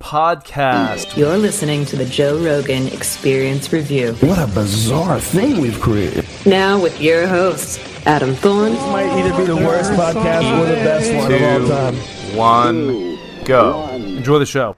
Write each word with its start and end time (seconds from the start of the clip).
Podcast. 0.00 1.14
You're 1.14 1.36
listening 1.36 1.84
to 1.84 1.96
the 1.96 2.06
Joe 2.06 2.42
Rogan 2.42 2.86
Experience 2.88 3.70
Review. 3.70 4.14
What 4.20 4.38
a 4.38 4.46
bizarre 4.46 5.20
thing 5.20 5.60
we've 5.60 5.78
created. 5.78 6.26
Now 6.46 6.80
with 6.82 6.98
your 7.02 7.26
host, 7.26 7.78
Adam 8.06 8.34
Thorne 8.34 8.72
This 8.72 8.80
Might 8.86 9.10
either 9.10 9.36
be 9.36 9.44
the 9.44 9.56
worst 9.56 9.92
podcast 9.92 10.58
or 10.58 10.64
the 10.64 10.76
best 10.76 11.14
one 11.14 11.32
of 11.32 11.70
all 11.70 11.92
time. 11.92 11.94
One, 12.34 13.18
go. 13.44 13.88
Enjoy 13.90 14.38
the 14.38 14.46
show. 14.46 14.74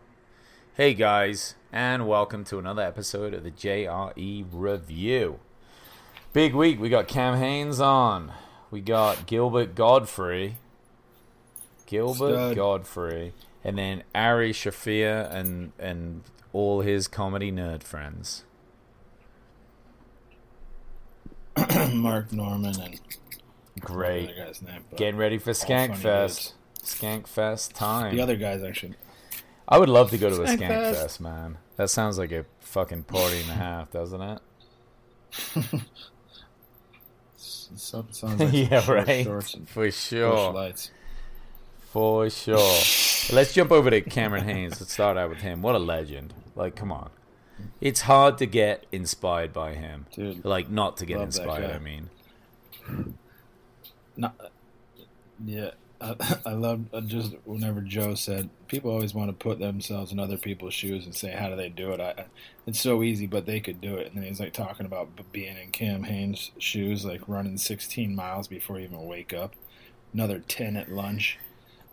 Hey 0.75 0.93
guys, 0.93 1.55
and 1.73 2.09
welcome 2.09 2.43
to 2.47 2.59
another 2.59 2.83
episode 2.83 3.33
of 3.33 3.45
the 3.45 3.53
JRE 3.53 4.47
Review. 4.53 5.39
Big 6.33 6.53
week, 6.53 6.81
we 6.81 6.89
got 6.89 7.07
Cam 7.07 7.39
Hanes 7.39 7.79
on. 7.79 8.33
We 8.73 8.81
got 8.81 9.27
Gilbert 9.27 9.77
Gottfried. 9.77 10.57
Gilbert 11.87 12.17
Stud. 12.17 12.57
Gottfried. 12.57 13.35
And 13.65 13.79
then 13.79 14.03
Ari 14.15 14.53
Shaffir 14.53 15.33
and 15.33 15.73
and 15.79 16.23
all 16.53 16.81
his 16.81 17.09
comedy 17.09 17.53
nerd 17.53 17.83
friends. 17.83 18.45
Mark 21.95 22.33
Normand 22.33 22.79
and 22.79 23.01
Great. 23.81 24.37
guy's 24.37 24.63
name. 24.63 24.85
Getting 24.97 25.17
ready 25.17 25.39
for 25.39 25.51
all 25.51 25.55
funny 25.55 25.89
Skankfest. 25.95 26.53
Skankfest 26.83 27.73
time. 27.75 28.17
The 28.17 28.23
other 28.23 28.37
guys 28.37 28.63
actually. 28.63 28.95
I 29.69 29.79
would 29.79 29.89
love 29.89 30.11
to 30.11 30.19
go 30.19 30.29
to 30.29 30.43
a 30.43 30.47
Skankfest. 30.47 30.95
Skankfest, 30.95 31.21
man. 31.21 31.59
That 31.77 31.89
sounds 31.91 32.19
like 32.19 32.33
a 32.33 32.45
fucking 32.61 33.05
party 33.05 33.41
and 33.43 33.51
a 33.51 33.55
half, 33.55 33.91
doesn't 33.91 34.21
it? 34.21 34.41
So, 37.75 38.05
sounds 38.11 38.39
like 38.39 38.53
yeah, 38.71 38.89
right. 38.91 39.25
For 39.27 39.91
sure. 39.91 40.71
For 41.87 42.31
sure. 42.31 42.61
Let's 43.31 43.53
jump 43.55 43.71
over 43.73 43.91
to 43.91 44.01
Cameron 44.01 44.45
Hanes. 44.45 44.81
Let's 44.81 44.93
start 44.93 45.17
out 45.17 45.31
with 45.31 45.39
him. 45.41 45.63
What 45.63 45.75
a 45.75 45.79
legend. 45.79 46.35
Like, 46.55 46.75
come 46.77 46.91
on. 46.93 47.11
It's 47.81 48.03
hard 48.03 48.39
to 48.39 48.47
get 48.47 48.87
inspired 48.93 49.53
by 49.53 49.75
him. 49.75 50.07
Dude, 50.15 50.45
Like, 50.45 50.69
not 50.71 50.97
to 50.99 51.07
get 51.07 51.21
inspired. 51.21 51.71
I 51.71 51.79
mean. 51.79 52.11
not, 54.17 54.35
yeah, 55.45 55.71
I, 56.01 56.17
I 56.47 56.53
love 56.53 56.85
uh, 56.93 57.01
just 57.03 57.35
whenever 57.45 57.81
Joe 57.81 58.15
said 58.15 58.51
people 58.67 58.91
always 58.91 59.15
want 59.15 59.29
to 59.31 59.33
put 59.33 59.61
themselves 59.61 60.11
in 60.13 60.19
other 60.19 60.37
people's 60.37 60.75
shoes 60.75 61.05
and 61.05 61.15
say 61.15 61.31
how 61.31 61.49
do 61.49 61.57
they 61.57 61.69
do 61.69 61.93
it. 61.93 62.01
I, 62.01 62.11
I- 62.23 62.25
it's 62.67 62.81
so 62.81 63.03
easy, 63.03 63.27
but 63.27 63.47
they 63.47 63.61
could 63.61 63.81
do 63.81 63.97
it. 63.97 64.09
And 64.09 64.17
then 64.17 64.25
he's 64.25 64.41
like 64.41 64.53
talking 64.53 64.87
about 64.87 65.09
being 65.33 65.57
in 65.57 65.71
Cam 65.71 66.03
Hanes' 66.05 66.51
shoes, 66.59 67.05
like 67.05 67.23
running 67.29 67.59
16 67.59 68.15
miles 68.15 68.47
before 68.49 68.79
you 68.79 68.85
even 68.87 69.05
wake 69.07 69.33
up, 69.33 69.55
another 70.13 70.41
10 70.41 70.77
at 70.77 70.91
lunch, 70.91 71.39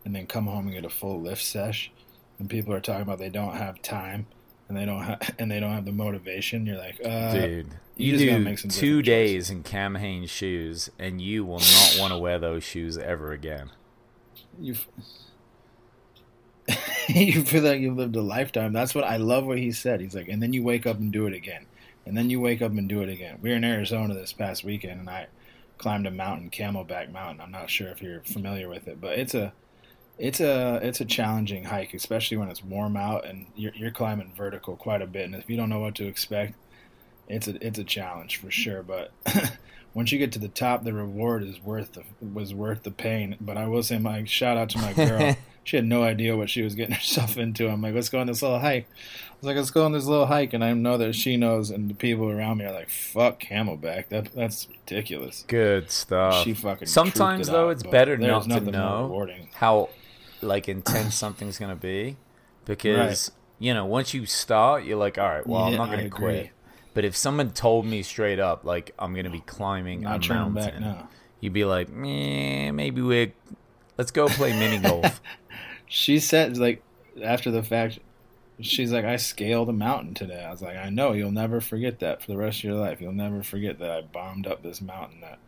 and 0.05 0.15
then 0.15 0.27
come 0.27 0.47
home 0.47 0.65
and 0.65 0.73
get 0.73 0.85
a 0.85 0.89
full 0.89 1.21
lift 1.21 1.43
sesh. 1.43 1.91
And 2.39 2.49
people 2.49 2.73
are 2.73 2.79
talking 2.79 3.01
about 3.01 3.19
they 3.19 3.29
don't 3.29 3.55
have 3.55 3.81
time. 3.81 4.27
And 4.67 4.77
they 4.77 4.85
don't 4.85 5.01
have, 5.01 5.35
and 5.39 5.49
they 5.49 5.59
don't 5.59 5.71
have 5.71 5.85
the 5.85 5.91
motivation. 5.91 6.65
You're 6.65 6.77
like, 6.77 6.99
uh, 7.03 7.33
Dude, 7.33 7.67
you 7.95 8.13
you, 8.13 8.17
do 8.17 8.39
make 8.39 8.59
some 8.59 8.69
two 8.69 9.01
days 9.01 9.49
in 9.49 9.63
Cam 9.63 9.95
Hanes 9.95 10.29
shoes, 10.29 10.89
and 10.99 11.21
you 11.21 11.43
will 11.43 11.59
not 11.59 11.97
want 11.99 12.13
to 12.13 12.19
wear 12.19 12.39
those 12.39 12.63
shoes 12.63 12.97
ever 12.97 13.31
again. 13.31 13.71
you 14.59 14.75
you 17.07 17.43
feel 17.43 17.63
like 17.63 17.81
you've 17.81 17.97
lived 17.97 18.15
a 18.15 18.21
lifetime. 18.21 18.73
That's 18.73 18.93
what 18.93 19.03
I 19.03 19.17
love 19.17 19.45
what 19.45 19.57
he 19.57 19.71
said. 19.71 20.01
He's 20.01 20.15
like, 20.15 20.29
and 20.29 20.41
then 20.41 20.53
you 20.53 20.63
wake 20.63 20.85
up 20.85 20.97
and 20.97 21.11
do 21.11 21.25
it 21.25 21.33
again, 21.33 21.65
and 22.05 22.15
then 22.15 22.29
you 22.29 22.39
wake 22.39 22.61
up 22.61 22.71
and 22.71 22.87
do 22.87 23.01
it 23.01 23.09
again. 23.09 23.39
We 23.41 23.49
were 23.49 23.55
in 23.55 23.63
Arizona 23.63 24.13
this 24.13 24.33
past 24.33 24.63
weekend, 24.63 24.99
and 24.99 25.09
I 25.09 25.27
climbed 25.77 26.05
a 26.05 26.11
mountain, 26.11 26.51
Camelback 26.51 27.11
Mountain. 27.11 27.41
I'm 27.41 27.51
not 27.51 27.69
sure 27.69 27.87
if 27.87 28.01
you're 28.01 28.21
familiar 28.21 28.69
with 28.69 28.87
it, 28.87 29.01
but 29.01 29.17
it's 29.17 29.33
a 29.33 29.51
it's 30.19 30.41
a 30.41 30.79
it's 30.83 30.99
a 30.99 31.05
challenging 31.05 31.63
hike, 31.63 31.93
especially 31.93 32.37
when 32.37 32.49
it's 32.49 32.63
warm 32.63 32.97
out 32.97 33.25
and 33.25 33.45
you're, 33.55 33.71
you're 33.73 33.89
climbing 33.91 34.33
vertical 34.35 34.75
quite 34.75 35.01
a 35.01 35.07
bit. 35.07 35.23
And 35.23 35.33
if 35.33 35.49
you 35.49 35.55
don't 35.55 35.69
know 35.69 35.79
what 35.79 35.95
to 35.95 36.07
expect, 36.07 36.55
it's 37.29 37.47
a 37.47 37.65
it's 37.65 37.79
a 37.79 37.85
challenge 37.85 38.35
for 38.37 38.51
sure. 38.51 38.83
But 38.83 39.11
once 39.93 40.11
you 40.11 40.19
get 40.19 40.33
to 40.33 40.39
the 40.39 40.49
top, 40.49 40.83
the 40.83 40.93
reward 40.93 41.43
is 41.43 41.63
worth 41.63 41.93
the 41.93 42.03
was 42.21 42.53
worth 42.53 42.83
the 42.83 42.91
pain. 42.91 43.37
But 43.39 43.55
I 43.55 43.67
will 43.67 43.81
say, 43.81 43.97
my 43.97 44.25
shout 44.25 44.57
out 44.57 44.69
to 44.71 44.77
my 44.77 44.91
girl. 44.91 45.37
she 45.63 45.77
had 45.77 45.85
no 45.85 46.03
idea 46.03 46.35
what 46.35 46.49
she 46.49 46.63
was 46.63 46.75
getting 46.75 46.95
herself 46.95 47.37
into. 47.37 47.69
I'm 47.69 47.81
like, 47.81 47.93
let's 47.93 48.09
go 48.09 48.19
on 48.19 48.27
this 48.27 48.41
little 48.41 48.59
hike. 48.59 48.87
I 48.91 49.35
was 49.39 49.45
like, 49.45 49.55
let's 49.55 49.71
go 49.71 49.85
on 49.85 49.93
this 49.93 50.05
little 50.05 50.25
hike, 50.25 50.51
and 50.51 50.65
I 50.65 50.73
know 50.73 50.97
that 50.97 51.15
she 51.15 51.37
knows, 51.37 51.69
and 51.69 51.89
the 51.89 51.93
people 51.93 52.29
around 52.29 52.57
me 52.57 52.65
are 52.65 52.73
like, 52.73 52.89
fuck 52.89 53.39
Camelback. 53.39 54.09
That 54.09 54.33
that's 54.33 54.67
ridiculous. 54.67 55.45
Good 55.47 55.91
stuff. 55.91 56.43
She 56.43 56.53
fucking 56.53 56.89
Sometimes 56.89 57.47
it 57.47 57.51
though, 57.53 57.67
out, 57.67 57.69
it's 57.69 57.83
better 57.83 58.17
not 58.17 58.43
to 58.43 58.59
know 58.59 59.03
rewarding. 59.03 59.47
how 59.53 59.87
like 60.41 60.69
intense 60.69 61.15
something's 61.15 61.57
gonna 61.57 61.75
be, 61.75 62.17
because 62.65 63.31
you 63.59 63.73
know 63.73 63.85
once 63.85 64.13
you 64.13 64.25
start, 64.25 64.83
you're 64.85 64.97
like, 64.97 65.17
all 65.17 65.27
right, 65.27 65.45
well, 65.45 65.63
I'm 65.63 65.75
not 65.75 65.89
gonna 65.89 66.09
quit. 66.09 66.51
But 66.93 67.05
if 67.05 67.15
someone 67.15 67.51
told 67.51 67.85
me 67.85 68.01
straight 68.03 68.39
up, 68.39 68.63
like 68.65 68.93
I'm 68.99 69.13
gonna 69.13 69.29
be 69.29 69.41
climbing 69.41 70.01
Not 70.01 70.25
a 70.25 70.33
mountain, 70.33 70.53
back 70.55 70.79
now. 70.79 71.07
you'd 71.39 71.53
be 71.53 71.65
like, 71.65 71.89
meh, 71.89 72.71
maybe 72.71 73.01
we 73.01 73.33
let's 73.97 74.11
go 74.11 74.27
play 74.27 74.57
mini 74.57 74.77
golf. 74.87 75.21
She 75.87 76.19
said 76.19 76.57
like 76.57 76.81
after 77.23 77.51
the 77.51 77.63
fact, 77.63 77.99
she's 78.59 78.91
like, 78.91 79.05
I 79.05 79.17
scaled 79.17 79.69
a 79.69 79.73
mountain 79.73 80.13
today. 80.13 80.43
I 80.43 80.51
was 80.51 80.61
like, 80.61 80.77
I 80.77 80.89
know 80.89 81.13
you'll 81.13 81.31
never 81.31 81.61
forget 81.61 81.99
that 81.99 82.21
for 82.21 82.31
the 82.31 82.37
rest 82.37 82.59
of 82.59 82.63
your 82.65 82.75
life. 82.75 83.01
You'll 83.01 83.11
never 83.13 83.43
forget 83.43 83.79
that 83.79 83.91
I 83.91 84.01
bombed 84.01 84.47
up 84.47 84.63
this 84.63 84.81
mountain. 84.81 85.21
That 85.21 85.39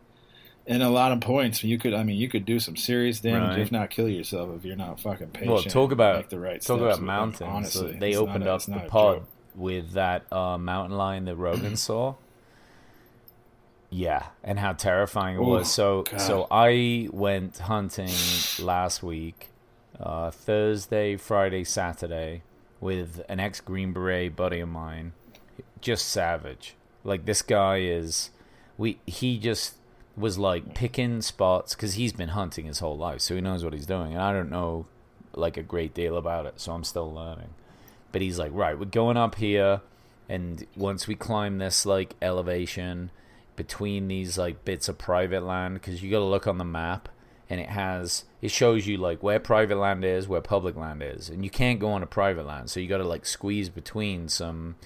in 0.66 0.80
a 0.82 0.90
lot 0.90 1.12
of 1.12 1.20
points, 1.20 1.64
you 1.64 1.78
could. 1.78 1.92
I 1.94 2.02
mean, 2.04 2.16
you 2.16 2.28
could 2.28 2.44
do 2.44 2.58
some 2.60 2.76
serious 2.76 3.20
damage, 3.20 3.50
Right. 3.50 3.58
if 3.58 3.72
not 3.72 3.90
kill 3.90 4.08
yourself, 4.08 4.50
if 4.56 4.64
you're 4.64 4.76
not 4.76 5.00
fucking 5.00 5.28
patient. 5.28 5.50
well, 5.52 5.62
talk 5.62 5.90
about 5.92 6.30
the 6.30 6.38
right 6.38 6.60
talk 6.60 6.78
about 6.80 6.92
Like, 6.94 7.00
mountains. 7.02 7.42
Honestly, 7.50 7.92
they 7.98 8.14
opened 8.16 8.44
a- 8.46 8.52
up 8.54 8.62
the 8.62 8.80
pod 8.88 9.22
with 9.54 9.92
that 9.92 10.30
uh, 10.32 10.56
mountain 10.58 10.96
lion 10.96 11.24
that 11.26 11.36
Rogan 11.36 11.76
saw. 11.88 12.14
Yeah, 13.90 14.26
and 14.42 14.58
how 14.58 14.72
terrifying 14.72 15.36
it 15.36 15.42
was. 15.42 15.70
So, 15.70 16.02
God. 16.02 16.20
so 16.20 16.46
I 16.50 17.08
went 17.12 17.58
hunting 17.58 18.08
last 18.58 19.02
week, 19.02 19.48
uh, 20.00 20.30
Thursday, 20.30 21.16
Friday, 21.16 21.62
Saturday, 21.64 22.42
with 22.80 23.22
an 23.28 23.38
ex 23.38 23.60
Green 23.60 23.92
Beret 23.92 24.34
buddy 24.34 24.60
of 24.60 24.70
mine. 24.70 25.12
Just 25.82 26.08
savage. 26.08 26.74
Like 27.04 27.26
this 27.26 27.42
guy 27.42 27.80
is, 27.80 28.30
we 28.78 28.98
he 29.06 29.36
just 29.38 29.74
was 30.16 30.38
like 30.38 30.74
picking 30.74 31.22
spots 31.22 31.74
because 31.74 31.94
he's 31.94 32.12
been 32.12 32.30
hunting 32.30 32.66
his 32.66 32.80
whole 32.80 32.96
life, 32.96 33.20
so 33.20 33.34
he 33.34 33.40
knows 33.40 33.64
what 33.64 33.72
he's 33.72 33.86
doing. 33.86 34.12
And 34.12 34.22
I 34.22 34.32
don't 34.32 34.50
know 34.50 34.86
like 35.34 35.56
a 35.56 35.62
great 35.62 35.94
deal 35.94 36.16
about 36.16 36.46
it, 36.46 36.60
so 36.60 36.72
I'm 36.72 36.84
still 36.84 37.12
learning. 37.12 37.54
But 38.10 38.22
he's 38.22 38.38
like, 38.38 38.52
right, 38.52 38.78
we're 38.78 38.84
going 38.84 39.16
up 39.16 39.36
here, 39.36 39.80
and 40.28 40.66
once 40.76 41.08
we 41.08 41.14
climb 41.14 41.58
this 41.58 41.86
like 41.86 42.14
elevation 42.20 43.10
between 43.56 44.08
these 44.08 44.36
like 44.36 44.64
bits 44.64 44.88
of 44.88 44.98
private 44.98 45.42
land, 45.42 45.74
because 45.74 46.02
you 46.02 46.10
got 46.10 46.18
to 46.18 46.24
look 46.24 46.46
on 46.46 46.58
the 46.58 46.64
map, 46.64 47.08
and 47.48 47.60
it 47.60 47.68
has 47.68 48.24
it 48.40 48.50
shows 48.50 48.86
you 48.86 48.96
like 48.98 49.22
where 49.22 49.40
private 49.40 49.76
land 49.76 50.04
is, 50.04 50.28
where 50.28 50.40
public 50.40 50.76
land 50.76 51.02
is, 51.02 51.30
and 51.30 51.44
you 51.44 51.50
can't 51.50 51.80
go 51.80 51.88
on 51.90 52.02
a 52.02 52.06
private 52.06 52.46
land, 52.46 52.70
so 52.70 52.80
you 52.80 52.88
got 52.88 52.98
to 52.98 53.08
like 53.08 53.24
squeeze 53.24 53.68
between 53.68 54.28
some 54.28 54.76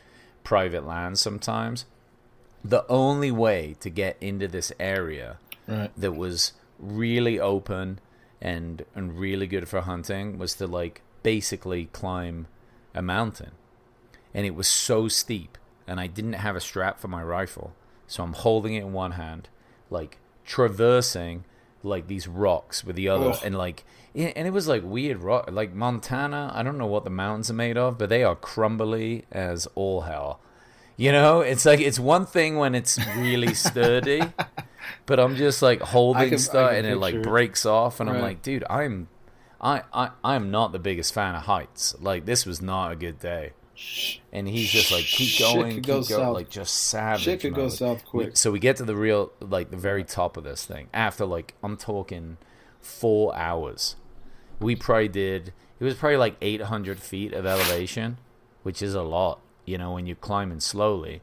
private 0.44 0.86
land 0.86 1.18
sometimes. 1.18 1.84
The 2.68 2.84
only 2.88 3.30
way 3.30 3.76
to 3.80 3.90
get 3.90 4.16
into 4.20 4.48
this 4.48 4.72
area 4.80 5.38
Right. 5.68 5.90
that 5.96 6.12
was 6.12 6.52
really 6.78 7.40
open 7.40 7.98
and 8.40 8.84
and 8.94 9.18
really 9.18 9.46
good 9.46 9.68
for 9.68 9.80
hunting 9.80 10.38
was 10.38 10.54
to 10.54 10.66
like 10.66 11.02
basically 11.22 11.86
climb 11.86 12.46
a 12.94 13.02
mountain 13.02 13.52
and 14.34 14.46
it 14.46 14.54
was 14.54 14.68
so 14.68 15.08
steep 15.08 15.58
and 15.88 15.98
I 15.98 16.06
didn't 16.06 16.34
have 16.34 16.54
a 16.54 16.60
strap 16.60 17.00
for 17.00 17.08
my 17.08 17.22
rifle 17.22 17.74
so 18.06 18.22
I'm 18.22 18.34
holding 18.34 18.74
it 18.74 18.82
in 18.82 18.92
one 18.92 19.12
hand 19.12 19.48
like 19.90 20.18
traversing 20.44 21.44
like 21.82 22.06
these 22.08 22.28
rocks 22.28 22.84
with 22.84 22.94
the 22.96 23.08
other 23.08 23.30
Ugh. 23.30 23.38
and 23.44 23.56
like 23.56 23.84
and 24.14 24.46
it 24.46 24.52
was 24.52 24.68
like 24.68 24.82
weird 24.84 25.18
rock 25.18 25.48
like 25.50 25.72
Montana 25.74 26.50
I 26.54 26.62
don't 26.62 26.78
know 26.78 26.86
what 26.86 27.04
the 27.04 27.10
mountains 27.10 27.50
are 27.50 27.54
made 27.54 27.76
of 27.76 27.98
but 27.98 28.08
they 28.08 28.22
are 28.22 28.36
crumbly 28.36 29.24
as 29.32 29.66
all 29.74 30.02
hell 30.02 30.40
you 30.96 31.12
know 31.12 31.40
it's 31.40 31.64
like 31.66 31.80
it's 31.80 31.98
one 31.98 32.26
thing 32.26 32.56
when 32.56 32.74
it's 32.74 32.98
really 33.16 33.54
sturdy 33.54 34.22
but 35.06 35.20
I'm 35.20 35.36
just 35.36 35.62
like 35.62 35.80
holding 35.80 36.30
can- 36.30 36.38
stuff 36.38 36.72
and 36.72 36.86
it 36.86 36.96
like 36.96 37.22
breaks 37.22 37.66
off 37.66 38.00
and 38.00 38.08
I'm 38.08 38.20
like 38.20 38.42
dude 38.42 38.64
I'm 38.70 39.08
I, 39.60 39.82
I 39.92 40.10
I'm 40.24 40.50
not 40.50 40.72
the 40.72 40.78
biggest 40.78 41.12
fan 41.14 41.34
of 41.34 41.42
heights 41.42 41.94
like 42.00 42.24
this 42.26 42.46
was 42.46 42.60
not 42.62 42.92
a 42.92 42.96
good 42.96 43.18
day 43.18 43.52
and 44.32 44.48
he's 44.48 44.70
just 44.70 44.90
like 44.90 45.04
keep 45.04 45.38
going 45.38 45.74
keep 45.76 45.86
go 45.86 45.92
going 45.94 46.04
south. 46.04 46.34
like 46.34 46.48
just 46.48 46.74
savage 46.74 47.22
Shit 47.24 47.40
could 47.40 47.54
go 47.54 47.68
south 47.68 48.02
We- 48.12 48.24
quick. 48.24 48.36
so 48.36 48.50
we 48.50 48.58
get 48.58 48.76
to 48.76 48.84
the 48.84 48.96
real 48.96 49.32
like 49.40 49.70
the 49.70 49.76
very 49.76 50.02
top 50.04 50.36
of 50.38 50.44
this 50.44 50.64
thing 50.64 50.88
after 50.94 51.26
like 51.26 51.54
I'm 51.62 51.76
talking 51.76 52.38
four 52.80 53.36
hours. 53.36 53.96
We 54.60 54.76
probably 54.76 55.08
did. 55.08 55.52
It 55.78 55.84
was 55.84 55.94
probably 55.96 56.16
like 56.16 56.36
800 56.40 57.00
feet 57.00 57.34
of 57.34 57.44
elevation, 57.44 58.16
which 58.62 58.80
is 58.80 58.94
a 58.94 59.02
lot. 59.02 59.40
You 59.66 59.76
know, 59.78 59.92
when 59.92 60.06
you're 60.06 60.16
climbing 60.16 60.60
slowly. 60.60 61.20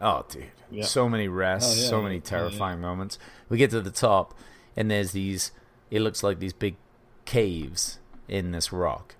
Oh, 0.00 0.24
dude, 0.28 0.46
Yeah. 0.70 0.84
so 0.84 1.08
many 1.08 1.28
rests, 1.28 1.76
Oh, 1.78 1.82
yeah, 1.82 1.88
so 1.88 2.02
many 2.02 2.14
yeah, 2.16 2.20
yeah. 2.24 2.30
terrifying 2.30 2.80
moments. 2.80 3.18
We 3.48 3.58
get 3.58 3.70
to 3.70 3.80
the 3.80 3.90
top, 3.90 4.34
and 4.76 4.90
there's 4.90 5.12
these. 5.12 5.50
It 5.90 6.00
looks 6.00 6.22
like 6.22 6.38
these 6.38 6.52
big 6.52 6.76
caves 7.24 7.98
in 8.28 8.52
this 8.52 8.72
rock, 8.72 9.16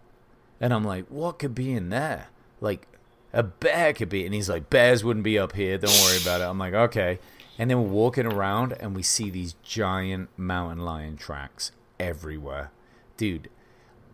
and 0.61 0.73
I'm 0.73 0.85
like, 0.85 1.07
what 1.09 1.39
could 1.39 1.55
be 1.55 1.73
in 1.73 1.89
there? 1.91 2.29
Like 2.61 2.87
a 3.33 3.43
bear 3.43 3.93
could 3.93 4.09
be. 4.09 4.25
And 4.25 4.35
he's 4.35 4.49
like, 4.49 4.71
bears 4.71 5.05
wouldn't 5.05 5.25
be 5.25 5.39
up 5.39 5.53
here. 5.53 5.77
Don't 5.79 5.91
worry 6.03 6.21
about 6.21 6.41
it. 6.41 6.45
I'm 6.45 6.59
like, 6.59 6.75
okay. 6.75 7.19
And 7.59 7.71
then 7.71 7.83
we're 7.83 7.89
walking 7.91 8.27
around, 8.27 8.73
and 8.81 8.95
we 8.95 9.03
see 9.03 9.29
these 9.31 9.55
giant 9.63 10.31
mountain 10.39 10.79
lion 10.85 11.17
tracks 11.17 11.73
everywhere, 11.99 12.71
dude. 13.19 13.51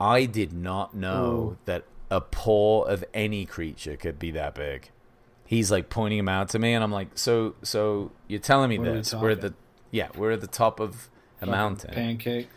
I 0.01 0.25
did 0.27 0.53
not 0.53 0.95
know 0.95 1.57
that 1.65 1.85
a 2.11 2.21
paw 2.21 2.83
of 2.85 3.05
any 3.15 3.45
creature 3.45 3.97
could 3.97 4.19
be 4.19 4.31
that 4.33 4.55
big. 4.55 4.91
He's 5.45 5.71
like 5.71 5.89
pointing 5.89 6.19
him 6.19 6.29
out 6.29 6.49
to 6.51 6.59
me, 6.59 6.73
and 6.73 6.83
I'm 6.83 6.91
like, 6.93 7.09
so, 7.15 7.55
so 7.63 8.11
you're 8.29 8.41
telling 8.41 8.69
me 8.69 8.79
What 8.79 8.89
are 8.89 8.93
we 8.93 8.99
this? 8.99 9.15
We're 9.15 9.31
at 9.31 9.41
the, 9.41 9.55
yeah, 9.91 10.09
we're 10.17 10.33
at 10.33 10.41
the 10.41 10.47
top 10.49 10.81
of 10.81 11.09
a 11.41 11.47
mountain, 11.47 11.93
pancake. 11.95 12.49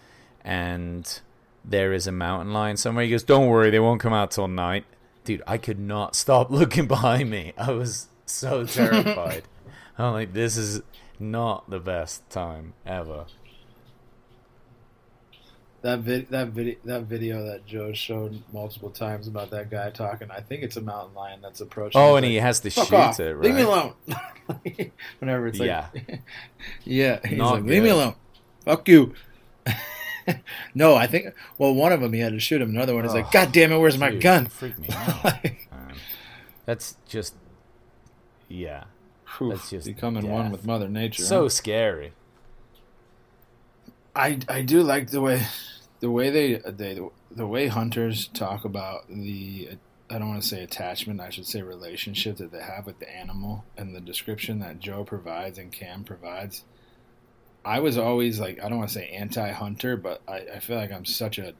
and 0.43 1.19
there 1.65 1.93
is 1.93 2.07
a 2.07 2.11
mountain 2.11 2.53
lion 2.53 2.77
somewhere. 2.77 3.03
He 3.05 3.11
goes, 3.11 3.23
"Don't 3.23 3.47
worry, 3.47 3.69
they 3.69 3.79
won't 3.79 4.01
come 4.01 4.13
out 4.13 4.31
till 4.31 4.47
night." 4.47 4.85
Dude, 5.23 5.43
I 5.45 5.57
could 5.57 5.79
not 5.79 6.15
stop 6.15 6.49
looking 6.59 6.87
behind 6.87 7.29
me. 7.29 7.53
I 7.57 7.71
was 7.71 8.07
so 8.25 8.65
terrified. 8.65 9.43
I'm 9.97 10.13
like, 10.13 10.33
this 10.33 10.55
is 10.57 10.81
not 11.19 11.69
the 11.69 11.79
best 11.79 12.27
time 12.29 12.73
ever. 12.85 13.25
That 15.81 15.99
vid, 15.99 16.29
that 16.29 16.49
video, 16.49 16.75
that 16.83 17.03
video 17.03 17.45
that 17.45 17.65
Joe 17.65 17.93
showed 17.93 18.41
multiple 18.51 18.89
times 18.89 19.27
about 19.27 19.51
that 19.51 19.69
guy 19.69 19.89
talking. 19.91 20.29
I 20.29 20.41
think 20.41 20.61
it's 20.63 20.75
a 20.75 20.81
mountain 20.81 21.15
lion 21.15 21.39
that's 21.41 21.61
approaching. 21.61 22.01
Oh, 22.01 22.17
and 22.17 22.25
like, 22.25 22.31
he 22.31 22.35
has 22.35 22.59
to 22.61 22.69
shoot 22.69 22.91
off! 22.91 23.19
it, 23.19 23.33
right? 23.33 23.45
Leave 23.45 23.55
me 23.55 23.61
alone. 23.61 23.93
Whenever 25.19 25.47
it's 25.47 25.57
like, 25.57 25.67
Yeah. 25.67 25.87
yeah, 26.83 27.19
he's 27.25 27.37
Not 27.37 27.53
like, 27.55 27.63
leave 27.63 27.83
me 27.83 27.89
alone. 27.89 28.15
Fuck 28.65 28.89
you. 28.89 29.13
no, 30.75 30.95
I 30.95 31.07
think. 31.07 31.33
Well, 31.57 31.73
one 31.73 31.93
of 31.93 32.01
them 32.01 32.11
he 32.11 32.19
had 32.19 32.33
to 32.33 32.39
shoot 32.39 32.61
him. 32.61 32.71
Another 32.71 32.93
one 32.93 33.05
is 33.05 33.13
like, 33.13 33.27
Oh, 33.27 33.31
God 33.31 33.53
damn 33.53 33.71
it, 33.71 33.77
where's 33.77 33.97
my 33.97 34.13
gun? 34.13 34.47
Freak 34.47 34.77
me 34.79 34.89
out. 34.91 35.23
Like. 35.23 35.69
That's 36.65 36.97
just, 37.07 37.33
yeah, 38.47 38.83
whew, 39.37 39.49
That's 39.49 39.71
just 39.71 39.87
becoming 39.87 40.29
one 40.29 40.51
with 40.51 40.65
Mother 40.67 40.87
Nature. 40.87 41.23
so 41.23 41.43
huh? 41.43 41.49
scary. 41.49 42.13
I 44.19 44.39
I 44.49 44.61
do 44.63 44.83
like 44.83 45.11
the 45.11 45.21
way 45.21 45.45
the 46.01 46.11
way 46.11 46.29
they 46.29 46.55
they 46.69 46.99
the 47.31 47.47
way 47.47 47.67
hunters 47.67 48.27
talk 48.27 48.65
about 48.65 49.07
the 49.07 49.69
I 50.09 50.19
don't 50.19 50.27
want 50.29 50.41
to 50.41 50.47
say 50.47 50.61
attachment 50.61 51.21
I 51.21 51.29
should 51.29 51.45
say 51.45 51.61
relationship 51.61 52.37
that 52.37 52.51
they 52.51 52.61
have 52.61 52.85
with 52.85 52.99
the 52.99 53.09
animal 53.09 53.63
and 53.77 53.95
the 53.95 54.01
description 54.01 54.59
that 54.59 54.79
Joe 54.79 55.05
provides 55.05 55.57
and 55.57 55.71
Cam 55.71 56.03
provides. 56.03 56.65
I 57.63 57.79
was 57.79 57.97
always 57.97 58.39
like 58.41 58.61
I 58.61 58.67
don't 58.67 58.79
want 58.79 58.89
to 58.89 58.95
say 58.95 59.07
anti-hunter, 59.09 59.95
but 59.95 60.21
I, 60.27 60.39
I 60.55 60.59
feel 60.59 60.75
like 60.75 60.91
I'm 60.91 61.05
such 61.05 61.39
a 61.39 61.53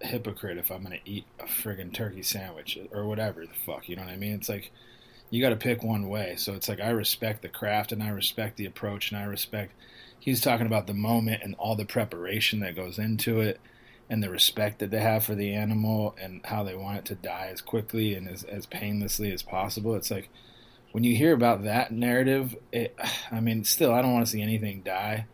hypocrite 0.00 0.58
if 0.58 0.70
I'm 0.70 0.84
gonna 0.84 0.98
eat 1.04 1.24
a 1.40 1.44
friggin' 1.44 1.92
turkey 1.92 2.22
sandwich 2.22 2.78
or 2.92 3.06
whatever 3.06 3.44
the 3.44 3.54
fuck. 3.66 3.88
You 3.88 3.96
know 3.96 4.02
what 4.02 4.12
I 4.12 4.16
mean? 4.16 4.34
It's 4.34 4.48
like 4.48 4.70
you 5.30 5.40
got 5.40 5.50
to 5.50 5.56
pick 5.56 5.82
one 5.82 6.08
way. 6.08 6.34
So 6.36 6.54
it's 6.54 6.68
like 6.68 6.80
I 6.80 6.90
respect 6.90 7.42
the 7.42 7.48
craft 7.48 7.92
and 7.92 8.02
I 8.02 8.08
respect 8.10 8.56
the 8.56 8.66
approach 8.66 9.10
and 9.12 9.20
I 9.20 9.24
respect. 9.24 9.72
He's 10.20 10.40
talking 10.40 10.66
about 10.66 10.86
the 10.86 10.94
moment 10.94 11.42
and 11.42 11.54
all 11.58 11.74
the 11.76 11.84
preparation 11.86 12.60
that 12.60 12.76
goes 12.76 12.98
into 12.98 13.40
it 13.40 13.58
and 14.08 14.22
the 14.22 14.28
respect 14.30 14.78
that 14.80 14.90
they 14.90 15.00
have 15.00 15.24
for 15.24 15.34
the 15.34 15.54
animal 15.54 16.14
and 16.20 16.40
how 16.44 16.62
they 16.62 16.74
want 16.74 16.98
it 16.98 17.04
to 17.06 17.14
die 17.14 17.48
as 17.52 17.60
quickly 17.60 18.14
and 18.14 18.28
as, 18.28 18.44
as 18.44 18.66
painlessly 18.66 19.32
as 19.32 19.42
possible. 19.42 19.94
It's 19.94 20.10
like 20.10 20.28
when 20.92 21.04
you 21.04 21.16
hear 21.16 21.32
about 21.32 21.62
that 21.64 21.90
narrative, 21.92 22.54
it, 22.72 22.96
I 23.32 23.40
mean, 23.40 23.64
still, 23.64 23.94
I 23.94 24.02
don't 24.02 24.12
want 24.12 24.26
to 24.26 24.30
see 24.32 24.42
anything 24.42 24.82
die. 24.82 25.26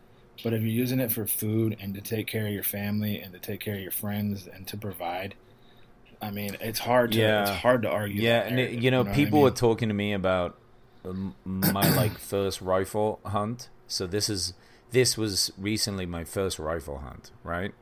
But 0.45 0.53
if 0.53 0.61
you're 0.61 0.71
using 0.71 1.01
it 1.01 1.11
for 1.11 1.27
food 1.27 1.79
and 1.81 1.95
to 1.95 2.01
take 2.03 2.27
care 2.27 2.47
of 2.47 2.53
your 2.53 2.63
family 2.63 3.19
and 3.21 3.33
to 3.33 3.39
take 3.39 3.61
care 3.61 3.75
of 3.75 3.81
your 3.81 3.91
friends 3.91 4.47
and 4.47 4.67
to 4.69 4.77
provide, 4.77 5.35
I 6.21 6.31
mean, 6.31 6.59
it's 6.61 6.79
hard 6.79 7.13
to 7.13 7.19
Yeah. 7.19 7.43
it's 7.43 7.51
hard 7.63 7.83
to 7.83 7.89
argue. 7.89 8.21
Yeah, 8.23 8.41
and 8.43 8.61
it- 8.61 8.73
you 8.83 8.91
know, 8.91 9.03
what 9.03 9.13
I 9.13 9.15
people 9.15 9.39
mean? 9.39 9.45
were 9.45 9.51
talking 9.51 9.89
to 9.89 9.95
me 9.95 10.13
about 10.13 10.59
um, 11.07 11.35
my 11.45 11.89
like 11.97 12.19
first 12.19 12.61
rifle 12.61 13.21
hunt. 13.25 13.71
So 13.89 14.07
this 14.07 14.29
is 14.29 14.53
this 14.91 15.17
was 15.19 15.53
recently 15.59 16.07
my 16.07 16.25
first 16.25 16.59
rifle 16.59 16.99
hunt, 16.99 17.31
right? 17.43 17.73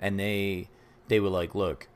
And 0.00 0.18
they 0.18 0.68
they 1.08 1.20
were 1.20 1.28
like, 1.30 1.54
"Look, 1.54 1.88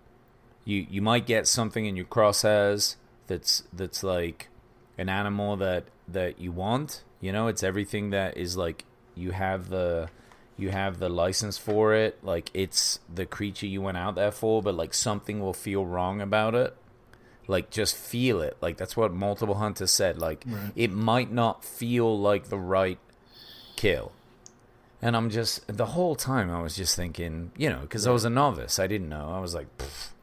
you 0.64 0.86
you 0.90 1.02
might 1.02 1.26
get 1.26 1.46
something 1.46 1.86
in 1.86 1.96
your 1.96 2.06
crosshairs 2.06 2.96
that's 3.26 3.64
that's 3.72 4.02
like 4.02 4.48
an 4.96 5.08
animal 5.08 5.56
that 5.56 5.84
that 6.06 6.40
you 6.40 6.52
want. 6.52 7.02
You 7.20 7.32
know, 7.32 7.46
it's 7.48 7.62
everything 7.62 8.10
that 8.10 8.36
is 8.36 8.56
like 8.56 8.84
you 9.14 9.32
have 9.32 9.68
the 9.70 10.08
you 10.56 10.70
have 10.70 10.98
the 10.98 11.08
license 11.08 11.56
for 11.58 11.94
it. 11.94 12.18
Like 12.22 12.50
it's 12.54 13.00
the 13.12 13.26
creature 13.26 13.66
you 13.66 13.80
went 13.82 13.96
out 13.96 14.14
there 14.16 14.32
for, 14.32 14.62
but 14.62 14.74
like 14.74 14.92
something 14.94 15.40
will 15.40 15.52
feel 15.54 15.86
wrong 15.86 16.20
about 16.20 16.54
it. 16.54 16.76
Like 17.46 17.70
just 17.70 17.96
feel 17.96 18.40
it. 18.40 18.56
Like 18.60 18.76
that's 18.76 18.96
what 18.96 19.12
multiple 19.12 19.54
hunters 19.56 19.90
said. 19.90 20.18
Like 20.18 20.44
Right. 20.46 20.72
it 20.76 20.90
might 20.90 21.30
not 21.32 21.64
feel 21.64 22.18
like 22.18 22.48
the 22.48 22.58
right 22.58 22.98
kill. 23.76 24.12
And 25.00 25.16
I'm 25.16 25.30
just 25.30 25.64
the 25.68 25.86
whole 25.86 26.16
time 26.16 26.50
I 26.50 26.60
was 26.60 26.74
just 26.76 26.96
thinking, 26.96 27.52
you 27.56 27.70
know, 27.70 27.80
because 27.80 28.06
I 28.06 28.10
was 28.10 28.24
a 28.24 28.30
novice, 28.30 28.78
I 28.78 28.86
didn't 28.88 29.08
know. 29.08 29.32
I 29.32 29.38
was 29.38 29.54
like, 29.54 29.68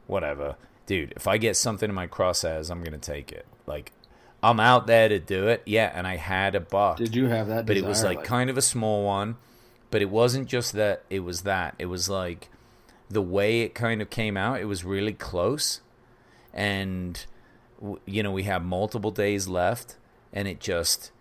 whatever, 0.06 0.56
dude. 0.84 1.14
If 1.16 1.26
I 1.26 1.38
get 1.38 1.56
something 1.56 1.88
in 1.88 1.94
my 1.94 2.06
crosshairs, 2.06 2.70
I'm 2.70 2.82
gonna 2.82 2.98
take 2.98 3.32
it. 3.32 3.46
Like, 3.66 3.92
I'm 4.42 4.60
out 4.60 4.86
there 4.86 5.08
to 5.08 5.18
do 5.18 5.48
it. 5.48 5.62
Yeah, 5.64 5.90
and 5.94 6.06
I 6.06 6.16
had 6.16 6.54
a 6.54 6.60
buck, 6.60 6.98
Did 6.98 7.14
you 7.16 7.26
have 7.26 7.48
that? 7.48 7.64
but 7.66 7.76
it 7.76 7.84
was 7.84 7.98
desire, 7.98 8.14
like 8.16 8.24
kind 8.24 8.50
of 8.50 8.58
a 8.58 8.62
small 8.62 9.04
one. 9.04 9.36
But 9.90 10.02
it 10.02 10.10
wasn't 10.10 10.46
just 10.48 10.72
that. 10.74 11.04
It 11.08 11.20
was 11.20 11.42
that. 11.42 11.74
It 11.78 11.86
was 11.86 12.08
like 12.10 12.50
the 13.08 13.22
way 13.22 13.62
it 13.62 13.74
kind 13.74 14.02
of 14.02 14.10
came 14.10 14.36
out. 14.36 14.60
It 14.60 14.66
was 14.66 14.84
really 14.84 15.14
close, 15.14 15.80
and 16.52 17.24
you 18.04 18.22
know 18.22 18.32
we 18.32 18.42
have 18.42 18.62
multiple 18.64 19.10
days 19.10 19.48
left, 19.48 19.96
and 20.32 20.46
it 20.46 20.60
just 20.60 21.12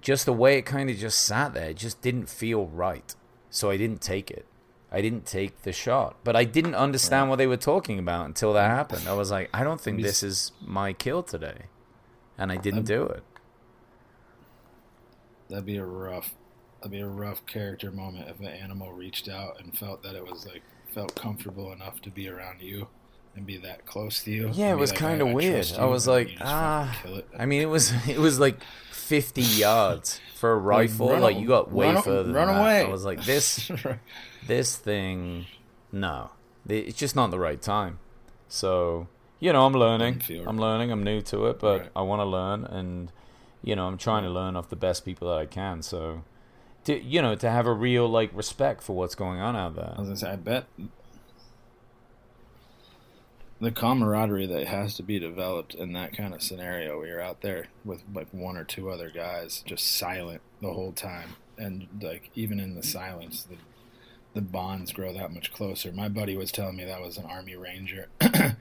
just 0.00 0.26
the 0.26 0.32
way 0.32 0.58
it 0.58 0.62
kind 0.62 0.90
of 0.90 0.96
just 0.96 1.22
sat 1.22 1.54
there, 1.54 1.70
it 1.70 1.76
just 1.76 2.00
didn't 2.02 2.28
feel 2.28 2.66
right. 2.66 3.14
So 3.50 3.70
I 3.70 3.76
didn't 3.76 4.00
take 4.00 4.30
it. 4.30 4.46
I 4.90 5.00
didn't 5.00 5.26
take 5.26 5.62
the 5.62 5.72
shot. 5.72 6.16
But 6.24 6.36
I 6.36 6.44
didn't 6.44 6.74
understand 6.74 7.28
what 7.28 7.36
they 7.36 7.46
were 7.46 7.56
talking 7.56 7.98
about 7.98 8.26
until 8.26 8.52
that 8.54 8.70
happened. 8.70 9.08
I 9.08 9.12
was 9.12 9.30
like, 9.30 9.50
I 9.52 9.64
don't 9.64 9.80
think 9.80 10.02
this 10.02 10.22
is 10.22 10.52
my 10.60 10.92
kill 10.92 11.22
today. 11.22 11.66
And 12.36 12.52
I 12.52 12.56
didn't 12.56 12.84
do 12.84 13.04
it. 13.04 13.22
That'd 15.48 15.66
be 15.66 15.76
a 15.76 15.84
rough, 15.84 16.34
that'd 16.78 16.92
be 16.92 17.00
a 17.00 17.06
rough 17.06 17.44
character 17.46 17.90
moment 17.90 18.28
if 18.28 18.38
the 18.38 18.50
animal 18.50 18.92
reached 18.92 19.28
out 19.28 19.60
and 19.60 19.76
felt 19.76 20.02
that 20.02 20.14
it 20.14 20.24
was 20.24 20.46
like 20.46 20.62
felt 20.94 21.14
comfortable 21.14 21.72
enough 21.72 22.00
to 22.02 22.10
be 22.10 22.28
around 22.28 22.60
you 22.60 22.88
and 23.34 23.46
be 23.46 23.56
that 23.58 23.86
close 23.86 24.22
to 24.24 24.30
you. 24.30 24.50
Yeah, 24.52 24.72
it 24.72 24.78
was 24.78 24.90
like, 24.90 24.98
kinda 24.98 25.24
I- 25.24 25.30
I 25.30 25.32
weird. 25.32 25.72
I 25.78 25.84
was 25.86 26.06
like, 26.06 26.28
you 26.28 26.32
just 26.34 26.42
fucking 26.44 26.56
ah. 26.56 27.00
kill 27.02 27.16
it. 27.16 27.28
I 27.38 27.46
mean, 27.46 27.62
it 27.62 27.68
was 27.68 27.92
it 28.08 28.18
was 28.18 28.38
like 28.38 28.58
50 29.08 29.40
yards 29.42 30.20
for 30.36 30.52
a 30.52 30.56
rifle. 30.56 31.10
run 31.10 31.22
Like, 31.22 31.38
you 31.38 31.48
got 31.48 31.72
way 31.72 31.92
run 31.92 32.02
further 32.02 32.32
run 32.32 32.46
than 32.48 32.56
that. 32.56 32.60
away. 32.60 32.84
I 32.84 32.88
was 32.90 33.04
like, 33.04 33.24
this 33.24 33.70
this 34.46 34.76
thing, 34.76 35.46
no, 35.90 36.30
it's 36.68 36.96
just 36.98 37.16
not 37.16 37.30
the 37.30 37.38
right 37.38 37.60
time. 37.60 37.98
So 38.48 39.08
you 39.40 39.52
know, 39.52 39.64
I'm 39.66 39.72
learning. 39.72 40.22
I'm 40.46 40.58
learning. 40.58 40.90
I'm 40.90 41.02
new 41.04 41.20
to 41.22 41.46
it, 41.46 41.58
but 41.60 41.80
Right. 41.80 41.90
I 41.96 42.02
want 42.02 42.20
to 42.20 42.24
learn, 42.24 42.64
and 42.64 43.12
you 43.62 43.74
know, 43.76 43.86
I'm 43.86 43.96
trying 43.98 44.24
to 44.24 44.30
learn 44.30 44.56
off 44.56 44.68
the 44.68 44.76
best 44.76 45.04
people 45.04 45.28
that 45.28 45.38
I 45.38 45.46
can. 45.46 45.80
So, 45.82 46.22
to 46.84 47.00
you 47.02 47.22
know, 47.22 47.34
to 47.36 47.48
have 47.50 47.66
a 47.66 47.72
real 47.72 48.08
like 48.08 48.30
respect 48.34 48.82
for 48.82 48.94
what's 48.96 49.14
going 49.14 49.40
on 49.40 49.54
out 49.56 49.74
there. 49.76 49.94
I 49.96 50.00
was 50.00 50.08
gonna 50.08 50.16
say, 50.16 50.30
I 50.32 50.36
bet 50.36 50.66
the 53.60 53.72
camaraderie 53.72 54.46
that 54.46 54.66
has 54.66 54.94
to 54.94 55.02
be 55.02 55.18
developed 55.18 55.74
in 55.74 55.92
that 55.92 56.16
kind 56.16 56.32
of 56.32 56.42
scenario 56.42 56.98
where 56.98 57.08
you're 57.08 57.20
out 57.20 57.40
there 57.40 57.66
with 57.84 58.02
like 58.14 58.28
one 58.32 58.56
or 58.56 58.64
two 58.64 58.88
other 58.90 59.10
guys 59.10 59.62
just 59.66 59.96
silent 59.96 60.40
the 60.60 60.72
whole 60.72 60.92
time 60.92 61.30
and 61.56 61.88
like 62.00 62.30
even 62.34 62.60
in 62.60 62.74
the 62.74 62.82
silence 62.82 63.44
the 63.44 63.56
the 64.34 64.40
bonds 64.40 64.92
grow 64.92 65.12
that 65.12 65.32
much 65.32 65.52
closer 65.52 65.90
my 65.90 66.08
buddy 66.08 66.36
was 66.36 66.52
telling 66.52 66.76
me 66.76 66.84
that 66.84 67.00
was 67.00 67.16
an 67.16 67.24
army 67.24 67.56
ranger 67.56 68.08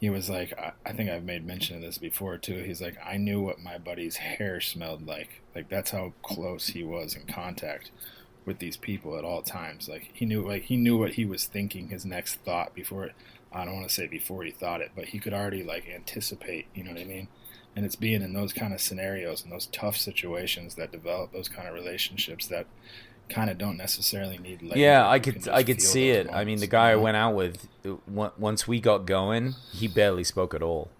he 0.00 0.10
was 0.10 0.28
like 0.28 0.52
I, 0.58 0.72
I 0.84 0.92
think 0.92 1.08
i've 1.08 1.24
made 1.24 1.46
mention 1.46 1.76
of 1.76 1.82
this 1.82 1.96
before 1.96 2.36
too 2.36 2.62
he's 2.62 2.82
like 2.82 2.98
i 3.02 3.16
knew 3.16 3.40
what 3.40 3.60
my 3.60 3.78
buddy's 3.78 4.16
hair 4.16 4.60
smelled 4.60 5.06
like 5.06 5.40
like 5.54 5.70
that's 5.70 5.92
how 5.92 6.12
close 6.22 6.66
he 6.66 6.84
was 6.84 7.14
in 7.14 7.26
contact 7.26 7.90
with 8.44 8.58
these 8.58 8.76
people 8.76 9.16
at 9.16 9.24
all 9.24 9.42
times. 9.42 9.88
Like 9.88 10.10
he 10.12 10.24
knew, 10.24 10.46
like 10.46 10.64
he 10.64 10.76
knew 10.76 10.98
what 10.98 11.12
he 11.12 11.24
was 11.24 11.44
thinking, 11.44 11.88
his 11.88 12.04
next 12.04 12.36
thought 12.44 12.74
before. 12.74 13.06
It, 13.06 13.14
I 13.54 13.64
don't 13.64 13.74
want 13.74 13.88
to 13.88 13.94
say 13.94 14.06
before 14.06 14.42
he 14.44 14.50
thought 14.50 14.80
it, 14.80 14.92
but 14.96 15.06
he 15.06 15.18
could 15.18 15.32
already 15.32 15.62
like 15.62 15.88
anticipate. 15.92 16.66
You 16.74 16.84
know 16.84 16.92
what 16.92 17.00
I 17.00 17.04
mean? 17.04 17.28
And 17.74 17.84
it's 17.86 17.96
being 17.96 18.22
in 18.22 18.32
those 18.34 18.52
kind 18.52 18.74
of 18.74 18.80
scenarios 18.80 19.42
and 19.42 19.52
those 19.52 19.66
tough 19.66 19.96
situations 19.96 20.74
that 20.74 20.92
develop 20.92 21.32
those 21.32 21.48
kind 21.48 21.66
of 21.68 21.74
relationships 21.74 22.46
that 22.48 22.66
kind 23.28 23.48
of 23.50 23.58
don't 23.58 23.76
necessarily 23.76 24.38
need. 24.38 24.60
Yeah, 24.74 25.08
I 25.08 25.18
could 25.18 25.48
I 25.48 25.62
could 25.62 25.80
see 25.80 26.10
it. 26.10 26.28
I 26.30 26.44
mean, 26.44 26.60
the 26.60 26.66
guy 26.66 26.88
I 26.88 26.90
you 26.90 26.96
know? 26.96 27.02
went 27.02 27.16
out 27.16 27.34
with, 27.34 27.66
once 28.06 28.68
we 28.68 28.80
got 28.80 29.06
going, 29.06 29.54
he 29.72 29.88
barely 29.88 30.24
spoke 30.24 30.54
at 30.54 30.62
all. 30.62 30.90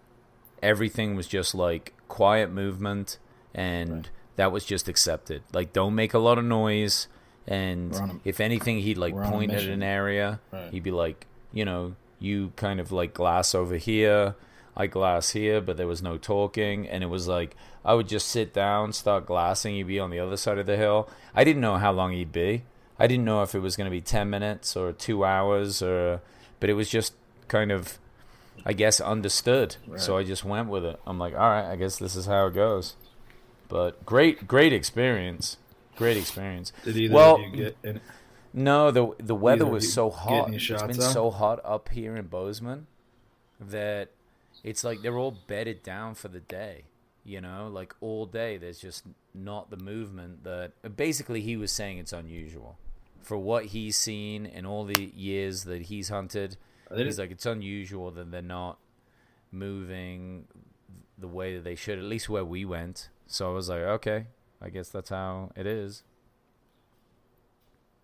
Everything 0.63 1.15
was 1.15 1.27
just 1.27 1.55
like 1.55 1.93
quiet 2.09 2.51
movement, 2.51 3.19
and 3.55 4.09
that 4.37 4.53
was 4.53 4.65
just 4.65 4.89
accepted. 4.89 5.43
Like, 5.53 5.73
don't 5.73 5.95
make 5.95 6.15
a 6.15 6.19
lot 6.19 6.39
of 6.39 6.45
noise, 6.45 7.09
and 7.47 7.95
a- 7.95 8.21
if 8.25 8.41
anything, 8.41 8.79
he'd 8.81 8.99
like 8.99 9.13
we're 9.15 9.25
on 9.25 9.29
a 9.29 9.37
point 9.37 9.53
at 9.53 9.65
an 9.65 9.83
area. 9.83 10.41
Right. 10.53 10.71
He'd 10.71 10.85
be 10.85 10.91
like, 10.91 11.27
you 11.53 11.65
know, 11.65 11.97
you 12.23 12.53
kind 12.57 12.81
of 12.81 12.93
like 12.93 13.15
glass 13.15 13.55
over 13.55 13.77
here, 13.77 14.35
I 14.77 14.87
glass 14.87 15.31
here, 15.31 15.61
but 15.61 15.77
there 15.77 15.87
was 15.87 16.03
no 16.03 16.17
talking, 16.17 16.89
and 16.89 17.03
it 17.03 17.09
was 17.09 17.29
like 17.29 17.57
I 17.85 17.95
would 17.95 18.09
just 18.09 18.29
sit 18.29 18.55
down, 18.55 18.93
start 18.93 19.27
glassing. 19.27 19.75
He'd 19.75 19.85
be 19.85 19.99
on 19.99 20.11
the 20.11 20.21
other 20.21 20.37
side 20.37 20.59
of 20.59 20.67
the 20.67 20.77
hill. 20.77 21.09
I 21.35 21.45
didn't 21.45 21.61
know 21.61 21.77
how 21.77 21.93
long 21.93 22.13
he'd 22.13 22.33
be. 22.33 22.63
I 22.99 23.07
didn't 23.07 23.25
know 23.25 23.43
if 23.43 23.55
it 23.55 23.61
was 23.61 23.77
going 23.77 23.87
to 23.87 23.91
be 23.91 24.01
ten 24.01 24.31
minutes 24.31 24.77
or 24.77 24.93
two 24.93 25.25
hours, 25.25 25.83
or 25.83 26.21
but 26.61 26.71
it 26.71 26.75
was 26.75 26.89
just 26.89 27.15
kind 27.49 27.73
of, 27.73 27.99
I 28.65 28.73
guess, 28.73 29.01
understood. 29.01 29.77
So 29.97 30.17
I 30.17 30.23
just 30.23 30.45
went 30.45 30.69
with 30.69 30.85
it. 30.85 31.01
I'm 31.07 31.19
like, 31.19 31.35
all 31.35 31.51
right, 31.51 31.71
I 31.71 31.77
guess 31.77 31.99
this 31.99 32.17
is 32.17 32.27
how 32.27 32.47
it 32.47 32.55
goes. 32.55 32.97
But 33.69 34.05
great, 34.07 34.47
great 34.47 34.73
experience. 34.73 35.57
Great 35.97 36.17
experience. 36.17 36.73
Did 36.85 36.97
either 36.97 37.15
well, 37.15 37.35
of 37.37 37.41
you 37.43 37.51
get? 37.51 37.77
In, 37.83 38.01
no, 38.53 38.91
the 38.91 39.11
the 39.19 39.35
weather 39.35 39.65
Either 39.65 39.73
was 39.73 39.93
so 39.93 40.11
hot. 40.11 40.53
It's 40.53 40.69
been 40.69 40.95
so 41.01 41.31
hot 41.31 41.61
up 41.65 41.89
here 41.89 42.15
in 42.17 42.27
Bozeman 42.27 42.87
that 43.61 44.11
it's 44.63 44.85
like 44.85 45.03
they're 45.03 45.19
all 45.19 45.37
bedded 45.47 45.83
down 45.83 46.15
for 46.15 46.29
the 46.29 46.41
day. 46.41 46.85
You 47.25 47.41
know, 47.41 47.71
like 47.73 47.95
all 48.01 48.27
day. 48.27 48.57
There's 48.57 48.81
just 48.81 49.05
not 49.35 49.71
the 49.71 49.77
movement 49.77 50.45
that. 50.45 50.73
Basically, 50.97 51.41
he 51.41 51.57
was 51.57 51.71
saying 51.73 51.99
it's 51.99 52.13
unusual 52.13 52.79
for 53.23 53.39
what 53.39 53.67
he's 53.67 53.97
seen 53.97 54.47
in 54.47 54.67
all 54.67 54.85
the 54.85 55.13
years 55.15 55.65
that 55.65 55.83
he's 55.83 56.09
hunted. 56.09 56.57
He's 56.95 57.19
like, 57.19 57.31
it's 57.31 57.47
unusual 57.47 58.11
that 58.11 58.31
they're 58.31 58.43
not 58.43 58.79
moving 59.51 60.47
the 61.17 61.29
way 61.29 61.55
that 61.55 61.65
they 61.65 61.75
should. 61.75 61.99
At 61.99 62.05
least 62.05 62.29
where 62.29 62.45
we 62.45 62.65
went. 62.65 63.09
So 63.27 63.51
I 63.51 63.55
was 63.55 63.69
like, 63.71 63.81
okay, 63.81 64.27
I 64.61 64.69
guess 64.69 64.91
that's 64.91 65.09
how 65.09 65.53
it 65.57 65.67
is. 65.67 66.03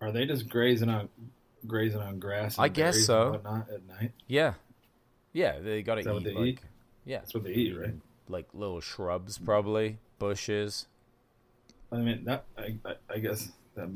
Are 0.01 0.11
they 0.11 0.25
just 0.25 0.49
grazing 0.49 0.89
on 0.89 1.09
grazing 1.67 2.01
on 2.01 2.19
grass? 2.19 2.57
And 2.57 2.65
I 2.65 2.69
guess 2.69 2.99
so. 2.99 3.31
Whatnot 3.31 3.69
at 3.69 3.85
night. 3.87 4.11
Yeah, 4.27 4.53
yeah, 5.33 5.59
they 5.59 5.81
got 5.83 5.95
to 5.95 6.01
Is 6.01 6.05
that 6.05 6.13
eat 6.13 6.13
what 6.13 6.23
they 6.23 6.33
like 6.33 6.47
eat? 6.47 6.59
yeah, 7.05 7.19
That's 7.19 7.33
what 7.33 7.43
they 7.43 7.53
eat, 7.53 7.77
right? 7.77 7.95
like 8.27 8.47
little 8.53 8.81
shrubs, 8.81 9.37
probably 9.37 9.99
bushes. 10.19 10.87
I 11.91 11.97
mean, 11.97 12.23
that 12.25 12.45
I, 12.57 12.75
I, 12.85 12.95
I 13.09 13.19
guess 13.19 13.51
that 13.75 13.89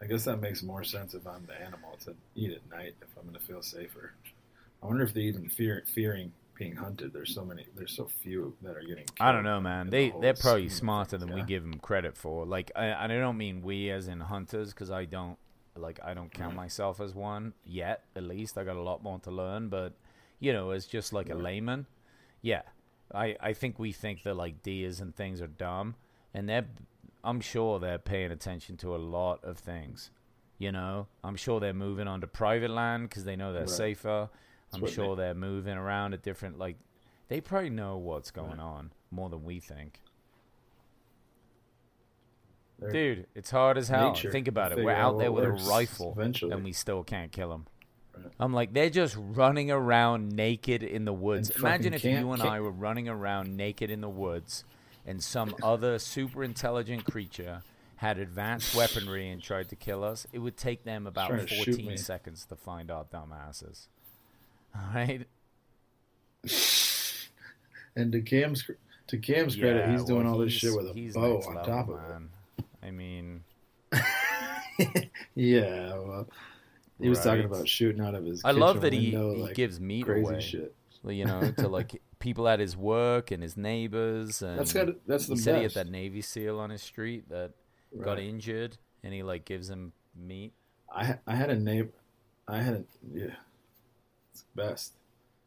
I 0.00 0.06
guess 0.06 0.24
that 0.24 0.40
makes 0.40 0.62
more 0.62 0.84
sense 0.84 1.14
if 1.14 1.26
I'm 1.26 1.46
the 1.46 1.60
animal 1.60 1.96
to 2.04 2.14
eat 2.34 2.52
at 2.52 2.68
night 2.70 2.94
if 3.02 3.08
I'm 3.16 3.24
going 3.24 3.34
to 3.34 3.40
feel 3.46 3.62
safer. 3.62 4.12
I 4.82 4.86
wonder 4.86 5.02
if 5.02 5.12
they 5.14 5.22
even 5.22 5.48
fear 5.48 5.82
fearing 5.86 6.32
being 6.56 6.76
hunted. 6.76 7.12
There's 7.12 7.34
so 7.34 7.44
many. 7.44 7.66
There's 7.74 7.96
so 7.96 8.08
few 8.22 8.54
that 8.62 8.76
are 8.76 8.82
getting. 8.82 9.06
I 9.18 9.32
don't 9.32 9.44
know, 9.44 9.60
man. 9.60 9.90
They 9.90 10.10
the 10.10 10.18
they're 10.20 10.34
probably 10.34 10.68
smarter 10.68 11.18
things, 11.18 11.24
than 11.24 11.34
we 11.34 11.42
give 11.42 11.62
them 11.62 11.78
credit 11.80 12.16
for. 12.16 12.46
Like, 12.46 12.70
I, 12.76 12.86
and 12.86 13.12
I 13.12 13.18
don't 13.18 13.36
mean 13.38 13.62
we 13.62 13.90
as 13.90 14.08
in 14.08 14.20
hunters, 14.20 14.72
because 14.72 14.90
I 14.90 15.04
don't 15.04 15.38
like 15.78 16.00
I 16.04 16.14
don't 16.14 16.32
count 16.32 16.54
myself 16.54 17.00
as 17.00 17.14
one 17.14 17.54
yet. 17.64 18.04
At 18.16 18.24
least 18.24 18.58
I 18.58 18.64
got 18.64 18.76
a 18.76 18.82
lot 18.82 19.02
more 19.02 19.18
to 19.20 19.30
learn, 19.30 19.68
but 19.68 19.94
you 20.40 20.52
know, 20.52 20.70
as 20.70 20.86
just 20.86 21.12
like 21.12 21.30
a 21.30 21.34
layman, 21.34 21.86
yeah, 22.42 22.62
I 23.14 23.36
I 23.40 23.52
think 23.52 23.78
we 23.78 23.92
think 23.92 24.22
that 24.24 24.34
like 24.34 24.62
deers 24.62 25.00
and 25.00 25.14
things 25.14 25.40
are 25.40 25.46
dumb, 25.48 25.96
and 26.34 26.48
they're 26.48 26.66
I'm 27.24 27.40
sure 27.40 27.78
they're 27.80 27.98
paying 27.98 28.30
attention 28.30 28.76
to 28.78 28.94
a 28.94 28.98
lot 28.98 29.42
of 29.44 29.58
things. 29.58 30.10
You 30.58 30.72
know, 30.72 31.06
I'm 31.22 31.36
sure 31.36 31.60
they're 31.60 31.72
moving 31.72 32.08
onto 32.08 32.26
private 32.26 32.70
land 32.70 33.08
because 33.08 33.24
they 33.24 33.36
know 33.36 33.52
they're 33.52 33.62
Right. 33.62 33.70
safer. 33.70 34.28
I'm 34.72 34.80
sure 34.86 35.16
they're 35.16 35.34
moving 35.34 35.76
around 35.76 36.14
at 36.14 36.22
different 36.22 36.58
like 36.58 36.76
they 37.28 37.40
probably 37.40 37.70
know 37.70 37.96
what's 37.96 38.30
going 38.30 38.58
on 38.60 38.92
more 39.10 39.28
than 39.28 39.44
we 39.44 39.60
think. 39.60 40.00
They're- 42.78 42.90
Dude, 42.90 43.26
it's 43.34 43.50
hard 43.50 43.76
as 43.78 43.88
hell. 43.88 44.14
Think 44.14 44.46
about 44.48 44.72
it. 44.72 44.84
We're 44.84 44.92
out 44.92 45.18
there 45.18 45.32
with 45.32 45.44
a 45.44 45.50
rifle, 45.50 46.12
eventually. 46.16 46.52
and 46.52 46.64
we 46.64 46.72
still 46.72 47.02
can't 47.02 47.32
kill 47.32 47.50
them. 47.50 47.66
Right. 48.16 48.32
I'm 48.40 48.52
like, 48.52 48.72
they're 48.72 48.90
just 48.90 49.16
running 49.18 49.70
around 49.70 50.30
naked 50.32 50.82
in 50.82 51.04
the 51.04 51.12
woods. 51.12 51.50
And 51.50 51.58
Imagine 51.60 51.94
if 51.94 52.04
you 52.04 52.32
and 52.32 52.42
I 52.42 52.60
were 52.60 52.70
running 52.70 53.08
around 53.08 53.56
naked 53.56 53.90
in 53.90 54.00
the 54.00 54.08
woods, 54.08 54.64
and 55.06 55.22
some 55.22 55.54
other 55.62 55.98
super 55.98 56.42
intelligent 56.44 57.04
creature 57.04 57.62
had 57.96 58.18
advanced 58.18 58.76
weaponry 58.76 59.28
and 59.28 59.42
tried 59.42 59.68
to 59.70 59.76
kill 59.76 60.04
us. 60.04 60.24
It 60.32 60.38
would 60.38 60.56
take 60.56 60.84
them 60.84 61.06
about 61.06 61.30
Trying 61.30 61.46
to 61.46 61.56
14 61.64 61.96
seconds 61.96 62.44
to 62.46 62.54
find 62.56 62.90
our 62.92 63.04
dumbasses. 63.04 63.86
All 64.74 64.82
right. 64.94 65.26
And 67.96 68.12
to 68.12 68.20
Cam's 68.20 68.64
to 69.08 69.18
Cam's 69.18 69.56
credit, 69.56 69.86
Yeah, 69.86 69.90
he's 69.92 70.04
doing 70.04 70.24
well, 70.24 70.34
all 70.34 70.38
this 70.38 70.52
he's- 70.52 70.72
shit 70.72 70.76
with 70.84 70.96
a 70.96 71.12
bow 71.18 71.38
on 71.48 71.54
top 71.66 71.88
of 71.88 71.96
man. 71.96 72.28
I 72.82 72.90
mean, 72.90 73.42
yeah, 75.34 75.94
well, 75.98 76.28
he 77.00 77.08
was 77.08 77.20
talking 77.20 77.44
about 77.44 77.68
shooting 77.68 78.00
out 78.00 78.14
of 78.14 78.24
his. 78.24 78.44
I 78.44 78.52
love 78.52 78.80
that 78.82 78.92
he, 78.92 79.10
window, 79.10 79.34
he 79.34 79.42
like, 79.42 79.54
gives 79.54 79.80
meat 79.80 80.04
crazy 80.04 80.28
away. 80.28 80.40
shit. 80.40 80.74
you 81.04 81.24
know, 81.24 81.52
to 81.58 81.68
like 81.68 82.00
people 82.18 82.48
at 82.48 82.60
his 82.60 82.76
work 82.76 83.30
and 83.30 83.42
his 83.42 83.56
neighbors. 83.56 84.42
And 84.42 84.58
That's 84.58 84.72
got 84.72 84.88
that's 85.06 85.26
the 85.26 85.34
he 85.34 85.40
said 85.40 85.56
he 85.56 85.62
had 85.64 85.72
that 85.72 85.88
Navy 85.88 86.22
SEAL 86.22 86.58
on 86.58 86.70
his 86.70 86.82
street 86.82 87.28
that 87.30 87.52
got 88.00 88.18
injured, 88.18 88.76
and 89.02 89.12
he 89.12 89.22
like 89.22 89.44
gives 89.44 89.68
him 89.70 89.92
meat. 90.16 90.52
I 90.94 91.18
I 91.26 91.34
had 91.34 91.50
a 91.50 91.56
neighbor. 91.56 91.92
I 92.46 92.58
had 92.58 92.74
a 92.74 92.84
yeah, 93.12 93.34
it's 94.32 94.44
best. 94.54 94.94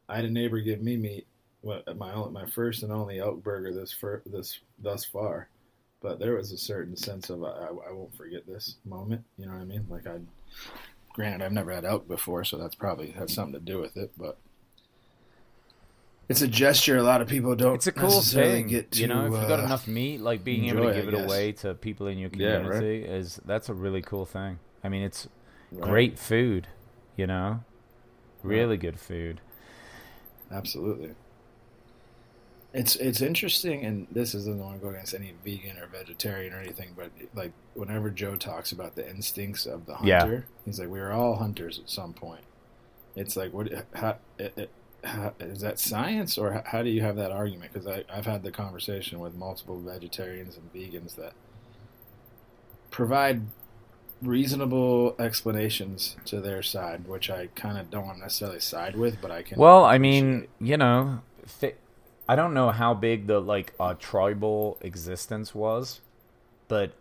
I 0.08 0.18
had 0.18 0.26
a 0.26 0.30
neighbor 0.30 0.60
give 0.60 0.82
me 0.82 0.98
meat. 0.98 1.28
What 1.62 1.98
my 1.98 2.12
own, 2.14 2.34
my 2.34 2.46
first 2.46 2.84
and 2.84 2.92
only 2.92 3.20
elk 3.20 3.44
burger 3.44 3.74
this 3.74 3.92
fir- 3.92 4.24
this 4.26 4.60
thus 4.80 5.06
far, 5.06 5.48
but 6.02 6.20
there 6.20 6.36
was 6.36 6.52
a 6.52 6.58
certain 6.58 6.96
sense 6.96 7.30
of 7.30 7.44
I, 7.44 7.68
I, 7.88 7.92
won't 7.92 8.16
forget 8.16 8.48
this 8.48 8.76
moment. 8.86 9.24
You 9.38 9.46
know 9.46 9.54
what 9.54 9.62
I 9.62 9.66
mean? 9.66 9.86
Like 9.90 10.08
I, 10.08 10.18
granted, 11.14 11.46
I've 11.46 11.52
never 11.52 11.72
had 11.72 11.86
elk 11.86 12.08
before, 12.08 12.44
so 12.44 12.58
that's 12.58 12.76
probably 12.76 13.12
has 13.12 13.34
something 13.34 13.54
to 13.54 13.60
do 13.60 13.80
with 13.80 13.96
it. 13.98 14.12
But 14.18 14.38
it's 16.28 16.42
a 16.42 16.48
gesture 16.48 16.98
a 16.98 17.04
lot 17.04 17.22
of 17.22 17.28
people 17.28 17.56
don't. 17.56 17.76
It's 17.76 17.88
a 17.88 17.92
cool 17.92 18.22
thing, 18.22 18.68
Get 18.68 18.92
to, 18.92 19.02
you 19.02 19.08
know. 19.08 19.28
If 19.28 19.34
you've 19.34 19.48
got 19.48 19.60
uh, 19.60 19.66
enough 19.66 19.88
meat, 19.88 20.22
like 20.22 20.44
being 20.44 20.66
able 20.70 20.88
to 20.88 20.94
give 20.94 21.08
it 21.08 21.14
away 21.14 21.52
to 21.54 21.76
people 21.76 22.08
in 22.08 22.18
your 22.18 22.32
Yeah, 22.34 22.58
right. 22.58 22.64
community 22.64 23.04
is 23.06 23.40
that's 23.46 23.70
a 23.70 23.74
really 23.74 24.02
cool 24.02 24.26
thing. 24.26 24.60
I 24.84 24.90
mean, 24.90 25.04
it's 25.04 25.28
right, 25.72 25.90
great 25.90 26.20
food, 26.20 26.68
you 27.16 27.28
know, 27.28 27.64
really 28.44 28.78
good 28.78 29.00
food. 29.00 29.40
Absolutely. 30.52 31.12
It's 32.74 32.96
it's 32.96 33.20
interesting, 33.22 33.84
and 33.86 34.08
this 34.12 34.32
doesn't 34.32 34.58
want 34.58 34.80
to 34.80 34.82
go 34.82 34.90
against 34.94 35.14
any 35.14 35.34
vegan 35.44 35.78
or 35.78 35.88
vegetarian 35.88 36.54
or 36.54 36.60
anything, 36.60 36.92
but 36.96 37.10
like 37.36 37.52
whenever 37.74 38.10
Joe 38.10 38.36
talks 38.38 38.72
about 38.72 38.96
the 38.96 39.10
instincts 39.10 39.66
of 39.66 39.86
the 39.88 39.98
Yeah. 40.04 40.20
hunter, 40.22 40.46
he's 40.64 40.80
like, 40.80 40.90
we 40.90 41.00
were 41.02 41.12
all 41.12 41.36
hunters 41.36 41.80
at 41.80 41.90
some 41.90 42.14
point. 42.14 42.44
It's 43.16 43.36
like, 43.36 43.52
what? 43.52 43.68
How, 43.94 44.18
it, 44.40 44.54
it, 44.56 44.70
how 45.04 45.34
is 45.42 45.60
that 45.60 45.80
science, 45.80 46.38
or 46.38 46.54
how, 46.54 46.64
how 46.66 46.82
do 46.84 46.90
you 46.90 47.02
have 47.02 47.18
that 47.18 47.32
argument? 47.32 47.74
Because 47.74 47.88
I've 47.88 48.26
had 48.26 48.42
the 48.42 48.52
conversation 48.52 49.20
with 49.20 49.36
multiple 49.36 49.78
vegetarians 49.82 50.56
and 50.56 50.72
vegans 50.74 51.16
that 51.18 51.34
provide 52.90 53.42
reasonable 54.22 55.16
explanations 55.20 56.16
to 56.26 56.40
their 56.40 56.62
side, 56.62 57.08
which 57.08 57.30
I 57.30 57.48
kind 57.48 57.78
of 57.78 57.90
don't 57.90 58.06
want 58.06 58.18
to 58.20 58.24
necessarily 58.24 58.60
side 58.60 58.96
with, 58.96 59.20
but 59.22 59.32
I 59.32 59.42
can. 59.42 59.58
Well, 59.60 59.84
I 59.84 59.98
mean, 59.98 60.48
you 60.60 60.78
know, 60.78 61.22
fi- 61.46 61.74
I 62.28 62.36
don't 62.36 62.54
know 62.54 62.72
how 62.72 62.94
big 62.94 63.28
the 63.28 63.40
like 63.40 63.74
uh, 63.80 63.96
tribal 63.96 64.78
existence 64.82 65.54
was, 65.54 66.02
but 66.68 66.94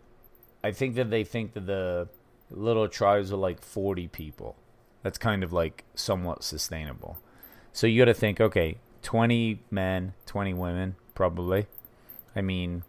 I 0.63 0.71
think 0.71 0.95
that 0.95 1.09
they 1.09 1.23
think 1.23 1.53
that 1.53 1.65
the 1.65 2.09
little 2.49 2.87
tribes 2.87 3.31
are 3.31 3.37
like 3.37 3.61
forty 3.61 4.07
people. 4.07 4.55
That's 5.03 5.17
kind 5.17 5.43
of 5.43 5.53
like 5.53 5.83
somewhat 5.95 6.43
sustainable. 6.43 7.17
So 7.73 7.87
you 7.87 8.01
got 8.01 8.05
to 8.05 8.13
think, 8.13 8.41
okay, 8.41 8.77
twenty 9.01 9.61
men, 9.71 10.13
twenty 10.25 10.53
women, 10.53 10.95
probably. 11.15 11.67
I 12.35 12.41
mean, 12.41 12.83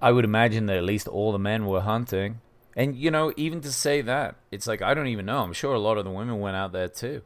I 0.00 0.12
would 0.12 0.24
imagine 0.24 0.66
that 0.66 0.76
at 0.76 0.84
least 0.84 1.08
all 1.08 1.32
the 1.32 1.38
men 1.38 1.66
were 1.66 1.80
hunting. 1.80 2.40
And 2.76 2.94
you 2.94 3.10
know, 3.10 3.32
even 3.36 3.60
to 3.62 3.72
say 3.72 4.02
that, 4.02 4.36
it's 4.50 4.66
like 4.66 4.82
I 4.82 4.94
don't 4.94 5.06
even 5.06 5.26
know. 5.26 5.38
I'm 5.38 5.52
sure 5.52 5.74
a 5.74 5.78
lot 5.78 5.98
of 5.98 6.04
the 6.04 6.10
women 6.10 6.40
went 6.40 6.56
out 6.56 6.72
there 6.72 6.88
too. 6.88 7.22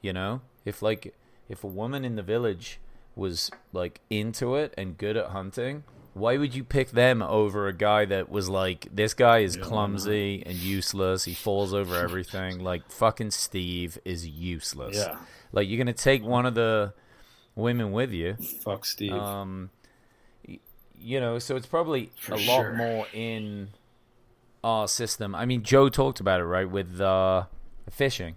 You 0.00 0.12
know, 0.12 0.40
if 0.64 0.80
like 0.80 1.14
if 1.48 1.64
a 1.64 1.68
woman 1.68 2.04
in 2.04 2.16
the 2.16 2.22
village 2.22 2.80
was 3.16 3.50
like 3.72 4.00
into 4.10 4.54
it 4.56 4.74
and 4.76 4.98
good 4.98 5.16
at 5.16 5.26
hunting, 5.26 5.84
why 6.14 6.36
would 6.36 6.54
you 6.54 6.62
pick 6.64 6.90
them 6.90 7.22
over 7.22 7.66
a 7.66 7.72
guy 7.72 8.04
that 8.04 8.28
was 8.30 8.48
like 8.48 8.86
this 8.92 9.14
guy 9.14 9.38
is 9.38 9.56
clumsy 9.56 10.42
and 10.46 10.54
useless. 10.56 11.24
He 11.24 11.34
falls 11.34 11.74
over 11.74 11.96
everything. 11.96 12.62
Like 12.62 12.90
fucking 12.90 13.32
Steve 13.32 13.98
is 14.04 14.26
useless. 14.26 14.96
Yeah. 14.96 15.18
Like 15.52 15.68
you're 15.68 15.78
gonna 15.78 15.92
take 15.92 16.22
one 16.24 16.46
of 16.46 16.54
the 16.54 16.92
women 17.56 17.92
with 17.92 18.12
you. 18.12 18.34
Fuck 18.62 18.84
Steve. 18.84 19.12
Um, 19.12 19.70
you 20.96 21.20
know, 21.20 21.38
so 21.38 21.56
it's 21.56 21.66
probably 21.66 22.10
For 22.18 22.34
a 22.34 22.38
sure. 22.38 22.70
lot 22.70 22.76
more 22.76 23.06
in 23.12 23.68
our 24.62 24.88
system. 24.88 25.34
I 25.34 25.44
mean, 25.44 25.62
Joe 25.62 25.88
talked 25.88 26.18
about 26.20 26.40
it 26.40 26.44
right 26.44 26.68
with 26.68 27.00
uh, 27.00 27.44
fishing. 27.90 28.36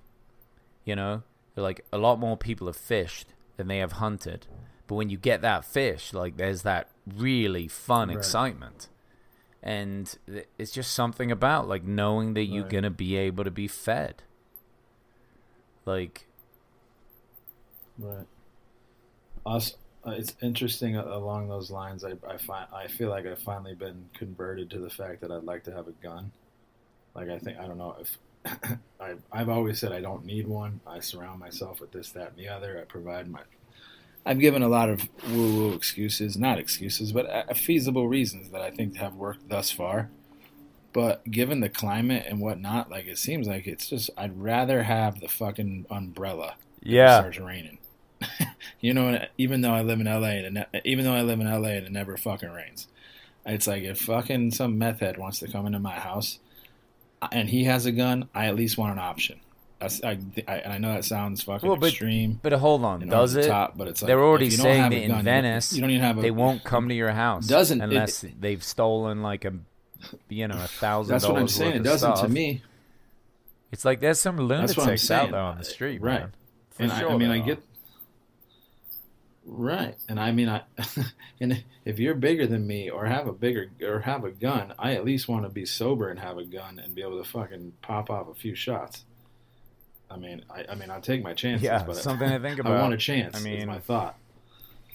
You 0.84 0.96
know, 0.96 1.24
like 1.56 1.86
a 1.94 1.98
lot 1.98 2.20
more 2.20 2.38
people 2.38 2.68
have 2.68 2.76
fished 2.78 3.28
than 3.58 3.68
they 3.68 3.78
have 3.78 3.94
hunted. 3.94 4.48
But 4.88 4.96
when 4.96 5.10
you 5.10 5.17
get 5.17 5.41
that 5.41 5.65
fish, 5.65 6.13
like 6.13 6.38
there's 6.38 6.63
that 6.63 6.89
really 7.08 7.67
fun 7.67 8.10
Right. 8.10 8.10
excitement, 8.10 8.89
and 9.63 10.15
it's 10.58 10.72
just 10.72 10.94
something 10.94 11.32
about 11.32 11.67
like 11.67 11.84
knowing 11.84 12.34
that 12.36 12.46
you're 12.46 12.63
Right. 12.63 12.75
gonna 12.75 12.89
be 12.91 13.15
able 13.17 13.44
to 13.46 13.51
be 13.51 13.67
fed. 13.67 14.24
Like, 15.86 16.27
Right. 17.98 18.27
Also, 19.46 19.75
uh, 20.06 20.12
it's 20.12 20.36
interesting 20.41 20.96
along 20.96 21.48
those 21.48 21.72
lines. 21.72 22.03
I 22.03 22.13
I 22.27 22.38
find 22.38 22.67
I 22.74 22.88
feel 22.88 23.10
like 23.10 23.25
I've 23.25 23.41
finally 23.41 23.75
been 23.75 24.10
converted 24.13 24.70
to 24.72 24.79
the 24.79 24.89
fact 24.89 25.22
that 25.22 25.32
I'd 25.32 25.44
like 25.44 25.63
to 25.65 25.72
have 25.74 25.88
a 25.88 25.94
gun. 25.94 26.34
Like 27.15 27.29
I 27.29 27.39
think 27.39 27.60
I 27.60 27.67
don't 27.67 27.77
know 27.79 27.98
if 28.01 28.17
I 29.01 29.15
I've 29.32 29.50
always 29.50 29.79
said 29.79 29.94
I 29.94 30.01
don't 30.01 30.25
need 30.25 30.48
one. 30.48 30.82
I 30.88 31.00
surround 31.01 31.39
myself 31.39 31.82
with 31.82 31.91
this, 31.91 32.12
that, 32.13 32.29
and 32.32 32.38
the 32.38 32.50
other. 32.50 32.79
I 32.82 32.86
provide 32.86 33.29
my. 33.29 33.44
I've 34.28 34.40
given 34.40 34.62
a 34.62 34.68
lot 34.68 34.90
of 34.90 35.08
woo-woo 35.32 35.74
excuses, 35.74 36.36
not 36.38 36.60
excuses, 36.60 37.14
but 37.14 37.30
uh, 37.30 37.54
feasible 37.54 38.10
reasons 38.10 38.50
that 38.52 38.62
I 38.62 38.72
think 38.72 38.98
have 38.98 39.16
worked 39.16 39.48
thus 39.48 39.72
far. 39.72 40.10
But 40.92 41.24
given 41.32 41.62
the 41.62 41.70
climate 41.70 42.26
and 42.28 42.42
whatnot, 42.42 42.92
like 42.92 43.06
it 43.06 43.18
seems 43.18 43.48
like 43.48 43.68
it's 43.68 43.88
just 43.88 44.10
I'd 44.18 44.38
rather 44.38 44.84
have 44.84 45.22
the 45.22 45.30
fucking 45.30 45.86
umbrella 45.90 46.56
Yeah. 46.82 47.20
starts 47.20 47.40
raining. 47.40 47.78
you 48.82 48.94
know, 48.94 49.24
even 49.38 49.62
though 49.62 49.72
I 49.74 49.82
live 49.84 50.02
in 50.02 50.08
LA 50.08 50.40
and 50.46 50.58
it 50.58 50.68
even 50.84 51.06
though 51.06 51.14
I 51.14 51.22
live 51.22 51.40
in 51.40 51.48
LA 51.50 51.70
and 51.70 51.86
it 51.86 51.92
never 51.92 52.18
fucking 52.18 52.50
rains, 52.52 52.88
it's 53.46 53.68
like 53.68 53.84
if 53.84 54.00
fucking 54.02 54.52
some 54.52 54.78
meth 54.78 55.00
head 55.00 55.18
wants 55.18 55.40
to 55.40 55.48
come 55.48 55.66
into 55.68 55.80
my 55.80 56.00
house 56.00 56.40
and 57.32 57.48
he 57.50 57.64
has 57.64 57.86
a 57.86 57.92
gun, 57.94 58.28
I 58.36 58.48
at 58.48 58.56
least 58.56 58.78
want 58.78 58.92
an 58.94 59.00
option. 59.00 59.40
I, 59.80 59.90
I 60.48 60.56
and 60.58 60.74
I 60.74 60.78
know 60.80 60.94
that 60.94 61.06
sounds 61.06 61.44
fucking 61.44 61.68
Well, 61.70 61.78
but- 61.78 61.90
extreme. 61.90 62.40
but 62.42 62.52
hold 62.54 62.84
on, 62.84 63.08
does 63.08 63.36
it? 63.36 63.48
Top, 63.48 63.78
but 63.78 63.88
it's 63.88 64.02
like 64.02 64.08
They're 64.08 64.24
already 64.24 64.48
if 64.48 64.54
you 64.54 64.58
don't 64.58 64.64
saying 64.66 64.82
that 64.90 64.96
in 64.96 65.02
gun, 65.02 65.02
you 65.04 65.14
don't- 65.16 65.24
Venice, 65.26 65.74
you 65.74 65.82
don't 65.82 65.92
even 65.92 66.04
have 66.04 66.18
a. 66.18 66.22
they 66.22 66.32
won't 66.32 66.64
come 66.64 66.90
to 66.90 66.96
your 66.96 67.12
house 67.12 67.46
Doesn't- 67.48 67.80
it- 67.82 67.84
unless 67.84 68.26
they've 68.40 68.64
stolen 68.64 69.22
like 69.22 69.46
a, 69.46 69.54
you 70.30 70.48
know, 70.48 70.56
a 70.56 70.68
thousand. 70.68 71.12
That's 71.14 71.28
what 71.28 71.38
I'm 71.38 71.48
saying. 71.48 71.76
It 71.78 71.84
doesn't 71.84 72.16
to 72.18 72.28
me. 72.28 72.64
It's 73.72 73.86
like 73.86 74.00
there's 74.00 74.20
some 74.20 74.36
That's 74.48 74.76
what 74.78 74.84
I'm 74.84 74.88
lunatics 74.88 75.12
out 75.12 75.30
there 75.32 75.40
on 75.42 75.58
the 75.60 75.64
street, 75.64 76.02
Right. 76.02 76.22
man. 76.22 76.32
For 76.72 76.84
and 76.84 76.92
I, 76.92 77.00
sure 77.02 77.12
I 77.12 77.18
mean, 77.18 77.30
I 77.32 77.40
get 77.40 77.62
right, 79.46 79.96
and 80.10 80.20
I 80.20 80.32
mean, 80.32 80.50
I 80.50 80.64
and 81.42 81.64
if 81.86 82.00
you're 82.00 82.16
bigger 82.16 82.48
than 82.48 82.66
me 82.68 82.90
or 82.90 83.06
have 83.06 83.28
a 83.28 83.32
bigger 83.34 83.70
or 83.82 84.00
have 84.02 84.24
a 84.24 84.32
gun, 84.32 84.74
I 84.80 84.94
at 84.94 85.06
least 85.06 85.28
want 85.28 85.44
to 85.44 85.50
be 85.50 85.66
sober 85.66 86.10
and 86.10 86.20
have 86.20 86.38
a 86.38 86.46
gun 86.46 86.80
and 86.84 86.96
be 86.96 87.02
able 87.02 87.22
to 87.24 87.30
fucking 87.30 87.74
pop 87.82 88.10
off 88.10 88.28
a 88.28 88.34
few 88.34 88.56
shots. 88.56 89.06
I 90.10 90.18
mean, 90.18 90.44
I, 90.50 90.66
I 90.70 90.76
mean, 90.76 90.90
I'll 90.90 91.02
take 91.02 91.22
my 91.24 91.34
chances. 91.34 91.64
Yeah, 91.64 91.84
but 91.86 91.96
something 91.98 92.30
to 92.30 92.40
think 92.40 92.60
about. 92.60 92.74
I 92.78 92.82
want 92.82 92.94
a 92.94 92.98
chance. 92.98 93.36
I 93.36 93.40
I 93.40 93.42
mean, 93.42 93.68
my 93.68 93.80
thought. 93.80 94.16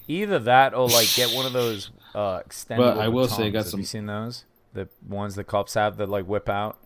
Either 0.07 0.39
that 0.39 0.73
or 0.73 0.87
like 0.89 1.13
get 1.15 1.33
one 1.35 1.45
of 1.45 1.53
those 1.53 1.91
uh 2.13 2.39
extendable 2.41 2.77
But 2.77 2.97
I 2.97 3.07
will 3.07 3.27
say, 3.27 3.49
got 3.51 3.59
Have 3.59 3.67
some- 3.69 3.79
you 3.79 3.85
seen 3.85 4.05
those? 4.07 4.45
The 4.73 4.89
ones 5.07 5.35
the 5.35 5.43
cops 5.43 5.75
have 5.75 5.97
that 5.97 6.09
like 6.09 6.25
whip 6.25 6.49
out. 6.49 6.77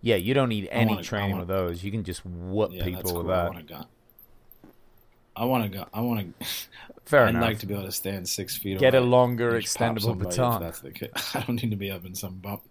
Yeah, 0.00 0.16
you 0.16 0.34
don't 0.34 0.48
need 0.48 0.68
any 0.72 0.90
wanna- 0.90 1.02
training 1.02 1.30
wanna- 1.30 1.42
with 1.42 1.48
those. 1.48 1.84
You 1.84 1.90
can 1.92 2.02
just 2.04 2.26
whoop 2.26 2.70
Yeah, 2.72 2.84
people 2.84 3.02
cool. 3.02 3.22
with 3.22 3.30
I 3.30 3.36
that. 3.44 3.52
want 3.52 3.58
a 3.58 3.62
gun. 3.62 3.86
I 5.34 5.44
want 5.46 5.64
a 5.64 5.68
gun. 5.68 5.86
I 5.94 6.00
want 6.00 6.38
to. 6.40 6.46
Fair 7.06 7.24
I'd 7.24 7.30
enough. 7.30 7.42
like 7.42 7.58
to 7.60 7.66
be 7.66 7.74
able 7.74 7.84
to 7.84 7.92
stand 7.92 8.28
six 8.28 8.56
feet. 8.58 8.78
Get 8.78 8.94
a 8.94 9.00
longer 9.00 9.54
and 9.54 9.62
just 9.64 9.78
pop 9.78 9.96
extendable 9.96 10.18
baton. 10.18 10.60
That's 10.62 10.80
the 10.80 10.90
case. 10.90 11.10
I 11.34 11.40
don't 11.40 11.62
need 11.62 11.70
to 11.70 11.76
be 11.76 11.90
up 11.90 12.04
in 12.04 12.14
some 12.14 12.34
bump. 12.36 12.62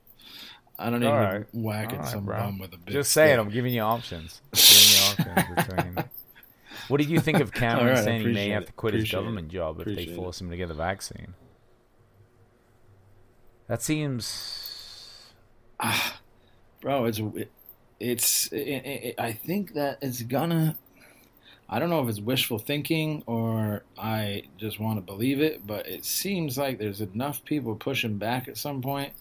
I 0.82 0.90
don't 0.90 1.02
to 1.02 1.08
right. 1.08 1.46
All 1.54 1.98
right, 2.00 2.08
some 2.08 2.26
bro. 2.26 2.38
bum 2.38 2.60
with 2.60 2.74
a 2.74 2.78
big. 2.78 2.94
Just 2.94 3.12
saying, 3.12 3.36
stick. 3.36 3.46
I'm 3.46 3.50
giving 3.52 3.74
you 3.74 3.82
options. 3.82 4.42
giving 4.54 5.28
you 5.28 5.36
options 5.36 5.68
between. 5.68 6.06
What 6.88 6.98
did 6.98 7.10
you 7.10 7.20
think 7.22 7.40
of 7.40 7.54
Cameron 7.54 7.96
right, 7.96 8.04
saying 8.04 8.22
he 8.22 8.34
may 8.34 8.50
have 8.50 8.66
to 8.66 8.74
quit 8.74 8.94
his 8.94 9.04
Appreciate 9.04 9.20
it. 9.20 9.22
government 9.22 9.48
job 9.50 9.80
if 9.80 9.86
they 9.86 9.92
Appreciate 9.94 10.16
force 10.16 10.42
him 10.42 10.50
to 10.50 10.58
get 10.58 10.68
the 10.68 10.74
vaccine? 10.74 11.36
That 13.68 13.82
seems. 13.82 15.32
bro. 16.82 17.06
It's 17.06 17.20
it, 17.20 17.52
it's. 18.00 18.48
It, 18.48 18.58
it, 18.58 19.16
I 19.18 19.32
think 19.32 19.74
that 19.76 20.00
it's 20.02 20.22
gonna. 20.24 20.76
I 21.70 21.80
don't 21.80 21.90
know 21.90 22.04
if 22.04 22.10
it's 22.10 22.20
wishful 22.20 22.60
thinking 22.60 23.24
or 23.26 23.84
I 23.98 24.44
just 24.58 24.78
want 24.78 24.98
to 24.98 25.02
believe 25.02 25.40
it, 25.40 25.66
but 25.66 25.88
it 25.88 26.04
seems 26.04 26.58
like 26.58 26.78
there's 26.80 27.00
enough 27.00 27.46
people 27.46 27.76
pushing 27.76 28.18
back 28.18 28.50
at 28.50 28.58
some 28.58 28.82
point. 28.82 29.14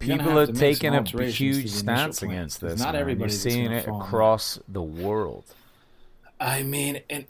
You're 0.00 0.16
gonna 0.18 0.28
People 0.28 0.38
are 0.40 0.46
to 0.46 0.52
make 0.52 0.58
some 0.58 0.68
taking 0.74 0.94
a 0.94 0.98
alterations 0.98 1.38
to 1.38 1.44
the 1.44 1.60
huge 1.60 1.70
stance 1.70 2.22
against 2.22 2.60
this. 2.60 2.78
Not 2.78 2.86
man. 2.86 2.94
You're 2.94 3.00
everybody's 3.02 3.40
seeing 3.40 3.72
it 3.72 3.84
fall 3.84 3.94
in 3.94 3.98
line. 4.00 4.08
across 4.08 4.58
the 4.68 4.82
world. 4.82 5.44
I 6.40 6.62
mean, 6.62 7.00
and 7.10 7.26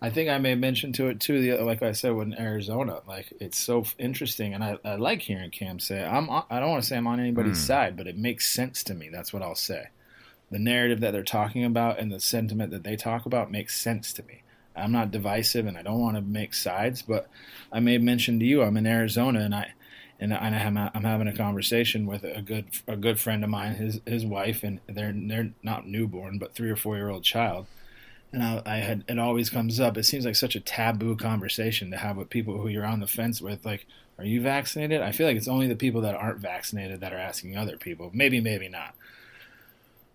I 0.00 0.10
think 0.10 0.30
I 0.30 0.38
may 0.38 0.54
mention 0.54 0.92
to 0.94 1.08
it 1.08 1.18
too. 1.20 1.40
The 1.40 1.64
like 1.64 1.82
I 1.82 1.92
said 1.92 2.14
with 2.14 2.32
Arizona, 2.38 3.00
like 3.08 3.32
it's 3.40 3.58
so 3.58 3.84
interesting, 3.98 4.54
and 4.54 4.62
I, 4.62 4.78
I 4.84 4.94
like 4.96 5.20
hearing 5.22 5.50
Cam 5.50 5.80
say. 5.80 6.04
I'm 6.04 6.30
I 6.30 6.60
don't 6.60 6.70
want 6.70 6.82
to 6.82 6.88
say 6.88 6.96
I'm 6.96 7.06
on 7.08 7.18
anybody's 7.18 7.58
Hmm. 7.58 7.66
side, 7.66 7.96
but 7.96 8.06
it 8.06 8.16
makes 8.16 8.48
sense 8.48 8.84
to 8.84 8.94
me. 8.94 9.08
That's 9.10 9.32
what 9.32 9.42
I'll 9.42 9.56
say. 9.56 9.88
The 10.50 10.58
narrative 10.60 11.00
that 11.00 11.10
they're 11.10 11.22
talking 11.24 11.64
about 11.64 11.98
and 11.98 12.10
the 12.12 12.20
sentiment 12.20 12.70
that 12.70 12.84
they 12.84 12.96
talk 12.96 13.26
about 13.26 13.50
makes 13.50 13.78
sense 13.78 14.12
to 14.14 14.22
me. 14.22 14.42
I'm 14.76 14.92
not 14.92 15.10
divisive, 15.10 15.66
and 15.66 15.76
I 15.76 15.82
don't 15.82 16.00
want 16.00 16.16
to 16.16 16.22
make 16.22 16.54
sides, 16.54 17.02
but 17.02 17.28
I 17.72 17.80
may 17.80 17.98
mention 17.98 18.38
to 18.38 18.46
you 18.46 18.62
I'm 18.62 18.76
in 18.76 18.86
Arizona, 18.86 19.40
and 19.40 19.52
I 19.54 19.72
and 20.20 20.34
I- 20.34 20.38
I'm, 20.38 20.76
I'm 20.76 21.04
having 21.04 21.28
a 21.28 21.36
conversation 21.36 22.06
with 22.06 22.24
a 22.24 22.42
good 22.42 22.66
a 22.86 22.96
good 22.96 23.18
friend 23.20 23.44
of 23.44 23.50
mine, 23.50 23.74
his 23.76 24.00
his 24.06 24.24
wife, 24.26 24.62
and 24.62 24.80
they're 24.88 25.12
they're 25.14 25.52
not 25.62 25.86
newborn, 25.86 26.38
but 26.38 26.54
three 26.54 26.70
or 26.70 26.76
four 26.76 26.96
year 26.96 27.08
old 27.10 27.24
child. 27.24 27.66
And 28.32 28.42
I, 28.42 28.62
I 28.66 28.76
had 28.78 29.04
it 29.08 29.18
always 29.18 29.50
comes 29.50 29.80
up. 29.80 29.96
It 29.98 30.04
seems 30.04 30.24
like 30.26 30.36
such 30.36 30.56
a 30.56 30.60
taboo 30.60 31.16
conversation 31.16 31.90
to 31.92 31.96
have 31.98 32.16
with 32.16 32.30
people 32.30 32.60
who 32.60 32.68
you're 32.68 32.86
on 32.86 33.00
the 33.00 33.06
fence 33.06 33.40
with. 33.40 33.64
Like, 33.64 33.86
are 34.18 34.24
you 34.24 34.40
vaccinated? 34.42 35.02
I 35.02 35.12
feel 35.12 35.26
like 35.26 35.36
it's 35.36 35.48
only 35.48 35.68
the 35.68 35.76
people 35.76 36.02
that 36.02 36.14
aren't 36.14 36.40
vaccinated 36.40 37.00
that 37.00 37.12
are 37.12 37.18
asking 37.18 37.56
other 37.56 37.76
people. 37.78 38.10
Maybe, 38.14 38.40
maybe 38.40 38.68
not. 38.68 38.94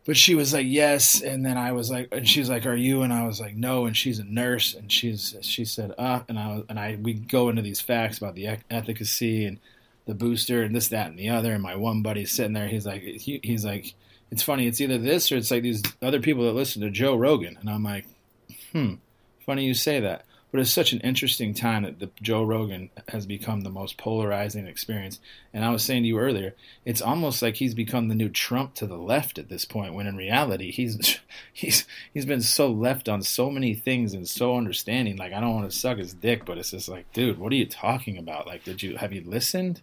But 0.05 0.17
she 0.17 0.35
was 0.35 0.51
like, 0.53 0.65
yes, 0.67 1.21
and 1.21 1.45
then 1.45 1.57
I 1.57 1.71
was 1.71 1.89
like, 1.89 2.09
and 2.11 2.27
she's 2.27 2.49
like, 2.49 2.65
are 2.65 2.75
you? 2.75 3.03
And 3.03 3.13
I 3.13 3.25
was 3.25 3.39
like, 3.39 3.55
no. 3.55 3.85
And 3.85 3.95
she's 3.95 4.19
a 4.19 4.25
nurse, 4.25 4.73
and 4.73 4.91
she's 4.91 5.33
she 5.41 5.63
said, 5.63 5.93
uh, 5.97 6.21
and 6.27 6.37
I 6.37 6.47
was, 6.55 6.65
and 6.67 6.77
I 6.77 6.97
we 7.01 7.13
go 7.13 7.47
into 7.49 7.61
these 7.61 7.79
facts 7.79 8.17
about 8.17 8.35
the 8.35 8.57
efficacy 8.69 9.45
and 9.45 9.59
the 10.05 10.13
booster 10.13 10.63
and 10.63 10.75
this, 10.75 10.89
that, 10.89 11.07
and 11.07 11.17
the 11.17 11.29
other. 11.29 11.53
And 11.53 11.63
my 11.63 11.75
one 11.75 12.01
buddy's 12.01 12.31
sitting 12.31 12.53
there. 12.53 12.67
He's 12.67 12.85
like, 12.85 13.01
he, 13.01 13.39
he's 13.43 13.65
like, 13.65 13.93
it's 14.31 14.43
funny. 14.43 14.67
It's 14.67 14.81
either 14.81 14.97
this 14.97 15.31
or 15.31 15.37
it's 15.37 15.51
like 15.51 15.63
these 15.63 15.83
other 16.01 16.19
people 16.19 16.45
that 16.45 16.53
listen 16.53 16.81
to 16.81 16.89
Joe 16.89 17.15
Rogan. 17.15 17.57
And 17.59 17.69
I'm 17.69 17.83
like, 17.83 18.05
hmm, 18.71 18.95
funny 19.45 19.65
you 19.65 19.73
say 19.73 19.99
that. 19.99 20.25
But 20.53 20.59
it's 20.59 20.69
such 20.69 20.93
an 20.93 20.99
interesting 20.99 21.55
time 21.55 21.81
that 21.81 21.97
the 21.97 22.11
Joe 22.21 22.43
Rogan 22.43 22.91
has 23.07 23.25
become 23.25 23.61
the 23.61 23.71
most 23.71 23.97
polarizing 23.97 24.67
experience. 24.67 25.19
And 25.51 25.65
I 25.65 25.71
was 25.71 25.83
saying 25.83 26.03
to 26.03 26.07
you 26.07 26.19
earlier, 26.19 26.53
it's 26.85 27.01
almost 27.01 27.41
like 27.41 27.55
he's 27.55 27.73
become 27.73 28.07
the 28.07 28.13
new 28.13 28.29
Trump 28.29 28.75
to 28.75 28.85
the 28.85 28.97
left 28.97 29.39
at 29.39 29.49
this 29.49 29.65
point. 29.65 29.95
When 29.95 30.05
in 30.05 30.15
reality, 30.15 30.71
he's 30.71 31.19
he's 31.53 31.87
he's 32.13 32.27
been 32.27 32.41
so 32.41 32.71
left 32.71 33.09
on 33.09 33.23
so 33.23 33.49
many 33.49 33.73
things 33.73 34.13
and 34.13 34.27
so 34.27 34.55
understanding. 34.55 35.17
Like 35.17 35.33
I 35.33 35.41
don't 35.41 35.55
want 35.55 35.71
to 35.71 35.75
suck 35.75 35.97
his 35.97 36.13
dick, 36.13 36.45
but 36.45 36.59
it's 36.59 36.69
just 36.69 36.87
like, 36.87 37.11
dude, 37.13 37.39
what 37.39 37.51
are 37.51 37.55
you 37.55 37.65
talking 37.65 38.19
about? 38.19 38.45
Like, 38.45 38.63
did 38.63 38.83
you 38.83 38.97
have 38.97 39.11
you 39.11 39.23
listened? 39.25 39.81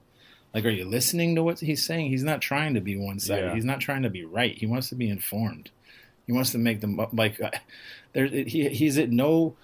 Like, 0.53 0.65
are 0.65 0.71
you 0.71 0.85
listening 0.85 1.37
to 1.37 1.43
what 1.43 1.61
he's 1.61 1.85
saying? 1.85 2.11
He's 2.11 2.25
not 2.25 2.41
trying 2.41 2.75
to 2.75 2.81
be 2.81 2.97
one 2.97 3.21
sided. 3.21 3.47
Yeah. 3.47 3.55
He's 3.55 3.65
not 3.65 3.81
trying 3.81 4.03
to 4.03 4.11
be 4.11 4.25
right. 4.25 4.57
He 4.57 4.67
wants 4.67 4.89
to 4.89 4.97
be 4.97 5.09
informed. 5.09 5.71
He 6.27 6.33
wants 6.33 6.51
to 6.53 6.59
make 6.59 6.81
them 6.81 7.01
like 7.13 7.41
uh, 7.41 7.51
there. 8.13 8.27
He 8.27 8.69
he's 8.69 8.99
at 8.99 9.11
no. 9.11 9.57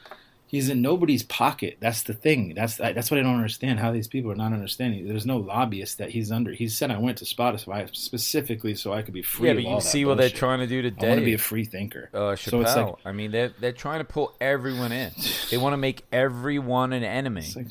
He's 0.49 0.69
in 0.69 0.81
nobody's 0.81 1.23
pocket. 1.25 1.77
That's 1.81 2.05
the 2.05 2.13
thing. 2.15 2.55
That's 2.55 2.77
that's 2.77 3.11
what 3.11 3.19
I 3.19 3.23
don't 3.25 3.35
understand. 3.35 3.81
How 3.81 3.91
these 3.91 4.07
people 4.07 4.31
are 4.31 4.37
not 4.37 4.53
understanding. 4.53 5.07
There's 5.09 5.27
no 5.27 5.39
lobbyist 5.39 5.99
that 5.99 6.11
he's 6.11 6.31
under. 6.31 6.53
He 6.53 6.69
said 6.69 6.91
I 6.93 6.99
went 6.99 7.19
to 7.19 7.25
Spotify 7.25 7.95
specifically 7.95 8.75
so 8.77 8.93
I 8.93 9.03
could 9.03 9.13
be 9.15 9.23
free. 9.23 9.49
yeah, 9.49 9.55
but 9.55 9.65
you 9.65 9.81
see 9.81 10.05
what 10.05 10.19
they're 10.19 10.31
trying 10.31 10.61
to 10.61 10.67
do 10.67 10.83
today. 10.83 11.07
I 11.07 11.09
want 11.11 11.21
to 11.21 11.25
be 11.25 11.35
a 11.35 11.39
free 11.39 11.65
thinker. 11.65 12.11
uh, 12.15 12.19
Chappelle. 12.37 12.51
So 12.51 12.61
it's 12.61 12.77
like 12.77 12.95
I 13.05 13.13
mean, 13.13 13.31
they're 13.33 13.49
they're 13.61 13.73
trying 13.73 13.99
to 13.99 14.05
pull 14.05 14.37
everyone 14.41 14.93
in. 14.93 15.11
They 15.51 15.59
want 15.59 15.73
to 15.73 15.79
make 15.79 16.05
everyone 16.13 16.93
an 16.93 17.03
enemy. 17.03 17.41
it's 17.41 17.57
like 17.57 17.67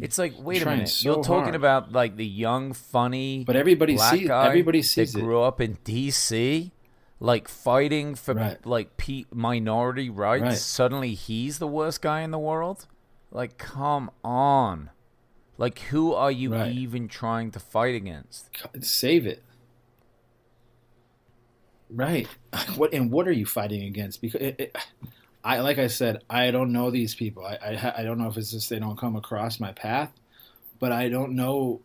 It's 0.00 0.18
like, 0.18 0.34
wait 0.38 0.62
a 0.62 0.66
minute. 0.66 0.88
so 0.88 1.14
You're 1.14 1.22
talking 1.24 1.44
hard. 1.44 1.54
about 1.54 1.92
like 1.92 2.16
the 2.16 2.26
young, 2.26 2.72
funny, 2.72 3.44
but 3.46 3.56
everybody 3.56 3.94
black 3.94 4.14
sees. 4.14 4.28
guy 4.28 4.46
Everybody 4.48 4.82
sees 4.82 5.12
that 5.12 5.18
it. 5.20 5.22
grew 5.22 5.42
up 5.42 5.60
in 5.60 5.78
D.C., 5.84 6.72
like 7.20 7.48
fighting 7.48 8.14
for 8.14 8.34
Right. 8.34 8.64
like 8.66 8.96
pe- 8.96 9.26
minority 9.32 10.08
rights. 10.10 10.42
Right. 10.42 10.56
Suddenly, 10.58 11.14
he's 11.14 11.58
the 11.58 11.66
worst 11.66 12.00
guy 12.02 12.22
in 12.22 12.30
the 12.30 12.38
world. 12.38 12.86
Like, 13.30 13.58
come 13.58 14.10
on. 14.24 14.90
Like, 15.58 15.78
who 15.80 16.14
are 16.14 16.32
you 16.32 16.54
Right. 16.54 16.72
even 16.72 17.06
trying 17.08 17.50
to 17.52 17.60
fight 17.60 17.94
against? 17.94 18.48
Save 18.80 19.26
it. 19.26 19.42
Right. 21.90 22.26
What 22.76 22.92
and 22.94 23.10
what 23.12 23.28
are 23.28 23.32
you 23.32 23.46
fighting 23.46 23.82
against? 23.84 24.20
Because 24.20 24.40
it, 24.40 24.56
it, 24.58 24.76
I, 25.44 25.60
like 25.60 25.78
I 25.78 25.86
said, 25.86 26.22
I 26.28 26.50
don't 26.50 26.72
know 26.72 26.90
these 26.90 27.14
people. 27.14 27.44
I, 27.44 27.54
I, 27.62 27.94
I 27.98 28.02
don't 28.02 28.18
know 28.18 28.28
if 28.28 28.36
it's 28.36 28.50
just 28.50 28.70
they 28.70 28.78
don't 28.78 28.98
come 28.98 29.16
across 29.16 29.60
my 29.60 29.72
path, 29.72 30.10
but 30.78 30.92
I 30.92 31.08
don't 31.08 31.32
know 31.36 31.80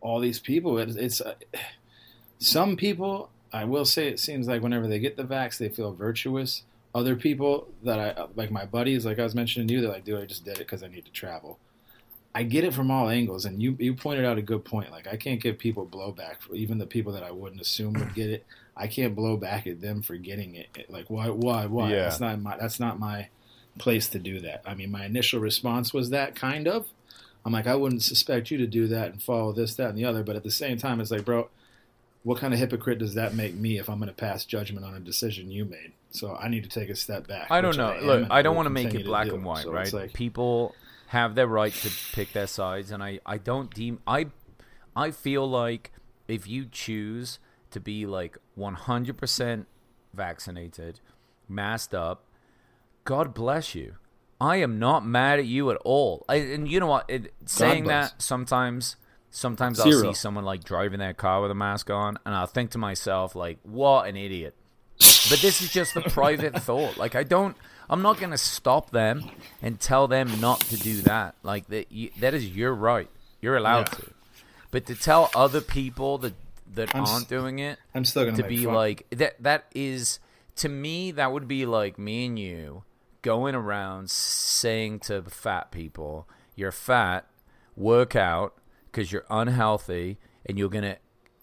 all 0.00 0.18
these 0.20 0.38
people. 0.40 0.78
It's, 0.78 0.96
it's 0.96 1.20
uh, 1.20 1.34
some 2.38 2.76
people. 2.76 3.30
I 3.52 3.64
will 3.64 3.84
say 3.84 4.08
it 4.08 4.20
seems 4.20 4.46
like 4.46 4.62
whenever 4.62 4.86
they 4.86 4.98
get 4.98 5.16
the 5.16 5.24
vax, 5.24 5.58
they 5.58 5.68
feel 5.68 5.92
virtuous. 5.92 6.62
Other 6.94 7.16
people 7.16 7.68
that 7.84 7.98
I 7.98 8.26
like, 8.34 8.50
my 8.50 8.64
buddies, 8.64 9.06
like 9.06 9.18
I 9.18 9.22
was 9.22 9.34
mentioning 9.34 9.68
to 9.68 9.74
you, 9.74 9.80
they're 9.80 9.90
like, 9.90 10.04
dude, 10.04 10.20
I 10.20 10.26
just 10.26 10.44
did 10.44 10.54
it 10.54 10.58
because 10.58 10.82
I 10.82 10.88
need 10.88 11.04
to 11.04 11.12
travel. 11.12 11.58
I 12.34 12.44
get 12.44 12.64
it 12.64 12.74
from 12.74 12.90
all 12.90 13.08
angles, 13.08 13.44
and 13.44 13.60
you 13.60 13.76
you 13.78 13.94
pointed 13.94 14.24
out 14.24 14.38
a 14.38 14.42
good 14.42 14.64
point. 14.64 14.90
Like 14.90 15.06
I 15.06 15.16
can't 15.16 15.40
give 15.40 15.58
people 15.58 15.86
blowback, 15.86 16.40
for 16.40 16.54
even 16.54 16.78
the 16.78 16.86
people 16.86 17.12
that 17.12 17.24
I 17.24 17.32
wouldn't 17.32 17.60
assume 17.60 17.94
would 17.94 18.14
get 18.14 18.30
it. 18.30 18.46
I 18.76 18.86
can't 18.86 19.16
blow 19.16 19.36
back 19.36 19.66
at 19.66 19.80
them 19.80 20.00
for 20.00 20.16
getting 20.16 20.54
it. 20.54 20.68
Like 20.88 21.10
why 21.10 21.28
why 21.28 21.66
why? 21.66 21.90
Yeah. 21.90 22.02
That's 22.04 22.20
not 22.20 22.40
my 22.40 22.56
that's 22.56 22.78
not 22.78 23.00
my 23.00 23.28
place 23.78 24.08
to 24.10 24.18
do 24.18 24.40
that. 24.40 24.62
I 24.64 24.74
mean, 24.74 24.90
my 24.90 25.04
initial 25.04 25.40
response 25.40 25.92
was 25.92 26.10
that 26.10 26.36
kind 26.36 26.68
of. 26.68 26.86
I'm 27.44 27.52
like, 27.52 27.66
I 27.66 27.74
wouldn't 27.74 28.02
suspect 28.02 28.50
you 28.50 28.58
to 28.58 28.66
do 28.66 28.86
that 28.88 29.12
and 29.12 29.22
follow 29.22 29.52
this, 29.52 29.74
that, 29.76 29.88
and 29.88 29.98
the 29.98 30.04
other. 30.04 30.22
But 30.22 30.36
at 30.36 30.42
the 30.42 30.50
same 30.50 30.76
time, 30.76 31.00
it's 31.00 31.10
like, 31.10 31.24
bro, 31.24 31.48
what 32.22 32.38
kind 32.38 32.52
of 32.52 32.60
hypocrite 32.60 32.98
does 32.98 33.14
that 33.14 33.34
make 33.34 33.54
me 33.54 33.78
if 33.78 33.88
I'm 33.88 33.98
going 33.98 34.08
to 34.08 34.14
pass 34.14 34.44
judgment 34.44 34.84
on 34.84 34.94
a 34.94 35.00
decision 35.00 35.50
you 35.50 35.64
made? 35.64 35.92
So 36.10 36.34
I 36.34 36.48
need 36.48 36.64
to 36.64 36.68
take 36.68 36.90
a 36.90 36.96
step 36.96 37.26
back. 37.26 37.50
I 37.50 37.60
don't 37.60 37.76
know. 37.76 37.92
am, 37.92 38.04
Look, 38.04 38.28
I 38.30 38.42
don't 38.42 38.56
want 38.56 38.66
to 38.66 38.70
make 38.70 38.94
it 38.94 39.04
black 39.04 39.28
and 39.28 39.44
white, 39.44 39.64
So 39.64 39.72
right? 39.72 39.92
like- 39.92 40.12
People 40.12 40.74
have 41.08 41.34
their 41.34 41.46
right 41.46 41.72
to 41.72 41.90
pick 42.12 42.32
their 42.32 42.46
sides, 42.46 42.90
and 42.90 43.02
I, 43.02 43.20
I 43.26 43.38
don't 43.38 43.72
deem 43.74 43.98
I, 44.06 44.26
I 44.94 45.10
feel 45.10 45.48
like 45.48 45.92
if 46.28 46.46
you 46.46 46.66
choose 46.70 47.38
to 47.70 47.80
be 47.80 48.06
like 48.06 48.38
100% 48.58 49.66
vaccinated, 50.14 51.00
masked 51.48 51.94
up, 51.94 52.24
God 53.04 53.34
bless 53.34 53.74
you. 53.74 53.94
I 54.40 54.56
am 54.56 54.78
not 54.78 55.04
mad 55.04 55.38
at 55.38 55.46
you 55.46 55.70
at 55.70 55.76
all. 55.84 56.24
I, 56.28 56.36
and 56.36 56.68
you 56.70 56.80
know 56.80 56.86
what? 56.86 57.04
It, 57.08 57.32
saying 57.46 57.84
that 57.84 58.22
sometimes, 58.22 58.96
sometimes 59.30 59.80
I'll 59.80 59.90
see 59.92 60.14
someone 60.14 60.44
like 60.44 60.64
driving 60.64 60.98
their 60.98 61.14
car 61.14 61.40
with 61.42 61.50
a 61.50 61.54
mask 61.54 61.90
on, 61.90 62.18
and 62.24 62.34
I'll 62.34 62.46
think 62.46 62.70
to 62.72 62.78
myself 62.78 63.34
like, 63.34 63.58
"What 63.62 64.08
an 64.08 64.16
idiot." 64.16 64.54
But 64.98 65.40
this 65.40 65.62
is 65.62 65.70
just 65.72 65.96
a 65.96 66.02
private 66.02 66.54
thought. 66.62 66.96
Like 66.98 67.14
I 67.14 67.22
don't, 67.22 67.56
I'm 67.88 68.02
not 68.02 68.18
going 68.18 68.32
to 68.32 68.38
stop 68.38 68.90
them 68.90 69.30
and 69.62 69.80
tell 69.80 70.06
them 70.08 70.40
not 70.40 70.60
to 70.60 70.76
do 70.76 71.00
that. 71.02 71.36
Like 71.42 71.66
that, 71.68 71.90
you, 71.90 72.10
that 72.20 72.34
is 72.34 72.48
your 72.54 72.74
right. 72.74 73.08
You're 73.40 73.56
allowed 73.56 73.88
Yeah. 73.92 73.98
to. 73.98 74.10
But 74.70 74.86
to 74.86 74.94
tell 74.94 75.30
other 75.34 75.60
people 75.60 76.18
that 76.18 76.34
that 76.74 76.94
I'm 76.94 77.04
aren't 77.04 77.28
doing 77.28 77.58
it 77.58 77.80
I'm 77.94 78.04
still 78.04 78.22
going 78.22 78.36
to 78.36 78.44
be 78.44 78.64
fun. 78.64 78.74
like 78.74 79.04
that, 79.10 79.42
that 79.42 79.64
is 79.74 80.20
to 80.56 80.68
me 80.68 81.10
that 81.10 81.32
would 81.32 81.48
be 81.48 81.66
like 81.66 81.98
me 81.98 82.26
and 82.26 82.38
you 82.38 82.84
going 83.22 83.56
around 83.56 84.08
saying 84.10 85.00
to 85.00 85.22
fat 85.22 85.70
people, 85.72 86.28
"You're 86.54 86.70
fat. 86.72 87.26
Work 87.76 88.14
out 88.14 88.54
because 88.90 89.12
you're 89.12 89.26
unhealthy 89.30 90.18
and 90.46 90.58
you're 90.58 90.68
going 90.70 90.84
to 90.84 90.98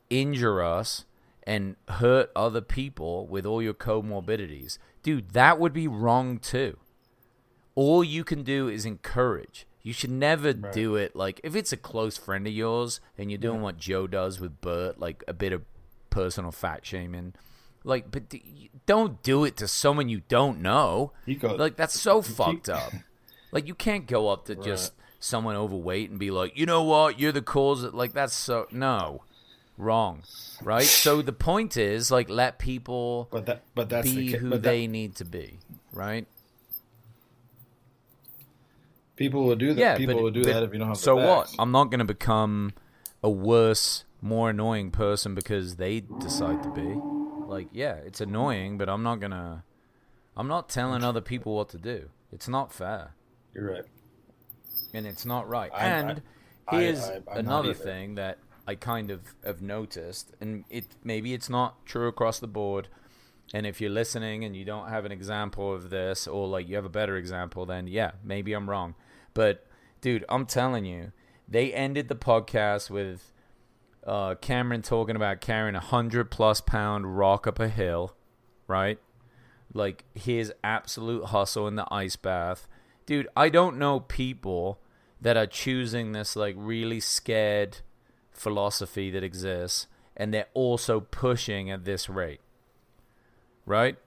injure 0.10 0.62
us." 0.62 1.06
and 1.44 1.78
hurt 1.88 2.30
other 2.36 2.60
people 2.60 3.26
with 3.26 3.46
all 3.46 3.62
your 3.62 3.74
comorbidities. 3.74 4.78
Dude, 5.02 5.30
that 5.30 5.58
would 5.58 5.72
be 5.72 5.88
wrong 5.88 6.40
too. 6.40 6.78
All 7.74 8.04
you 8.04 8.26
can 8.26 8.44
do 8.44 8.68
is 8.68 8.86
encourage. 8.86 9.66
You 9.82 9.94
should 9.94 10.12
never 10.12 10.52
do 10.52 10.96
it 10.98 11.16
like 11.16 11.40
if 11.46 11.56
it's 11.56 11.72
a 11.72 11.78
close 11.78 12.18
friend 12.18 12.46
of 12.46 12.52
yours 12.52 13.00
and 13.18 13.32
you're 13.32 13.38
doing 13.38 13.62
what 13.62 13.78
Joe 13.78 14.08
does 14.08 14.42
with 14.42 14.60
Bert, 14.60 15.00
like 15.00 15.24
a 15.26 15.34
bit 15.34 15.54
of 15.54 15.64
personal 16.10 16.52
fat 16.52 16.86
shaming. 16.86 17.34
Like, 17.86 18.12
but 18.12 18.28
d- 18.28 18.70
don't 18.86 19.24
do 19.24 19.46
it 19.46 19.56
to 19.58 19.70
someone 19.70 20.10
you 20.10 20.24
don't 20.28 20.60
know. 20.62 21.14
He 21.26 21.36
go- 21.36 21.56
like 21.56 21.78
that's 21.78 21.98
so 21.98 22.22
fucked 22.40 22.68
up. 22.68 22.92
Like 23.54 23.66
you 23.66 23.76
can't 23.76 24.06
go 24.06 24.28
up 24.28 24.48
to 24.48 24.56
just 24.56 24.92
someone 25.20 25.56
overweight 25.56 26.10
and 26.10 26.20
be 26.20 26.32
like, 26.32 26.58
you 26.58 26.66
know 26.66 26.84
what, 26.84 27.20
you're 27.20 27.32
the 27.32 27.42
cause. 27.42 27.84
Like 27.84 28.14
that's 28.14 28.34
so 28.34 28.68
no, 28.72 29.24
wrong, 29.78 30.24
right? 30.62 30.84
so 30.86 31.22
the 31.22 31.34
point 31.34 31.78
is 31.78 32.12
like 32.12 32.30
let 32.30 32.60
people 32.60 33.28
But 33.32 33.46
that, 33.46 33.64
but 33.76 33.90
that's 33.90 34.08
be 34.10 34.32
the, 34.34 34.38
who 34.40 34.50
but 34.52 34.62
that- 34.64 34.70
they 34.70 34.88
need 34.88 35.16
to 35.16 35.26
be, 35.26 35.60
right? 35.94 36.28
people 39.16 39.46
will 39.46 39.56
do 39.56 39.74
that. 39.74 39.82
Yeah, 39.82 39.98
people 39.98 40.16
but, 40.16 40.24
will 40.24 40.32
do 40.32 40.44
but 40.44 40.54
that 40.54 40.64
if 40.64 40.74
you 40.74 40.80
don't 40.80 40.90
have. 40.90 40.98
So 40.98 41.16
what? 41.16 41.54
I'm 41.60 41.72
not 41.72 41.86
going 41.86 42.00
to 42.00 42.06
become 42.06 42.74
a 43.24 43.30
worse, 43.30 44.04
more 44.22 44.52
annoying 44.52 44.92
person 44.92 45.34
because 45.36 45.78
they 45.78 46.02
decide 46.02 46.62
to 46.64 46.70
be. 46.70 47.00
Like, 47.48 47.68
yeah, 47.72 47.96
it's 47.96 48.22
annoying, 48.22 48.78
but 48.78 48.90
I'm 48.90 49.04
not 49.04 49.20
gonna. 49.20 49.64
I'm 50.36 50.48
not 50.48 50.70
telling 50.70 51.04
other 51.04 51.22
people 51.22 51.56
what 51.56 51.70
to 51.70 51.78
do. 51.78 52.10
It's 52.32 52.48
not 52.48 52.72
fair, 52.72 53.14
You're 53.56 53.72
right. 53.72 53.84
And 54.98 55.08
it's 55.08 55.26
not 55.26 55.48
right. 55.48 55.72
I- 55.74 55.86
and 55.88 56.22
I- 56.68 56.80
here's 56.82 57.04
I- 57.04 57.22
another 57.36 57.74
thing 57.74 58.16
that 58.16 58.40
I 58.68 58.76
kind 58.76 59.12
of 59.12 59.22
have 59.46 59.62
noticed, 59.62 60.34
and 60.42 60.66
it 60.70 60.88
maybe 61.04 61.34
it's 61.34 61.50
not 61.50 61.86
true 61.86 62.08
across 62.08 62.40
the 62.40 62.48
board. 62.48 62.90
And 63.54 63.66
if 63.66 63.80
you're 63.80 63.90
listening 63.90 64.44
and 64.44 64.54
you 64.58 64.66
don't 64.66 64.90
have 64.90 65.06
an 65.06 65.12
example 65.14 65.74
of 65.74 65.90
this, 65.90 66.28
or 66.28 66.48
like 66.48 66.68
you 66.68 66.76
have 66.76 66.84
a 66.84 66.90
better 66.90 67.16
example, 67.16 67.66
then 67.66 67.88
yeah, 67.88 68.12
maybe 68.24 68.52
I'm 68.52 68.70
wrong. 68.70 68.96
But 69.34 69.66
dude, 70.02 70.26
I'm 70.28 70.46
telling 70.46 70.84
you, 70.86 71.14
they 71.48 71.72
ended 71.74 72.10
the 72.10 72.16
podcast 72.16 72.90
with 72.90 73.32
uh, 74.06 74.36
Cameron 74.36 74.82
talking 74.82 75.16
about 75.16 75.40
carrying 75.42 75.76
a 75.76 75.80
hundred 75.80 76.30
plus 76.32 76.60
pound 76.60 77.18
rock 77.18 77.48
up 77.48 77.60
a 77.60 77.70
hill, 77.70 78.16
right? 78.68 79.00
Like 79.74 80.04
his 80.14 80.52
absolute 80.64 81.26
hustle 81.28 81.68
in 81.70 81.76
the 81.76 81.88
ice 81.92 82.16
bath. 82.18 82.68
Dude, 83.06 83.28
I 83.36 83.48
don't 83.50 83.78
know 83.78 84.02
people 84.02 84.82
that 85.22 85.38
are 85.38 85.48
choosing 85.48 86.12
this 86.12 86.36
like 86.36 86.56
really 86.58 87.00
scared 87.00 87.80
philosophy 88.32 89.10
that 89.12 89.24
exists 89.24 89.88
and 90.16 90.34
they're 90.34 90.48
also 90.54 91.00
pushing 91.00 91.70
at 91.70 91.86
this 91.86 92.10
rate. 92.10 92.42
Right? 93.66 93.98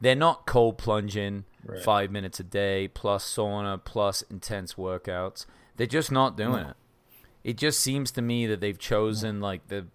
They're 0.00 0.14
not 0.14 0.46
cold 0.46 0.78
plunging 0.78 1.44
Right. 1.64 1.82
five 1.82 2.10
minutes 2.10 2.40
a 2.40 2.44
day 2.44 2.88
plus 2.88 3.24
sauna 3.24 3.82
plus 3.82 4.22
intense 4.22 4.74
workouts. 4.74 5.44
They're 5.76 5.86
just 5.86 6.10
not 6.10 6.36
doing 6.36 6.66
it. 6.66 6.76
It 7.44 7.58
just 7.58 7.80
seems 7.80 8.10
to 8.12 8.22
me 8.22 8.46
that 8.46 8.60
they've 8.60 8.78
chosen 8.78 9.40
like 9.40 9.68
the 9.68 9.86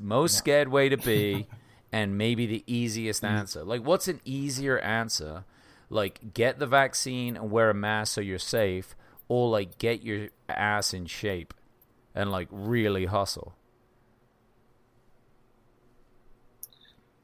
most 0.00 0.36
scared 0.36 0.68
way 0.68 0.88
to 0.88 0.96
be 0.96 1.48
and 1.92 2.16
maybe 2.16 2.46
the 2.46 2.64
easiest 2.66 3.22
mm. 3.22 3.30
answer. 3.30 3.64
Like, 3.64 3.84
what's 3.84 4.08
an 4.08 4.20
easier 4.24 4.78
answer? 4.78 5.44
Like, 5.90 6.34
get 6.34 6.58
the 6.58 6.66
vaccine 6.66 7.36
and 7.36 7.50
wear 7.50 7.70
a 7.70 7.74
mask 7.74 8.14
so 8.14 8.20
you're 8.20 8.38
safe, 8.38 8.96
or 9.28 9.48
like 9.48 9.78
get 9.78 10.02
your 10.02 10.28
ass 10.48 10.94
in 10.94 11.06
shape 11.06 11.54
and 12.14 12.30
like 12.30 12.48
really 12.50 13.06
hustle. 13.06 13.54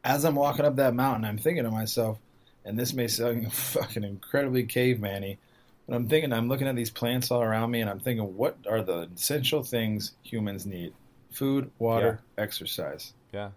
As 0.05 0.25
I'm 0.25 0.35
walking 0.35 0.65
up 0.65 0.77
that 0.77 0.95
mountain, 0.95 1.25
I'm 1.25 1.39
thinking 1.39 1.65
to 1.65 1.71
myself, 1.71 2.19
and 2.65 2.79
this 2.79 2.93
may 2.93 3.07
sound 3.09 3.53
fucking 3.53 4.03
incredibly 4.03 4.65
caveman-y, 4.65 5.39
but 5.87 5.95
I'm 5.95 6.09
thinking, 6.09 6.33
I'm 6.33 6.49
looking 6.49 6.67
at 6.67 6.77
these 6.77 6.91
plants 6.91 7.31
all 7.31 7.43
around 7.43 7.71
me, 7.71 7.81
and 7.81 7.89
I'm 7.89 8.01
thinking, 8.01 8.37
what 8.37 8.57
are 8.69 8.83
the 8.83 9.09
essential 9.15 9.63
things 9.63 10.13
humans 10.23 10.67
need? 10.67 10.93
Food, 11.31 11.71
water, 11.79 12.21
exercise. 12.37 13.15
Yeah. 13.33 13.51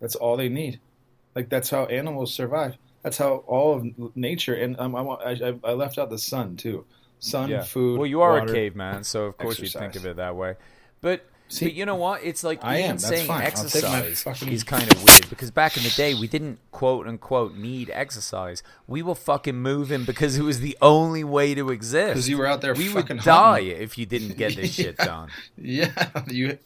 That's 0.00 0.16
all 0.16 0.36
they 0.36 0.48
need. 0.48 0.80
Like 1.34 1.48
that's 1.48 1.70
how 1.70 1.84
animals 1.84 2.34
survive. 2.34 2.76
That's 3.02 3.18
how 3.18 3.44
all 3.46 3.76
of 3.76 4.16
nature. 4.16 4.54
And 4.54 4.78
um, 4.80 4.96
I, 4.96 5.00
I, 5.00 5.54
I 5.62 5.72
left 5.74 5.98
out 5.98 6.10
the 6.10 6.18
sun 6.18 6.56
too. 6.56 6.84
Sun, 7.18 7.50
Yeah. 7.50 7.62
food. 7.62 7.98
Well, 7.98 8.06
you 8.06 8.20
are 8.20 8.38
water. 8.40 8.52
a 8.52 8.54
caveman, 8.54 9.04
so 9.04 9.24
of 9.24 9.36
course 9.38 9.58
you 9.58 9.68
think 9.68 9.96
of 9.96 10.04
it 10.06 10.16
that 10.16 10.36
way. 10.36 10.54
But 11.00 11.24
See, 11.48 11.66
but 11.66 11.74
you 11.74 11.86
know 11.86 11.94
what? 11.94 12.24
It's 12.24 12.42
like 12.42 12.64
I 12.64 12.78
even 12.80 12.90
am. 12.92 12.98
Saying 12.98 13.26
fine. 13.28 13.42
I'll 13.42 13.50
take 13.50 13.84
my 13.84 13.94
exercise 14.00 14.22
fucking- 14.22 14.52
is 14.52 14.64
kind 14.64 14.92
of 14.92 15.02
weird 15.04 15.28
because 15.30 15.52
back 15.52 15.76
in 15.76 15.84
the 15.84 15.90
day 15.90 16.12
we 16.14 16.26
didn't 16.26 16.58
quote 16.72 17.06
unquote 17.06 17.54
need 17.54 17.88
exercise. 17.94 18.62
We 18.88 19.00
were 19.02 19.14
fucking 19.14 19.54
moving 19.56 20.04
because 20.04 20.36
it 20.36 20.42
was 20.42 20.58
the 20.60 20.76
only 20.82 21.22
way 21.22 21.54
to 21.54 21.70
exist. 21.70 22.14
Because 22.14 22.28
you 22.28 22.36
were 22.38 22.46
out 22.46 22.62
there 22.62 22.74
We 22.74 22.88
fucking 22.88 23.18
would 23.18 23.24
die 23.24 23.60
hunting. 23.62 23.76
if 23.80 23.96
you 23.96 24.06
didn't 24.06 24.36
get 24.36 24.56
this 24.56 24.74
shit 24.74 24.96
done. 24.98 25.28
Yeah, 25.56 26.22
you. 26.26 26.58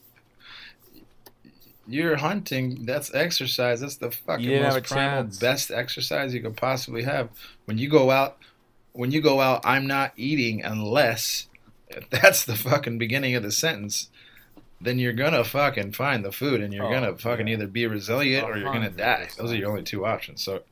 You're 1.87 2.15
hunting. 2.15 2.85
That's 2.85 3.13
exercise. 3.13 3.81
That's 3.81 3.97
the 3.97 4.11
fucking 4.11 4.43
You 4.45 4.51
didn't 4.51 4.65
have 4.65 4.73
most 4.75 4.85
primal, 4.91 5.23
chance. 5.23 5.39
best 5.39 5.71
exercise 5.71 6.33
you 6.33 6.41
could 6.41 6.55
possibly 6.55 7.03
have. 7.03 7.29
When 7.65 7.77
you 7.77 7.89
go 7.89 8.11
out, 8.11 8.37
when 8.93 9.11
you 9.11 9.21
go 9.21 9.39
out, 9.41 9.61
I'm 9.63 9.87
not 9.87 10.13
eating 10.17 10.63
unless. 10.63 11.47
If 11.89 12.09
that's 12.09 12.45
the 12.45 12.55
fucking 12.55 12.97
beginning 12.97 13.35
of 13.35 13.43
the 13.43 13.51
sentence, 13.51 14.09
then 14.79 14.97
you're 14.97 15.13
gonna 15.13 15.43
fucking 15.43 15.91
find 15.91 16.23
the 16.23 16.31
food, 16.31 16.61
and 16.61 16.73
you're 16.73 16.85
Oh, 16.85 16.91
gonna 16.91 17.17
fucking 17.17 17.47
yeah. 17.47 17.53
either 17.55 17.67
be 17.67 17.85
resilient 17.85 18.45
or 18.47 18.57
you're 18.57 18.71
gonna 18.71 18.89
die. 18.89 19.27
Those 19.37 19.51
are 19.51 19.55
your 19.57 19.69
only 19.69 19.83
two 19.83 20.05
options. 20.05 20.41
So, 20.43 20.63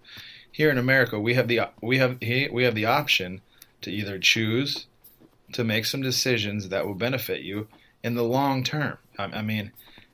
here 0.52 0.70
in 0.72 0.78
America, 0.78 1.20
we 1.20 1.34
have 1.36 1.48
the 1.48 1.62
we 1.82 1.98
have 1.98 2.18
we 2.22 2.64
have 2.64 2.76
the 2.76 2.86
option 2.86 3.42
to 3.82 3.92
either 3.92 4.18
choose 4.18 4.88
to 5.54 5.64
make 5.64 5.86
some 5.86 6.02
decisions 6.02 6.70
that 6.70 6.86
will 6.88 6.96
benefit 6.96 7.42
you 7.42 7.68
in 8.04 8.16
the 8.16 8.24
long 8.24 8.64
term. 8.64 8.98
I, 9.18 9.26
I 9.26 9.42
mean, 9.42 9.72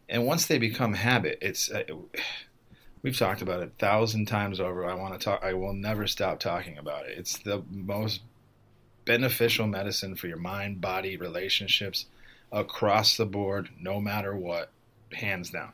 and 0.09 0.25
once 0.25 0.45
they 0.45 0.57
become 0.57 0.93
habit, 0.95 1.37
it's 1.41 1.69
uh, 1.71 1.83
we've 3.05 3.17
talked 3.17 3.43
about 3.43 3.61
it 3.61 3.67
a 3.67 3.79
thousand 3.79 4.25
times 4.25 4.59
over. 4.59 4.83
I 4.89 4.95
want 4.95 5.13
to 5.13 5.23
talk. 5.23 5.43
I 5.43 5.53
will 5.53 5.73
never 5.73 6.07
stop 6.07 6.39
talking 6.39 6.79
about 6.79 7.05
it. 7.05 7.17
It's 7.19 7.37
the 7.37 7.61
most 7.69 8.21
beneficial 9.05 9.67
medicine 9.67 10.15
for 10.15 10.25
your 10.27 10.37
mind, 10.39 10.81
body, 10.81 11.15
relationships. 11.15 12.07
across 12.51 13.15
the 13.17 13.25
board, 13.25 13.69
no 13.79 13.99
matter 14.01 14.35
what, 14.35 14.69
hands 15.13 15.51
down. 15.51 15.71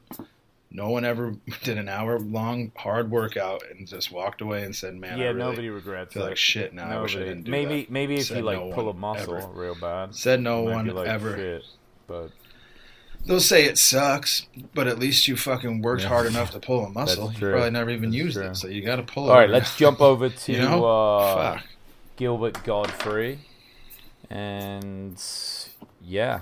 No 0.70 0.90
one 0.90 1.06
ever 1.06 1.36
did 1.64 1.78
an 1.78 1.88
hour 1.88 2.20
long 2.20 2.72
hard 2.76 3.10
workout 3.12 3.64
and 3.70 3.88
just 3.88 4.12
walked 4.12 4.42
away 4.42 4.64
and 4.64 4.76
said, 4.76 4.96
"Man, 4.96 5.14
I 5.14 5.18
yeah, 5.18 5.26
really 5.28 5.40
nobody 5.40 5.70
regrets 5.70 6.14
feel 6.14 6.24
it. 6.24 6.30
like 6.30 6.38
shit 6.38 6.74
now. 6.74 7.00
I 7.00 7.02
wish 7.02 7.16
I 7.16 7.20
didn't 7.20 7.44
do 7.44 7.52
maybe 7.52 7.84
that." 7.84 7.92
maybe 7.92 8.16
if 8.16 8.26
Said 8.26 8.38
you 8.38 8.44
like 8.44 8.60
no 8.60 8.72
pull 8.74 8.90
a 8.90 8.94
muscle 8.94 9.36
ever. 9.38 9.48
real 9.54 9.76
bad. 9.76 10.14
Said 10.16 10.42
no 10.42 10.64
one 10.64 10.86
like, 10.88 11.08
ever. 11.08 11.36
Shit, 11.38 11.64
but 12.08 12.32
They'll 13.26 13.40
say 13.40 13.66
it 13.66 13.78
sucks, 13.78 14.48
but 14.74 14.88
at 14.88 14.98
least 15.00 15.28
you 15.28 15.36
fucking 15.38 15.82
worked 15.82 16.02
Yeah. 16.04 16.08
hard 16.10 16.26
enough 16.28 16.52
to 16.52 16.60
pull 16.60 16.86
a 16.86 16.90
muscle. 16.90 17.32
You 17.34 17.40
probably 17.52 17.70
never 17.70 17.90
even 17.92 18.10
That's 18.10 18.16
used 18.24 18.38
true. 18.38 18.48
it, 18.48 18.56
so 18.56 18.68
you 18.68 18.82
got 18.82 18.96
to 18.98 19.04
pull 19.04 19.28
it. 19.28 19.32
all 19.32 19.38
right, 19.38 19.50
let's 19.50 19.76
jump 19.78 20.02
over 20.02 20.30
to 20.44 20.52
You 20.52 20.60
know? 20.60 20.86
uh, 20.86 21.54
Fuck. 21.56 21.66
Gilbert 22.18 22.64
Gottfried, 22.64 23.40
and 24.30 25.22
yeah. 26.02 26.42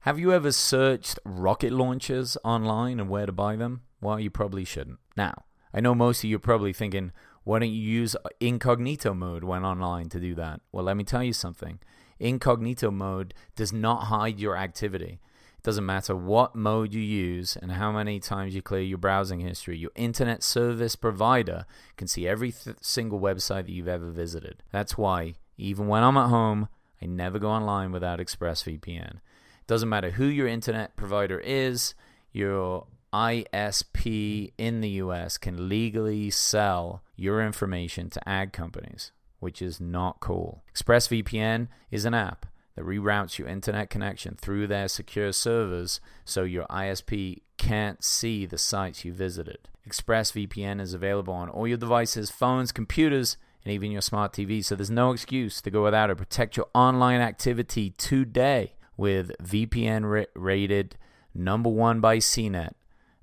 Have 0.00 0.18
you 0.18 0.32
ever 0.32 0.52
searched 0.52 1.18
rocket 1.24 1.72
launchers 1.72 2.36
online 2.44 3.00
and 3.00 3.08
where 3.08 3.24
to 3.26 3.32
buy 3.32 3.56
them? 3.56 3.82
Well, 4.00 4.20
you 4.20 4.30
probably 4.30 4.64
shouldn't. 4.64 4.98
Now, 5.16 5.44
I 5.72 5.80
know 5.80 5.94
most 5.94 6.22
of 6.22 6.30
you 6.30 6.36
are 6.36 6.40
probably 6.40 6.72
thinking, 6.74 7.10
why 7.44 7.58
don't 7.60 7.70
you 7.70 7.80
use 7.80 8.14
incognito 8.40 9.14
mode 9.14 9.44
when 9.44 9.64
online 9.64 10.08
to 10.10 10.20
do 10.20 10.34
that? 10.34 10.60
Well, 10.72 10.84
let 10.84 10.96
me 10.96 11.04
tell 11.04 11.22
you 11.22 11.32
something. 11.32 11.78
Incognito 12.18 12.90
mode 12.90 13.34
does 13.56 13.72
not 13.72 14.04
hide 14.04 14.38
your 14.38 14.56
activity. 14.56 15.20
It 15.58 15.62
doesn't 15.62 15.86
matter 15.86 16.14
what 16.14 16.54
mode 16.54 16.92
you 16.92 17.00
use 17.00 17.56
and 17.56 17.72
how 17.72 17.90
many 17.92 18.20
times 18.20 18.54
you 18.54 18.62
clear 18.62 18.82
your 18.82 18.98
browsing 18.98 19.40
history. 19.40 19.76
Your 19.76 19.90
internet 19.94 20.42
service 20.42 20.96
provider 20.96 21.66
can 21.96 22.06
see 22.06 22.28
every 22.28 22.52
th- 22.52 22.76
single 22.80 23.20
website 23.20 23.66
that 23.66 23.70
you've 23.72 23.88
ever 23.88 24.10
visited. 24.10 24.62
That's 24.70 24.98
why, 24.98 25.34
even 25.56 25.88
when 25.88 26.02
I'm 26.02 26.16
at 26.16 26.28
home, 26.28 26.68
I 27.00 27.06
never 27.06 27.38
go 27.38 27.48
online 27.48 27.92
without 27.92 28.18
ExpressVPN. 28.18 29.16
It 29.16 29.66
doesn't 29.66 29.88
matter 29.88 30.12
who 30.12 30.26
your 30.26 30.48
internet 30.48 30.96
provider 30.96 31.38
is, 31.38 31.94
your 32.32 32.86
ISP 33.14 34.52
in 34.58 34.80
the 34.80 34.88
US 34.90 35.38
can 35.38 35.68
legally 35.68 36.30
sell 36.30 37.02
your 37.14 37.40
information 37.40 38.10
to 38.10 38.28
ad 38.28 38.52
companies, 38.52 39.12
which 39.44 39.62
is 39.62 39.80
not 39.80 40.18
cool. 40.18 40.64
ExpressVPN 40.74 41.68
is 41.90 42.04
an 42.04 42.14
app 42.14 42.46
that 42.74 42.84
reroutes 42.84 43.38
your 43.38 43.46
internet 43.46 43.90
connection 43.90 44.34
through 44.34 44.66
their 44.66 44.88
secure 44.88 45.32
servers 45.32 46.00
so 46.24 46.42
your 46.42 46.66
ISP 46.66 47.42
can't 47.56 48.02
see 48.02 48.46
the 48.46 48.58
sites 48.58 49.04
you 49.04 49.12
visited. 49.12 49.68
ExpressVPN 49.88 50.80
is 50.80 50.94
available 50.94 51.34
on 51.34 51.48
all 51.48 51.68
your 51.68 51.76
devices, 51.76 52.30
phones, 52.30 52.72
computers, 52.72 53.36
and 53.64 53.72
even 53.72 53.92
your 53.92 54.02
smart 54.02 54.32
TV, 54.32 54.64
so 54.64 54.74
there's 54.74 54.90
no 54.90 55.12
excuse 55.12 55.60
to 55.62 55.70
go 55.70 55.84
without 55.84 56.10
it. 56.10 56.16
Protect 56.16 56.56
your 56.56 56.66
online 56.74 57.20
activity 57.20 57.90
today 57.90 58.74
with 58.96 59.30
VPN 59.42 60.26
rated 60.34 60.96
number 61.34 61.70
one 61.70 62.00
by 62.00 62.18
CNET. 62.18 62.72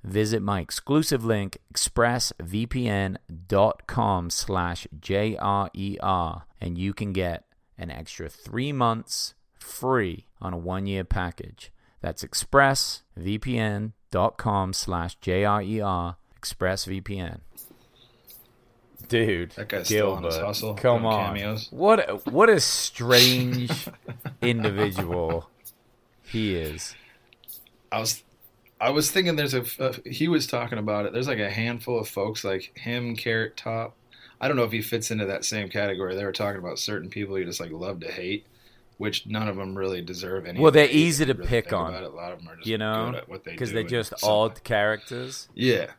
Visit 0.03 0.41
my 0.41 0.59
exclusive 0.61 1.23
link, 1.23 1.57
expressvpn.com 1.73 4.29
slash 4.29 4.87
J-R-E-R, 4.99 6.45
and 6.59 6.77
you 6.77 6.93
can 6.93 7.13
get 7.13 7.45
an 7.77 7.91
extra 7.91 8.29
three 8.29 8.71
months 8.71 9.33
free 9.59 10.25
on 10.41 10.53
a 10.53 10.57
one-year 10.57 11.03
package. 11.03 11.71
That's 12.01 12.23
expressvpn.com 12.23 14.73
slash 14.73 15.15
J-R-E-R, 15.15 16.15
expressvpn. 16.41 17.39
Dude, 19.07 19.51
That 19.51 19.67
guy's 19.67 19.85
still 19.87 20.13
on 20.13 20.23
his 20.23 20.37
hustle, 20.37 20.73
Come 20.75 21.01
doing 21.01 21.13
on, 21.13 21.35
cameos. 21.35 21.67
what 21.71 22.09
a, 22.09 22.13
what 22.29 22.49
a 22.49 22.59
strange 22.59 23.87
individual 24.41 25.49
he 26.23 26.55
is. 26.55 26.95
I 27.91 27.99
was, 27.99 28.23
I 28.81 28.89
was 28.89 29.11
thinking 29.11 29.35
there's 29.35 29.53
a. 29.53 29.63
Uh, 29.79 29.93
he 30.05 30.27
was 30.27 30.47
talking 30.47 30.79
about 30.79 31.05
it. 31.05 31.13
There's 31.13 31.27
like 31.27 31.39
a 31.39 31.49
handful 31.49 31.99
of 31.99 32.07
folks 32.07 32.43
like 32.43 32.75
him, 32.75 33.15
Carrot 33.15 33.55
Top. 33.55 33.95
I 34.41 34.47
don't 34.47 34.57
know 34.57 34.63
if 34.63 34.71
he 34.71 34.81
fits 34.81 35.11
into 35.11 35.27
that 35.27 35.45
same 35.45 35.69
category. 35.69 36.15
They 36.15 36.25
were 36.25 36.31
talking 36.31 36.57
about 36.57 36.79
certain 36.79 37.09
people 37.09 37.37
you 37.37 37.45
just 37.45 37.59
like 37.59 37.71
love 37.71 37.99
to 37.99 38.11
hate, 38.11 38.47
which 38.97 39.27
none 39.27 39.47
of 39.47 39.55
them 39.55 39.77
really 39.77 40.01
deserve 40.01 40.47
any. 40.47 40.59
Well, 40.59 40.71
they're 40.71 40.89
easy 40.89 41.25
to 41.25 41.33
really 41.35 41.47
pick 41.47 41.71
on. 41.71 41.93
A 41.93 42.09
lot 42.09 42.33
of 42.33 42.39
them 42.39 42.49
are 42.49 42.55
just 42.55 42.67
You 42.67 42.79
know, 42.79 43.21
good 43.29 43.43
they 43.43 43.51
because 43.51 43.71
they're 43.71 43.83
just 43.83 44.13
odd 44.23 44.63
characters. 44.63 45.47
Yeah, 45.53 45.91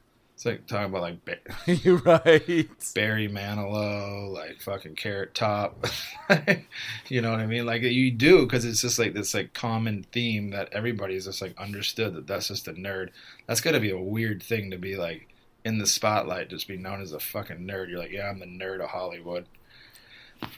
it's 0.42 0.46
like 0.46 0.66
talking 0.66 0.86
about 0.86 1.02
like 1.02 1.64
You're 1.84 1.98
right. 1.98 2.68
Barry 2.94 3.28
Manilow, 3.28 4.32
like 4.32 4.60
fucking 4.60 4.96
Carrot 4.96 5.34
Top. 5.34 5.86
you 7.08 7.20
know 7.22 7.30
what 7.30 7.38
I 7.38 7.46
mean? 7.46 7.64
Like 7.64 7.82
you 7.82 8.10
do 8.10 8.42
because 8.42 8.64
it's 8.64 8.80
just 8.80 8.98
like 8.98 9.14
this 9.14 9.34
like 9.34 9.54
common 9.54 10.04
theme 10.10 10.50
that 10.50 10.72
everybody's 10.72 11.26
just 11.26 11.42
like 11.42 11.54
understood 11.58 12.14
that 12.14 12.26
that's 12.26 12.48
just 12.48 12.66
a 12.66 12.72
nerd. 12.72 13.10
That's 13.46 13.60
got 13.60 13.72
to 13.72 13.80
be 13.80 13.90
a 13.90 13.98
weird 13.98 14.42
thing 14.42 14.72
to 14.72 14.78
be 14.78 14.96
like 14.96 15.28
in 15.64 15.78
the 15.78 15.86
spotlight, 15.86 16.50
just 16.50 16.66
be 16.66 16.76
known 16.76 17.00
as 17.00 17.12
a 17.12 17.20
fucking 17.20 17.58
nerd. 17.58 17.88
You're 17.88 18.00
like, 18.00 18.10
yeah, 18.10 18.28
I'm 18.28 18.40
the 18.40 18.46
nerd 18.46 18.82
of 18.82 18.90
Hollywood. 18.90 19.46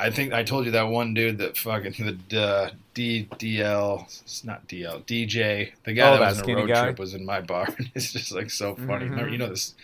I 0.00 0.10
think 0.10 0.32
I 0.32 0.42
told 0.42 0.64
you 0.66 0.72
that 0.72 0.88
one 0.88 1.14
dude 1.14 1.38
that 1.38 1.56
fucking 1.56 2.18
the 2.28 2.40
uh, 2.42 2.70
D 2.94 3.28
DL, 3.38 4.04
it's 4.22 4.42
not 4.44 4.66
DL, 4.68 5.04
DJ, 5.04 5.72
the 5.84 5.92
guy 5.92 6.08
Oh, 6.08 6.12
that 6.12 6.18
that 6.20 6.28
was 6.30 6.40
in 6.40 6.50
a 6.50 6.56
road 6.56 6.68
guy? 6.68 6.82
trip 6.84 6.98
was 6.98 7.14
in 7.14 7.24
my 7.24 7.40
bar. 7.40 7.68
It's 7.94 8.12
just 8.12 8.32
like 8.32 8.50
so 8.50 8.74
funny. 8.74 9.06
Mhm. 9.06 9.10
Remember, 9.10 9.28
you 9.30 9.38
know 9.38 9.48
this? 9.48 9.74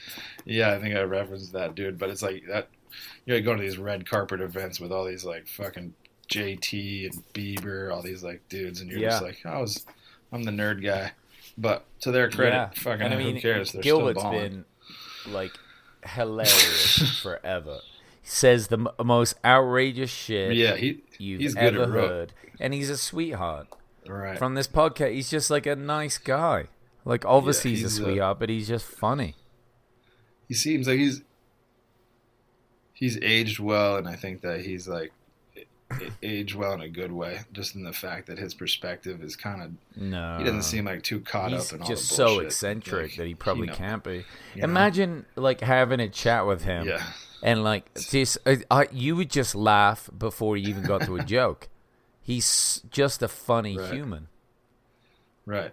Yeah, 0.44 0.72
I 0.72 0.80
think 0.80 0.96
I 0.96 1.02
referenced 1.02 1.52
that 1.52 1.74
dude, 1.74 1.98
but 1.98 2.10
it's 2.10 2.22
like 2.22 2.44
that. 2.48 2.68
You 3.24 3.32
know, 3.32 3.36
you 3.36 3.42
go 3.42 3.54
to 3.54 3.60
these 3.62 3.78
red 3.78 4.08
carpet 4.08 4.40
events 4.40 4.80
with 4.80 4.90
all 4.90 5.04
these 5.04 5.24
like 5.24 5.46
fucking 5.46 5.94
JT 6.28 7.12
and 7.12 7.22
Bieber, 7.34 7.92
all 7.94 8.02
these 8.02 8.22
like 8.24 8.40
dudes, 8.48 8.80
and 8.80 8.90
you're 8.90 9.00
just 9.00 9.22
like, 9.22 9.44
I 9.44 9.60
was, 9.60 9.84
I'm 10.32 10.42
the 10.44 10.50
nerd 10.50 10.82
guy. 10.84 11.12
But 11.58 11.84
to 12.00 12.10
their 12.10 12.30
credit, 12.30 12.54
Yeah. 12.54 12.70
fucking 12.74 13.02
and 13.02 13.14
I 13.14 13.18
who 13.18 13.32
mean, 13.34 13.40
cares? 13.42 13.72
They're 13.72 13.82
Gilbert's 13.82 14.20
still 14.20 14.30
been 14.32 14.64
like 15.28 15.52
hilarious 16.06 17.20
forever. 17.22 17.80
He 18.30 18.34
says 18.36 18.68
the 18.68 18.78
m- 18.78 18.88
most 19.06 19.34
outrageous 19.44 20.08
shit 20.10 20.54
Yeah, 20.54 20.76
he 20.76 21.02
you've 21.18 21.40
he's 21.40 21.54
good 21.54 21.74
ever 21.76 21.86
heard, 21.90 22.32
and 22.60 22.72
he's 22.72 22.88
a 22.88 22.96
sweetheart. 22.96 23.66
right. 24.06 24.38
From 24.38 24.54
this 24.54 24.68
podcast, 24.68 25.12
he's 25.14 25.28
just 25.30 25.50
like 25.50 25.66
a 25.66 25.74
nice 25.74 26.16
guy. 26.16 26.66
Like 27.04 27.24
obviously 27.24 27.72
Yeah, 27.72 27.76
he's, 27.78 27.82
he's 27.96 27.98
a 27.98 28.02
a- 28.02 28.04
sweetheart, 28.06 28.38
but 28.38 28.48
he's 28.48 28.68
just 28.68 28.84
funny. 28.86 29.34
he 30.48 30.54
seems 30.54 30.86
like 30.86 30.98
he's 30.98 31.22
he's 32.92 33.18
aged 33.22 33.58
well, 33.58 33.96
and 33.96 34.06
I 34.08 34.14
think 34.14 34.42
that 34.42 34.60
he's 34.60 34.86
like 34.86 35.12
aged 36.22 36.54
well 36.54 36.72
in 36.74 36.82
a 36.82 36.88
good 36.88 37.10
way. 37.10 37.40
Just 37.52 37.74
in 37.74 37.82
the 37.82 37.92
fact 37.92 38.28
that 38.28 38.38
his 38.38 38.54
perspective 38.54 39.22
is 39.24 39.34
kind 39.34 39.60
of 39.62 39.72
No, 40.00 40.36
he 40.38 40.44
doesn't 40.44 40.62
seem 40.62 40.84
like 40.84 41.02
too 41.02 41.18
caught 41.20 41.50
he's 41.50 41.72
up 41.72 41.76
in 41.76 41.82
all 41.82 41.88
just 41.88 42.08
so 42.10 42.38
eccentric 42.40 43.10
Like, 43.10 43.16
that 43.16 43.26
he 43.26 43.34
probably 43.34 43.66
know, 43.66 43.74
can't 43.74 44.04
be. 44.04 44.24
you 44.54 44.62
know? 44.62 44.64
Imagine 44.68 45.26
like 45.34 45.60
having 45.60 45.98
a 45.98 46.08
chat 46.08 46.46
with 46.46 46.62
him. 46.62 46.86
Yeah, 46.86 47.02
And 47.42 47.64
like 47.64 47.92
just, 47.94 48.38
uh, 48.46 48.56
uh, 48.70 48.84
you 48.92 49.16
would 49.16 49.30
just 49.30 49.54
laugh 49.54 50.10
before 50.16 50.56
you 50.56 50.68
even 50.68 50.82
got 50.84 51.02
to 51.02 51.16
a 51.16 51.24
joke. 51.24 51.68
He's 52.22 52.82
just 52.90 53.22
a 53.22 53.28
funny 53.28 53.78
Right. 53.78 53.92
human. 53.92 54.28
right. 55.46 55.72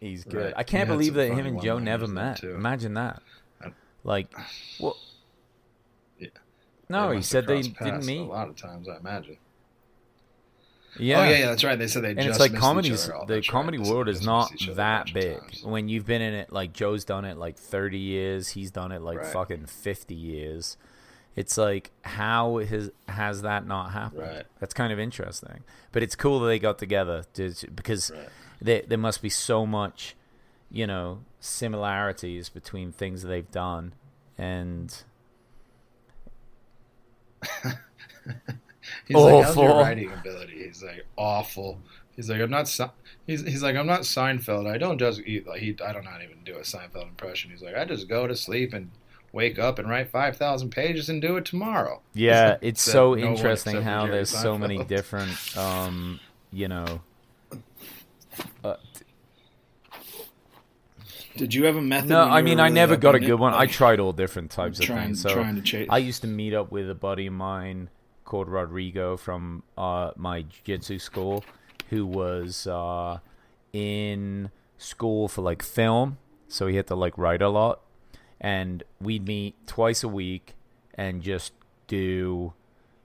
He's 0.00 0.24
good. 0.24 0.44
Right. 0.46 0.54
I 0.56 0.62
can't 0.62 0.86
He 0.86 0.88
had 0.92 0.98
believe 0.98 1.14
that 1.14 1.32
him 1.32 1.46
and 1.46 1.60
Joe 1.62 1.78
never 1.78 2.06
met. 2.06 2.38
too. 2.38 2.54
Imagine 2.54 2.94
that. 2.94 3.22
I- 3.62 3.72
Like, 4.04 4.28
well, 4.80 4.96
Yeah. 6.18 6.28
no, 6.88 7.10
he 7.12 7.22
said 7.22 7.46
they 7.46 7.62
didn't 7.62 8.04
meet. 8.06 8.20
a 8.20 8.24
lot 8.24 8.48
of 8.48 8.56
times. 8.56 8.88
I 8.88 8.98
imagine. 8.98 9.38
Yeah. 10.98 11.20
Oh 11.20 11.24
yeah, 11.24 11.38
yeah, 11.38 11.46
that's 11.46 11.64
right. 11.64 11.78
They 11.78 11.86
said 11.88 12.02
they 12.04 12.10
and 12.10 12.20
just 12.20 12.30
it's 12.30 12.38
like 12.40 12.54
comedies. 12.54 13.06
The 13.06 13.12
right. 13.34 13.46
comedy 13.46 13.78
They 13.78 13.90
world 13.90 14.08
is 14.08 14.24
not 14.24 14.50
missed 14.52 14.62
each 14.62 14.68
other 14.68 14.72
a 14.72 14.76
that 14.76 15.12
big. 15.14 15.38
times. 15.40 15.62
When 15.64 15.88
you've 15.88 16.06
been 16.06 16.22
in 16.22 16.34
it, 16.34 16.52
like 16.52 16.72
Joe's 16.72 17.04
done 17.04 17.24
it 17.24 17.36
like 17.36 17.56
thirty 17.58 17.98
years, 17.98 18.48
he's 18.48 18.70
done 18.70 18.92
it 18.92 19.02
like 19.02 19.18
Right. 19.18 19.26
fucking 19.26 19.66
fifty 19.66 20.14
years. 20.14 20.76
It's 21.34 21.58
like 21.58 21.90
how 22.02 22.58
has 22.58 22.90
has 23.08 23.42
that 23.42 23.66
not 23.66 23.92
happened? 23.92 24.22
Right. 24.22 24.46
That's 24.58 24.72
kind 24.74 24.92
of 24.92 24.98
interesting. 24.98 25.64
But 25.92 26.02
it's 26.02 26.14
cool 26.16 26.40
that 26.40 26.46
they 26.46 26.58
got 26.58 26.78
together 26.78 27.24
to, 27.34 27.52
because 27.74 28.10
Right. 28.10 28.28
there 28.60 28.82
there 28.86 28.96
must 28.98 29.20
be 29.20 29.28
so 29.28 29.66
much, 29.66 30.16
you 30.70 30.86
know, 30.86 31.20
similarities 31.40 32.48
between 32.48 32.90
things 32.90 33.22
they've 33.22 33.50
done 33.50 33.92
and 34.38 35.02
He's 39.06 39.16
like, 39.16 39.44
how's 39.44 39.56
your 39.56 39.68
writing 39.68 40.12
ability? 40.12 40.64
He's 40.64 40.82
like, 40.82 41.06
awful. 41.16 41.78
He's 42.16 42.28
like, 42.28 42.40
I'm 42.40 42.50
not. 42.50 42.66
Se- 42.66 42.90
he's 43.26 43.42
he's 43.42 43.62
like, 43.62 43.76
I'm 43.76 43.86
not 43.86 44.00
Seinfeld. 44.00 44.66
I 44.68 44.78
don't 44.78 44.98
just 44.98 45.20
eat. 45.20 45.46
Like 45.46 45.60
he, 45.60 45.76
I 45.84 45.92
don't 45.92 46.04
not 46.04 46.22
even 46.22 46.38
do 46.44 46.56
a 46.56 46.62
Seinfeld 46.62 47.08
impression. 47.08 47.50
He's 47.50 47.62
like, 47.62 47.76
I 47.76 47.84
just 47.84 48.08
go 48.08 48.26
to 48.26 48.34
sleep 48.34 48.72
and 48.72 48.90
wake 49.32 49.58
up 49.58 49.78
and 49.78 49.88
write 49.88 50.10
five 50.10 50.36
thousand 50.36 50.70
pages 50.70 51.08
and 51.08 51.22
do 51.22 51.36
it 51.36 51.44
tomorrow. 51.44 52.00
Yeah, 52.14 52.56
it's 52.60 52.82
so 52.82 53.14
no 53.14 53.28
interesting 53.28 53.82
how 53.82 54.06
Jerry 54.06 54.16
there's 54.16 54.30
so 54.30 54.58
many 54.58 54.82
different, 54.82 55.56
um, 55.56 56.18
you 56.52 56.66
know. 56.66 57.00
Uh, 58.64 58.76
Did 61.36 61.52
you 61.52 61.66
have 61.66 61.76
a 61.76 61.82
method? 61.82 62.08
no, 62.08 62.22
I 62.22 62.42
mean 62.42 62.58
I 62.58 62.70
never 62.70 62.96
got 62.96 63.14
a 63.14 63.20
good 63.20 63.38
one. 63.38 63.54
I 63.54 63.66
tried 63.66 64.00
all 64.00 64.12
different 64.12 64.50
types 64.50 64.80
of 64.80 64.86
trying, 64.86 65.08
things. 65.08 65.20
So 65.20 65.34
trying 65.34 65.54
to 65.54 65.62
chase. 65.62 65.86
I 65.90 65.98
used 65.98 66.22
to 66.22 66.28
meet 66.28 66.54
up 66.54 66.72
with 66.72 66.90
a 66.90 66.94
buddy 66.94 67.26
of 67.26 67.34
mine 67.34 67.90
called 68.26 68.48
Rodrigo 68.48 69.16
from 69.16 69.62
uh, 69.78 70.10
my 70.16 70.42
jiu-jitsu 70.42 70.98
school, 70.98 71.44
who 71.88 72.04
was 72.04 72.66
uh, 72.66 73.20
in 73.72 74.50
school 74.76 75.28
for 75.28 75.40
like 75.40 75.62
film, 75.62 76.18
so 76.48 76.66
he 76.66 76.76
had 76.76 76.86
to 76.88 76.94
like 76.94 77.16
write 77.16 77.40
a 77.40 77.48
lot, 77.48 77.80
and 78.40 78.82
we'd 79.00 79.26
meet 79.26 79.54
twice 79.66 80.02
a 80.02 80.08
week 80.08 80.54
and 80.94 81.22
just 81.22 81.52
do, 81.86 82.52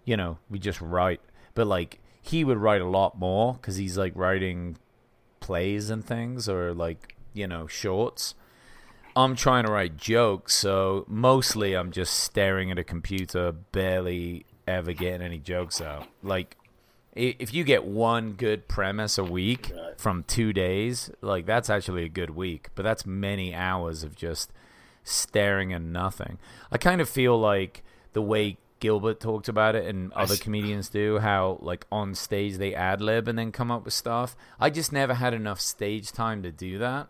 you 0.03 0.17
know, 0.17 0.39
we 0.49 0.60
just 0.60 0.81
write, 0.81 1.21
but 1.53 1.67
like 1.67 1.99
he 2.21 2.43
would 2.43 2.57
write 2.57 2.81
a 2.81 2.88
lot 2.88 3.17
more 3.17 3.53
because 3.53 3.77
he's 3.77 3.97
like 3.97 4.13
writing 4.15 4.77
plays 5.39 5.89
and 5.89 6.05
things 6.05 6.47
or 6.47 6.73
like 6.73 7.15
you 7.34 7.47
know 7.47 7.67
shorts. 7.67 8.36
I'm 9.15 9.36
trying 9.36 9.65
to 9.65 9.71
write 9.71 9.97
jokes, 9.97 10.55
so 10.55 11.03
mostly 11.07 11.73
I'm 11.73 11.91
just 11.91 12.13
staring 12.13 12.71
at 12.71 12.79
a 12.79 12.84
computer, 12.84 13.51
barely 13.51 14.45
ever 14.67 14.93
getting 14.93 15.21
any 15.21 15.39
jokes 15.39 15.82
out. 15.82 16.08
Like, 16.24 16.58
if 17.13 17.54
you 17.54 17.63
get 17.63 17.84
one 17.84 18.34
good 18.34 18.67
premise 18.67 19.17
a 19.17 19.24
week 19.24 19.71
from 19.97 20.24
two 20.24 20.54
days, 20.54 21.12
like 21.21 21.45
that's 21.45 21.69
actually 21.69 22.06
a 22.06 22.10
good 22.10 22.32
week. 22.32 22.69
But 22.76 22.84
that's 22.84 23.06
many 23.06 23.54
hours 23.54 24.04
of 24.04 24.15
just 24.15 24.52
staring 25.04 25.74
at 25.74 25.82
nothing. 25.82 26.38
I 26.71 26.78
kind 26.78 27.02
of 27.02 27.10
feel 27.10 27.38
like 27.38 27.84
the 28.13 28.21
way 28.21 28.58
Gilbert 28.80 29.19
talked 29.19 29.47
about 29.47 29.76
it 29.76 29.86
and 29.86 30.12
other 30.13 30.38
comedians 30.38 30.89
do, 30.89 31.19
how 31.19 31.60
like 31.62 31.86
on 31.91 32.15
stage 32.15 32.58
they 32.58 32.74
ad 32.74 33.02
lib 33.02 33.28
and 33.28 33.38
then 33.38 33.52
come 33.52 33.71
up 33.71 33.86
with 33.86 33.93
stuff. 33.93 34.36
I 34.60 34.69
just 34.69 34.91
never 34.91 35.13
had 35.13 35.34
enough 35.34 35.60
stage 35.60 36.12
time 36.12 36.43
to 36.43 36.52
do 36.52 36.78
that. 36.80 37.08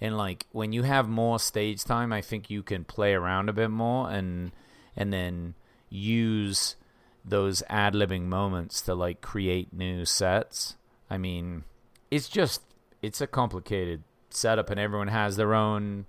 And 0.00 0.16
like 0.16 0.46
when 0.52 0.72
you 0.72 0.82
have 0.84 1.08
more 1.08 1.38
stage 1.38 1.84
time, 1.84 2.12
I 2.12 2.20
think 2.20 2.50
you 2.50 2.62
can 2.62 2.84
play 2.84 3.14
around 3.14 3.48
a 3.48 3.52
bit 3.52 3.70
more 3.70 4.10
and 4.10 4.52
and 4.96 5.12
then 5.12 5.54
use 5.90 6.76
those 7.24 7.62
ad 7.68 7.94
libbing 7.94 8.22
moments 8.22 8.80
to 8.82 8.94
like 8.94 9.20
create 9.20 9.72
new 9.72 10.04
sets. 10.04 10.76
I 11.10 11.18
mean, 11.18 11.64
it's 12.10 12.28
just 12.28 12.62
it's 13.02 13.20
a 13.20 13.26
complicated 13.26 14.02
setup, 14.30 14.70
and 14.70 14.80
everyone 14.80 15.08
has 15.08 15.36
their 15.36 15.54
own 15.54 16.06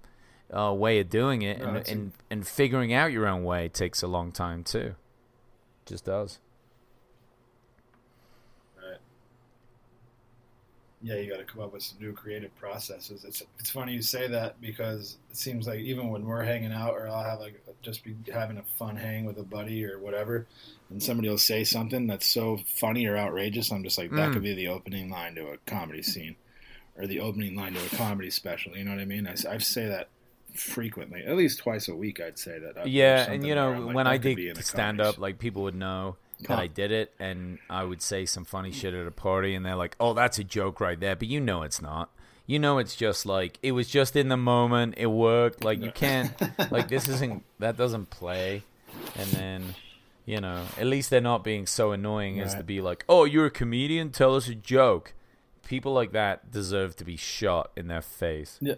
uh, 0.56 0.74
way 0.74 1.00
of 1.00 1.10
doing 1.10 1.42
it, 1.42 1.62
and, 1.62 1.78
it's 1.78 1.92
and 1.92 2.12
and 2.30 2.48
figuring 2.48 2.94
out 2.94 3.12
your 3.12 3.28
own 3.28 3.44
way 3.44 3.70
takes 3.70 4.02
a 4.02 4.08
long 4.08 4.32
time 4.32 4.64
too. 4.64 4.96
Just 5.86 6.06
does. 6.06 6.40
Right. 8.78 8.98
Yeah, 11.02 11.16
you 11.16 11.30
got 11.30 11.38
to 11.38 11.46
come 11.46 11.62
up 11.62 11.74
with 11.74 11.84
some 11.84 12.00
new 12.00 12.14
creative 12.14 12.56
processes. 12.58 13.24
It's 13.26 13.44
it's 13.60 13.70
funny 13.70 13.94
you 13.94 14.02
say 14.02 14.28
that 14.28 14.60
because 14.62 15.18
it 15.30 15.38
seems 15.38 15.68
like 15.68 15.80
even 15.80 16.10
when 16.10 16.26
we're 16.26 16.44
hanging 16.44 16.74
out 16.74 16.94
or 16.94 17.08
I'll 17.08 17.24
have 17.24 17.40
like 17.40 17.62
just 17.82 18.04
be 18.04 18.16
having 18.34 18.58
a 18.58 18.64
fun 18.78 18.96
hang 18.96 19.26
with 19.26 19.38
a 19.38 19.44
buddy 19.44 19.86
or 19.86 20.00
whatever, 20.00 20.46
and 20.90 21.02
somebody 21.02 21.30
will 21.30 21.38
say 21.38 21.64
something 21.64 22.08
that's 22.08 22.28
so 22.28 22.58
funny 22.66 23.06
or 23.06 23.18
outrageous, 23.18 23.72
I'm 23.72 23.84
just 23.84 23.98
like 23.98 24.12
that 24.12 24.30
Mm. 24.30 24.34
could 24.34 24.44
be 24.44 24.54
the 24.54 24.68
opening 24.68 25.10
line 25.10 25.36
to 25.36 25.48
a 25.48 25.58
comedy 25.66 26.02
scene 26.02 26.36
or 26.98 27.08
the 27.08 27.20
opening 27.20 27.56
line 27.56 27.74
to 27.74 27.86
a 27.86 27.90
comedy 27.90 28.30
special. 28.30 28.76
You 28.76 28.84
know 28.84 28.92
what 28.92 29.00
I 29.00 29.06
mean? 29.06 29.28
I 29.28 29.58
say 29.60 29.88
that 29.88 30.10
frequently, 30.54 31.24
at 31.24 31.36
least 31.38 31.60
twice 31.60 31.88
a 31.88 31.96
week. 31.96 32.20
I'd 32.20 32.38
say 32.40 32.60
that. 32.60 32.72
uh, 32.72 32.74
there's 32.84 32.88
Yeah, 32.88 33.30
and 33.32 33.46
you 33.46 33.56
know 33.56 33.80
like, 33.80 33.96
when 33.96 34.08
I 34.08 34.18
did 34.18 34.64
stand 34.64 35.00
up, 35.00 35.18
like 35.18 35.40
people 35.40 35.64
would 35.64 35.76
know 35.76 36.18
that 36.48 36.58
I 36.58 36.68
did 36.68 36.92
it, 36.92 37.14
and 37.20 37.60
I 37.70 37.84
would 37.84 38.02
say 38.02 38.26
some 38.26 38.46
funny 38.46 38.72
shit 38.72 38.94
at 38.94 39.06
a 39.06 39.12
party, 39.12 39.56
and 39.56 39.66
they're 39.66 39.76
like, 39.76 39.96
"Oh, 40.00 40.14
that's 40.14 40.40
a 40.40 40.44
joke 40.44 40.80
right 40.80 41.00
there," 41.00 41.16
but 41.16 41.28
you 41.28 41.40
know 41.40 41.64
it's 41.64 41.82
not. 41.82 42.12
You 42.50 42.58
know 42.58 42.80
it's 42.80 42.96
just 42.96 43.28
like 43.28 43.60
it 43.62 43.74
was 43.74 43.88
just 43.88 44.16
in 44.16 44.28
the 44.30 44.38
moment. 44.38 44.96
It 44.98 45.06
worked. 45.06 45.64
Like 45.64 45.80
you 45.82 45.92
can't 45.92 46.32
like 46.72 46.88
this 46.90 47.08
isn't 47.08 47.44
that 47.60 47.78
doesn't 47.78 48.10
play, 48.10 48.64
and 49.16 49.30
then. 49.30 49.76
You 50.26 50.40
know, 50.42 50.64
at 50.78 50.86
least 50.86 51.10
they're 51.10 51.22
not 51.22 51.44
being 51.44 51.66
so 51.66 51.92
annoying 51.92 52.40
as 52.40 52.54
to 52.54 52.62
be 52.62 52.82
like, 52.82 53.04
"Oh, 53.10 53.24
you're 53.26 53.48
a 53.48 53.50
comedian. 53.52 54.12
Tell 54.12 54.36
us 54.36 54.48
a 54.48 54.54
joke." 54.54 55.14
People 55.66 55.92
like 55.94 56.12
that 56.12 56.52
deserve 56.52 56.96
to 56.98 57.04
be 57.04 57.16
shot 57.18 57.72
in 57.76 57.88
their 57.88 58.04
face. 58.04 58.60
Yeah. 58.62 58.76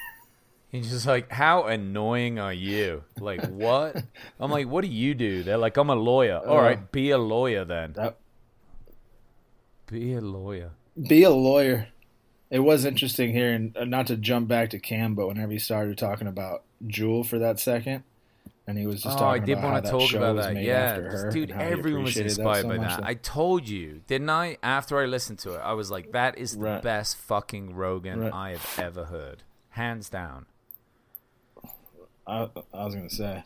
He's 0.72 0.88
just 0.90 1.06
like, 1.06 1.30
how 1.30 1.64
annoying 1.64 2.38
are 2.38 2.54
you? 2.54 3.04
Like, 3.20 3.44
what? 3.48 4.02
I'm 4.40 4.50
like, 4.50 4.66
what 4.66 4.80
do 4.82 4.88
you 4.88 5.12
do? 5.14 5.42
They're 5.42 5.58
like, 5.58 5.76
I'm 5.76 5.90
a 5.90 5.94
lawyer. 5.94 6.38
All 6.38 6.58
Uh, 6.58 6.62
right, 6.62 6.92
be 6.92 7.10
a 7.10 7.18
lawyer 7.18 7.66
then. 7.66 7.92
That 7.94 8.16
Be 9.88 10.14
a 10.14 10.20
lawyer. 10.22 10.70
be 11.08 11.22
a 11.22 11.30
lawyer. 11.30 11.88
It 12.50 12.60
was 12.60 12.84
interesting 12.84 13.32
hearing, 13.32 13.74
uh, 13.78 13.84
not 13.84 14.06
to 14.06 14.16
jump 14.16 14.48
back 14.48 14.70
to 14.70 14.78
Cam, 14.78 15.14
but 15.14 15.28
whenever 15.28 15.52
he 15.52 15.58
started 15.58 15.98
talking 15.98 16.26
about 16.26 16.62
Jewel 16.86 17.22
for 17.24 17.38
that 17.40 17.60
second, 17.60 18.04
and 18.66 18.78
he 18.78 18.86
was 18.86 19.02
just 19.02 19.18
oh, 19.18 19.20
I 19.26 19.38
talking 19.38 19.44
did 19.46 19.52
about 19.58 19.62
how 19.64 19.72
want 19.72 19.84
to 19.84 19.90
that 19.92 19.98
talk 19.98 20.10
show 20.10 20.18
about 20.18 20.36
that. 20.36 20.62
Yeah, 20.62 20.94
her, 20.94 21.30
dude, 21.30 21.50
and 21.50 21.60
everyone 21.60 22.04
was 22.04 22.16
inspired 22.16 22.62
so 22.62 22.68
by 22.68 22.78
that. 22.78 23.04
I 23.04 23.14
told 23.14 23.68
you, 23.68 24.00
didn't 24.06 24.30
I? 24.30 24.56
After 24.62 24.98
I 24.98 25.04
listened 25.06 25.40
to 25.40 25.54
it, 25.54 25.58
I 25.58 25.72
was 25.74 25.90
like, 25.90 26.12
that 26.12 26.38
is 26.38 26.52
the 26.52 26.60
Right. 26.60 26.82
best 26.82 27.16
fucking 27.18 27.74
Rogan 27.74 28.20
Right. 28.20 28.32
I 28.32 28.50
have 28.52 28.78
ever 28.78 29.04
heard, 29.04 29.42
hands 29.70 30.08
down. 30.08 30.46
I, 32.26 32.48
I 32.74 32.84
was 32.84 32.94
gonna 32.94 33.10
say, 33.10 33.42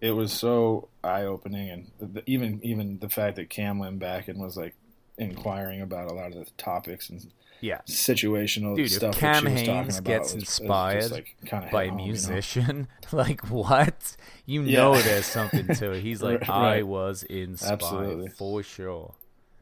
it 0.00 0.10
was 0.12 0.32
so 0.32 0.88
eye 1.04 1.24
opening, 1.24 1.70
and 1.70 1.90
the, 1.98 2.06
the, 2.20 2.22
even 2.30 2.60
even 2.64 2.98
the 2.98 3.08
fact 3.08 3.36
that 3.36 3.50
Cam 3.50 3.78
went 3.78 3.98
back 3.98 4.28
and 4.28 4.38
was 4.40 4.56
like 4.56 4.74
inquiring 5.16 5.80
about 5.80 6.10
a 6.10 6.14
lot 6.14 6.28
of 6.28 6.44
the 6.44 6.50
topics 6.56 7.10
and 7.10 7.30
Yeah, 7.60 7.80
situational 7.86 8.76
Dude, 8.76 8.86
if 8.86 8.92
stuff. 8.92 9.14
that 9.14 9.20
Cam 9.20 9.46
she 9.46 9.52
was 9.52 9.60
talking 9.62 9.74
Hanes 9.74 9.98
about 9.98 10.04
gets 10.04 10.24
was- 10.26 10.34
was 10.34 10.42
inspired 10.44 11.10
like, 11.10 11.36
by 11.72 11.84
a 11.84 11.88
home, 11.90 11.98
you 11.98 12.04
know? 12.06 12.12
musician, 12.12 12.88
like 13.12 13.40
what? 13.50 14.16
You 14.46 14.62
Yeah. 14.62 14.78
know, 14.78 15.00
there's 15.00 15.26
something 15.26 15.66
to 15.74 15.92
it. 15.92 16.02
He's 16.02 16.22
like, 16.28 16.46
Right, 16.48 16.78
I 16.78 16.82
was 16.82 17.22
inspired 17.24 17.72
Absolutely. 17.82 18.28
for 18.28 18.62
sure. 18.62 19.14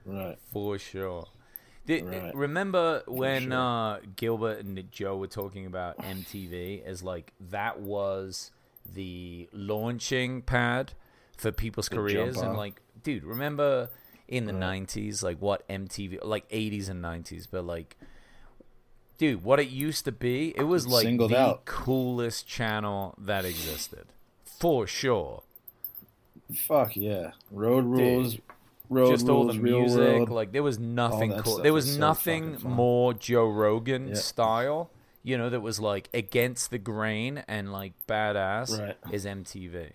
Right. 0.04 0.38
For 0.52 0.78
sure. 0.78 1.26
Did, 1.87 2.04
Right. 2.04 2.35
Remember 2.35 3.02
when 3.06 3.50
sure. 3.50 3.52
uh, 3.54 3.98
Gilbert 4.16 4.64
and 4.64 4.90
Joe 4.92 5.16
were 5.16 5.26
talking 5.28 5.66
about 5.66 5.98
MTV 5.98 6.85
as 6.85 7.02
like 7.02 7.32
that 7.50 7.80
was 7.80 8.50
the 8.92 9.48
launching 9.52 10.42
pad 10.42 10.92
for 11.37 11.50
people's 11.52 11.88
jump 11.88 12.00
careers 12.02 12.37
and 12.38 12.56
like 12.56 12.80
dude 13.02 13.24
remember 13.24 13.88
in 14.28 14.46
the 14.46 14.52
Right. 14.54 14.82
90s 14.86 15.22
like 15.22 15.40
what 15.40 15.66
MTV 15.68 16.18
like 16.24 16.48
80s 16.50 16.88
and 16.88 17.02
90s 17.04 17.46
but 17.50 17.64
like 17.64 17.96
dude 19.18 19.42
what 19.44 19.58
it 19.60 19.68
used 19.68 20.04
to 20.04 20.12
be 20.12 20.52
it 20.56 20.64
was 20.64 20.86
like 20.86 21.04
Singled 21.04 21.30
the 21.30 21.38
out. 21.40 21.64
coolest 21.64 22.46
channel 22.46 23.14
that 23.18 23.44
existed 23.44 24.06
for 24.44 24.86
sure 24.86 25.42
Fuck 26.54 26.96
yeah. 26.96 27.32
Road 27.50 27.84
rules. 27.84 28.38
Road 28.88 29.10
just 29.10 29.26
rules. 29.26 29.30
all 29.48 29.52
the 29.52 29.60
music 29.60 29.98
world. 29.98 30.28
like 30.30 30.52
there 30.52 30.62
was 30.62 30.78
nothing 30.78 31.32
cool 31.38 31.58
there 31.58 31.72
was 31.72 31.94
so 31.94 31.98
nothing 32.00 32.56
more 32.62 33.12
joe 33.14 33.46
rogan 33.48 34.08
Yeah. 34.08 34.14
style 34.14 34.90
you 35.24 35.36
know 35.36 35.50
that 35.50 35.60
was 35.60 35.80
like 35.80 36.08
against 36.14 36.70
the 36.70 36.78
grain 36.78 37.42
and 37.48 37.72
like 37.72 37.94
badass 38.06 38.78
Right. 38.78 38.96
is 39.12 39.24
mtv 39.24 39.90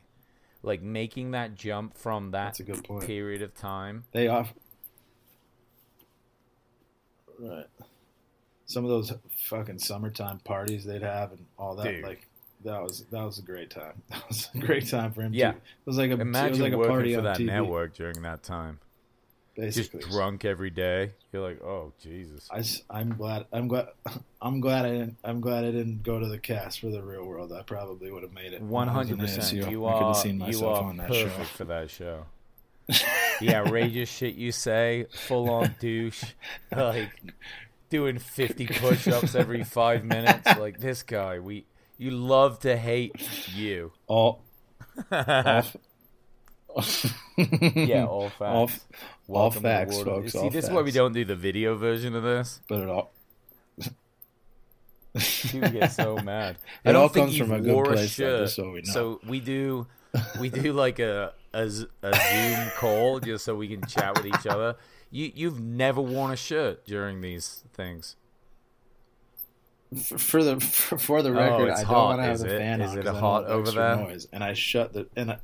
like 0.63 0.81
making 0.81 1.31
that 1.31 1.55
jump 1.55 1.97
from 1.97 2.31
that 2.31 2.45
That's 2.45 2.59
a 2.59 2.63
good 2.63 2.83
point. 2.83 3.05
period 3.05 3.41
of 3.41 3.53
time 3.55 4.03
They 4.11 4.27
are 4.27 4.47
Right. 7.39 7.65
Some 8.65 8.83
of 8.85 8.89
those 8.89 9.11
fucking 9.45 9.79
summertime 9.79 10.39
parties 10.39 10.85
they'd 10.85 11.01
have 11.01 11.31
and 11.31 11.45
all 11.57 11.75
that, 11.75 11.85
Dude. 11.85 12.03
like 12.03 12.27
that 12.63 12.81
was 12.81 13.03
that 13.11 13.23
was 13.23 13.39
a 13.39 13.41
great 13.41 13.69
time. 13.71 14.01
That 14.09 14.27
was 14.27 14.49
a 14.53 14.59
great 14.59 14.87
time 14.87 15.11
for 15.11 15.21
him. 15.23 15.33
Yeah. 15.33 15.49
it 15.51 15.61
was 15.85 15.97
like 15.97 16.09
a 16.09 16.13
it 16.13 16.17
was 16.17 16.21
imagine 16.21 16.61
like 16.61 16.73
a 16.73 16.77
working 16.77 16.91
party 16.93 17.15
for 17.15 17.21
that 17.21 17.37
TV, 17.37 17.45
network 17.47 17.95
during 17.95 18.21
that 18.21 18.43
time 18.43 18.79
just 19.57 19.97
drunk 19.99 20.45
every 20.45 20.69
day 20.69 21.11
you're 21.31 21.41
like 21.41 21.61
oh 21.61 21.91
jesus 22.01 22.49
I, 22.89 22.99
am 23.01 23.15
glad. 23.15 23.45
I'm 23.51 23.67
glad. 23.67 23.87
I'm 24.41 24.59
glad 24.59 24.85
I 24.85 24.89
didn't. 24.91 25.17
I'm 25.23 25.39
glad 25.41 25.65
I 25.65 25.71
didn't 25.71 26.03
go 26.03 26.19
to 26.19 26.27
the 26.27 26.39
cast 26.39 26.79
for 26.79 26.87
the 26.87 27.01
real 27.03 27.25
world. 27.25 27.51
I 27.53 27.61
probably 27.61 28.11
would 28.11 28.23
have 28.23 28.33
made 28.33 28.53
it. 28.53 28.61
when 28.61 28.89
I 28.89 28.97
was 28.97 29.11
in 29.11 29.17
100% 29.17 29.23
ASU. 29.23 29.69
you 29.71 29.85
I 29.85 29.93
could 29.93 29.97
are 30.03 30.13
have 30.13 30.17
seen 30.17 30.39
you 30.41 30.65
are 30.65 30.83
on 30.83 30.97
that 30.97 31.07
perfect 31.09 31.35
show. 31.37 31.43
for 31.43 31.65
that 31.65 31.89
show 31.91 32.25
the 33.39 33.53
outrageous 33.55 34.09
shit 34.09 34.35
you 34.35 34.51
say 34.51 35.05
full 35.27 35.49
on 35.49 35.75
douche 35.79 36.23
like 36.75 37.11
doing 37.89 38.19
50 38.19 38.67
push-ups 38.67 39.35
every 39.35 39.63
five 39.63 40.03
minutes 40.03 40.57
like 40.57 40.79
this 40.79 41.03
guy 41.03 41.39
we 41.39 41.65
you 41.97 42.11
love 42.11 42.59
to 42.59 42.75
hate 42.75 43.15
you 43.53 43.91
All. 44.07 44.43
all 45.11 45.63
yeah 47.75 48.05
all 48.09 48.29
facts 48.29 48.79
All, 49.27 49.35
all 49.35 49.49
to 49.51 49.59
the 49.59 49.61
facts, 49.61 50.01
folks. 50.01 50.31
see 50.33 50.39
all 50.39 50.49
this 50.49 50.65
is 50.65 50.71
why 50.71 50.81
we 50.81 50.91
don't 50.91 51.13
do 51.13 51.25
the 51.25 51.35
video 51.35 51.75
version 51.75 52.15
of 52.15 52.23
this 52.23 52.61
But 52.69 52.79
it 52.81 52.89
all. 52.89 53.11
people 55.17 55.69
get 55.69 55.91
so 55.91 56.15
mad 56.23 56.57
It 56.85 56.89
i 56.89 56.91
don't 56.93 57.01
all 57.03 57.07
think 57.09 57.27
comes 57.27 57.37
from 57.37 57.51
a 57.51 57.59
good 57.59 57.77
a 57.79 57.83
place, 57.83 58.15
though, 58.15 58.45
so 58.45 58.71
we 58.71 58.83
so 58.85 59.19
we 59.27 59.39
do 59.39 59.87
we 60.39 60.49
do 60.49 60.71
like 60.73 60.99
a 60.99 61.33
a 61.53 61.69
zoom 61.69 62.69
call 62.77 63.19
just 63.19 63.43
so 63.45 63.55
we 63.55 63.67
can 63.67 63.85
chat 63.87 64.15
with 64.15 64.25
each 64.25 64.47
other 64.47 64.75
you 65.09 65.31
you've 65.35 65.59
never 65.59 65.99
worn 66.01 66.31
a 66.31 66.35
shirt 66.37 66.85
during 66.85 67.19
these 67.21 67.63
things 67.73 68.15
For, 69.93 70.41
the 70.41 70.59
for, 70.61 70.97
for 70.97 71.21
the 71.21 71.29
oh, 71.29 71.33
record, 71.33 71.69
Oh, 71.69 71.73
I 71.73 71.75
don't 71.75 71.85
hot, 71.85 72.05
want 72.05 72.19
to 72.19 72.23
have 72.23 72.35
is 72.35 72.41
the 72.43 72.55
it? 72.55 72.59
fan 72.59 72.79
Is 72.81 72.91
on 72.91 72.97
it 72.99 73.03
'cause 73.05 73.15
I 73.15 73.19
hot 73.19 73.45
over 73.47 73.71
there? 73.71 73.95
Noise, 73.97 74.27
and 74.31 74.41
I 74.41 74.53
shut 74.53 74.93
the 74.93 75.07
and 75.17 75.31
I, 75.31 75.37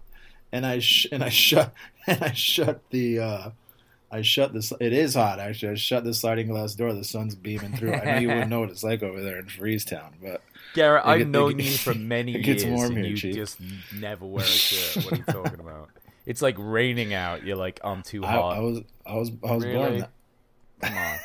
and 0.51 0.65
I 0.65 0.79
sh- 0.79 1.07
and 1.11 1.23
I 1.23 1.29
shut 1.29 1.73
and 2.07 2.23
I 2.23 2.31
shut 2.33 2.81
the 2.89 3.19
uh, 3.19 3.49
I 4.11 4.21
shut 4.21 4.53
this. 4.53 4.71
It 4.79 4.93
is 4.93 5.15
hot 5.15 5.39
actually. 5.39 5.73
I 5.73 5.75
shut 5.75 6.03
the 6.03 6.13
sliding 6.13 6.47
glass 6.47 6.73
door. 6.75 6.93
The 6.93 7.03
sun's 7.03 7.35
beaming 7.35 7.75
through. 7.75 7.93
I 7.93 8.03
know 8.05 8.17
you 8.19 8.27
wouldn't 8.29 8.49
know 8.49 8.61
what 8.61 8.69
it's 8.69 8.83
like 8.83 9.03
over 9.03 9.21
there 9.21 9.39
in 9.39 9.47
Freezetown, 9.47 10.13
but 10.21 10.41
Garrett, 10.73 11.05
I've 11.05 11.19
get- 11.19 11.27
known 11.29 11.59
you 11.59 11.71
for 11.71 11.93
many 11.95 12.35
it 12.35 12.41
gets 12.43 12.63
years, 12.63 12.75
warm 12.77 12.91
and 12.95 12.99
here, 12.99 13.07
you 13.07 13.17
Chief. 13.17 13.35
just 13.35 13.57
never 13.93 14.25
wear 14.25 14.43
a 14.43 14.47
shirt. 14.47 15.03
What 15.05 15.13
are 15.13 15.17
you 15.17 15.23
talking 15.23 15.59
about? 15.59 15.89
It's 16.25 16.41
like 16.41 16.55
raining 16.59 17.13
out. 17.13 17.45
You're 17.45 17.55
like, 17.57 17.79
I'm 17.83 18.03
too 18.03 18.21
hot. 18.23 18.57
I 18.57 18.59
was 18.59 18.79
I 19.05 19.15
was 19.15 19.31
I 19.47 19.53
was 19.55 19.63
Really? 19.65 19.99
born. 19.99 20.07
Come 20.81 20.97
on. 20.97 21.17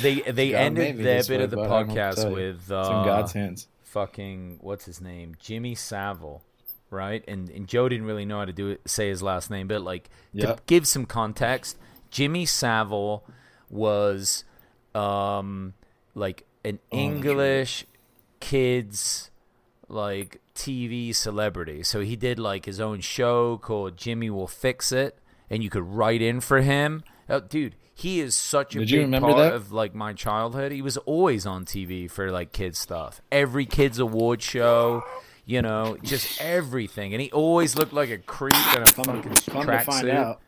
they 0.00 0.20
they 0.20 0.50
God 0.52 0.56
ended 0.58 0.98
their 0.98 1.22
bit 1.24 1.38
way, 1.38 1.42
of 1.44 1.50
the 1.50 1.56
bud. 1.56 1.64
I 1.64 1.68
don't 1.82 1.88
know 1.88 1.94
what 2.06 2.16
to 2.16 2.20
podcast 2.22 2.34
with 2.34 2.56
It's 2.56 2.68
in 2.70 2.74
uh, 2.74 3.04
God's 3.04 3.32
hands. 3.32 3.68
Fucking 3.94 4.58
what's 4.60 4.84
his 4.84 5.00
name, 5.00 5.36
Jimmy 5.38 5.76
Savile, 5.76 6.42
right? 6.90 7.24
And 7.28 7.48
and 7.48 7.68
Joe 7.68 7.88
didn't 7.88 8.06
really 8.06 8.24
know 8.24 8.40
how 8.40 8.44
to 8.44 8.52
do 8.52 8.68
it, 8.70 8.82
say 8.86 9.08
his 9.08 9.22
last 9.22 9.50
name, 9.50 9.68
but 9.68 9.80
like 9.82 10.10
to 10.36 10.58
give 10.66 10.86
some 10.86 11.06
context, 11.06 11.78
Jimmy 12.10 12.44
Savile 12.44 13.24
was 13.70 14.44
um 14.94 15.74
like 16.14 16.44
an 16.64 16.80
Oh, 16.92 16.98
English 16.98 17.86
kids 18.40 19.30
like 19.88 20.40
TV 20.56 21.14
celebrity. 21.14 21.84
So 21.84 22.00
he 22.00 22.16
did 22.16 22.38
like 22.38 22.64
his 22.66 22.80
own 22.80 23.00
show 23.00 23.58
called 23.58 23.96
Jimmy 23.96 24.28
Will 24.28 24.48
Fix 24.48 24.90
It, 24.90 25.18
and 25.48 25.62
you 25.62 25.70
could 25.70 25.84
write 25.84 26.20
in 26.20 26.40
for 26.40 26.60
him. 26.62 27.04
Oh, 27.28 27.40
dude, 27.40 27.76
he 27.94 28.20
is 28.20 28.34
such 28.36 28.74
a 28.74 28.80
Did 28.80 28.88
big 28.88 28.90
you 28.94 29.00
remember 29.02 29.28
part 29.32 29.38
that? 29.38 29.52
of 29.54 29.72
like 29.72 29.94
my 29.94 30.12
childhood. 30.12 30.72
He 30.72 30.82
was 30.82 30.96
always 30.98 31.46
on 31.46 31.64
TV 31.64 32.10
for 32.10 32.30
like 32.30 32.52
kids 32.52 32.78
stuff. 32.78 33.20
Every 33.30 33.66
kids 33.66 33.98
award 33.98 34.42
show, 34.42 35.02
you 35.46 35.62
know, 35.62 35.96
just 36.02 36.40
everything. 36.40 37.14
And 37.14 37.22
he 37.22 37.30
always 37.30 37.76
looked 37.76 37.92
like 37.92 38.10
a 38.10 38.18
creep 38.18 38.54
in 38.76 38.82
a 38.82 38.86
Come, 38.86 39.04
fucking 39.04 39.32
to, 39.34 39.50
come 39.50 39.66
to 39.66 39.78
find 39.80 40.06
tracksuit. 40.08 40.10
out, 40.10 40.40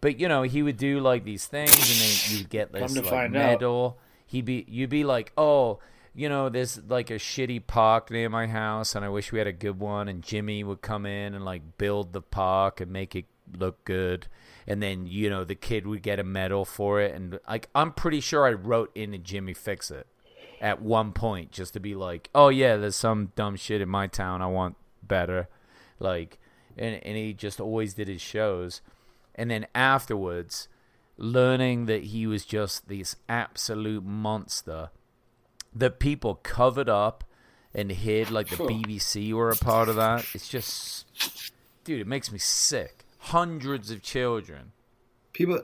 But 0.00 0.20
you 0.20 0.28
know, 0.28 0.42
he 0.42 0.62
would 0.62 0.76
do 0.76 1.00
like 1.00 1.24
these 1.24 1.46
things, 1.46 1.70
and 1.72 2.00
then 2.00 2.38
you'd 2.38 2.50
get 2.50 2.72
this 2.72 2.94
like, 2.94 3.04
find 3.06 3.36
out. 3.36 3.52
medal. 3.52 3.98
He'd 4.26 4.44
be, 4.44 4.64
you'd 4.68 4.90
be 4.90 5.04
like, 5.04 5.32
oh, 5.38 5.78
you 6.14 6.28
know, 6.28 6.48
there's 6.48 6.80
like 6.88 7.10
a 7.10 7.14
shitty 7.14 7.66
park 7.66 8.10
near 8.10 8.28
my 8.28 8.46
house, 8.46 8.94
and 8.94 9.04
I 9.04 9.08
wish 9.08 9.32
we 9.32 9.38
had 9.38 9.46
a 9.46 9.52
good 9.52 9.78
one. 9.78 10.08
And 10.08 10.22
Jimmy 10.22 10.64
would 10.64 10.80
come 10.82 11.06
in 11.06 11.34
and 11.34 11.44
like 11.44 11.78
build 11.78 12.12
the 12.12 12.22
park 12.22 12.80
and 12.80 12.90
make 12.90 13.14
it 13.16 13.26
look 13.56 13.84
good. 13.84 14.28
And 14.66 14.82
then 14.82 15.06
you 15.06 15.30
know 15.30 15.44
the 15.44 15.54
kid 15.54 15.86
would 15.86 16.02
get 16.02 16.18
a 16.18 16.24
medal 16.24 16.64
for 16.64 17.00
it, 17.00 17.14
and 17.14 17.38
like 17.48 17.68
I'm 17.74 17.92
pretty 17.92 18.20
sure 18.20 18.46
I 18.46 18.52
wrote 18.52 18.90
in 18.96 19.12
to 19.12 19.18
Jimmy 19.18 19.54
fix 19.54 19.90
it 19.90 20.08
at 20.60 20.82
one 20.82 21.12
point 21.12 21.52
just 21.52 21.74
to 21.74 21.80
be 21.80 21.94
like, 21.94 22.30
oh 22.34 22.48
yeah, 22.48 22.76
there's 22.76 22.96
some 22.96 23.32
dumb 23.36 23.54
shit 23.56 23.80
in 23.80 23.88
my 23.88 24.08
town 24.08 24.42
I 24.42 24.46
want 24.46 24.76
better, 25.02 25.48
like, 26.00 26.38
and 26.76 27.00
and 27.04 27.16
he 27.16 27.32
just 27.32 27.60
always 27.60 27.94
did 27.94 28.08
his 28.08 28.20
shows, 28.20 28.80
and 29.36 29.50
then 29.52 29.66
afterwards, 29.72 30.66
learning 31.16 31.86
that 31.86 32.04
he 32.04 32.26
was 32.26 32.44
just 32.44 32.88
this 32.88 33.14
absolute 33.28 34.04
monster 34.04 34.90
that 35.74 36.00
people 36.00 36.34
covered 36.34 36.88
up 36.88 37.22
and 37.74 37.90
hid, 37.92 38.30
like 38.30 38.48
the 38.48 38.56
BBC 38.56 39.32
were 39.32 39.50
a 39.50 39.56
part 39.56 39.88
of 39.88 39.96
that. 39.96 40.24
It's 40.34 40.48
just, 40.48 41.52
dude, 41.84 42.00
it 42.00 42.06
makes 42.06 42.32
me 42.32 42.38
sick. 42.38 43.05
Hundreds 43.26 43.90
of 43.90 44.02
children. 44.02 44.72
people. 45.32 45.60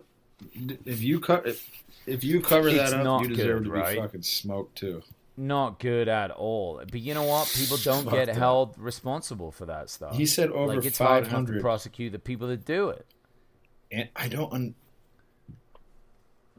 If 0.84 1.02
you 1.02 1.20
cover 1.20 1.46
if, 1.46 1.70
if 2.06 2.24
you 2.24 2.40
cover 2.40 2.68
It's 2.68 2.90
that 2.90 3.06
up, 3.06 3.22
you 3.22 3.28
deserve 3.28 3.58
good, 3.62 3.64
to 3.68 3.70
be 3.74 3.78
right? 3.78 3.98
fucking 3.98 4.22
smoked 4.22 4.76
too. 4.78 5.02
not 5.36 5.78
good 5.78 6.08
at 6.08 6.32
all. 6.32 6.78
But 6.90 7.00
you 7.00 7.14
know 7.14 7.22
what? 7.22 7.52
People 7.56 7.76
don't 7.76 8.04
get 8.04 8.26
Fucked 8.26 8.30
up. 8.30 8.36
held 8.36 8.78
responsible 8.78 9.52
for 9.52 9.66
that 9.66 9.88
stuff. 9.90 10.16
He 10.16 10.26
said 10.26 10.50
over 10.50 10.74
like 10.74 10.84
it's 10.84 10.98
hard 10.98 11.18
enough 11.24 11.30
to 11.30 11.36
500. 11.36 11.60
prosecute 11.60 12.10
the 12.12 12.18
people 12.18 12.48
that 12.48 12.64
do 12.64 12.88
it. 12.88 13.06
And 13.92 14.08
I 14.16 14.26
don't. 14.26 14.52
Un- 14.52 14.74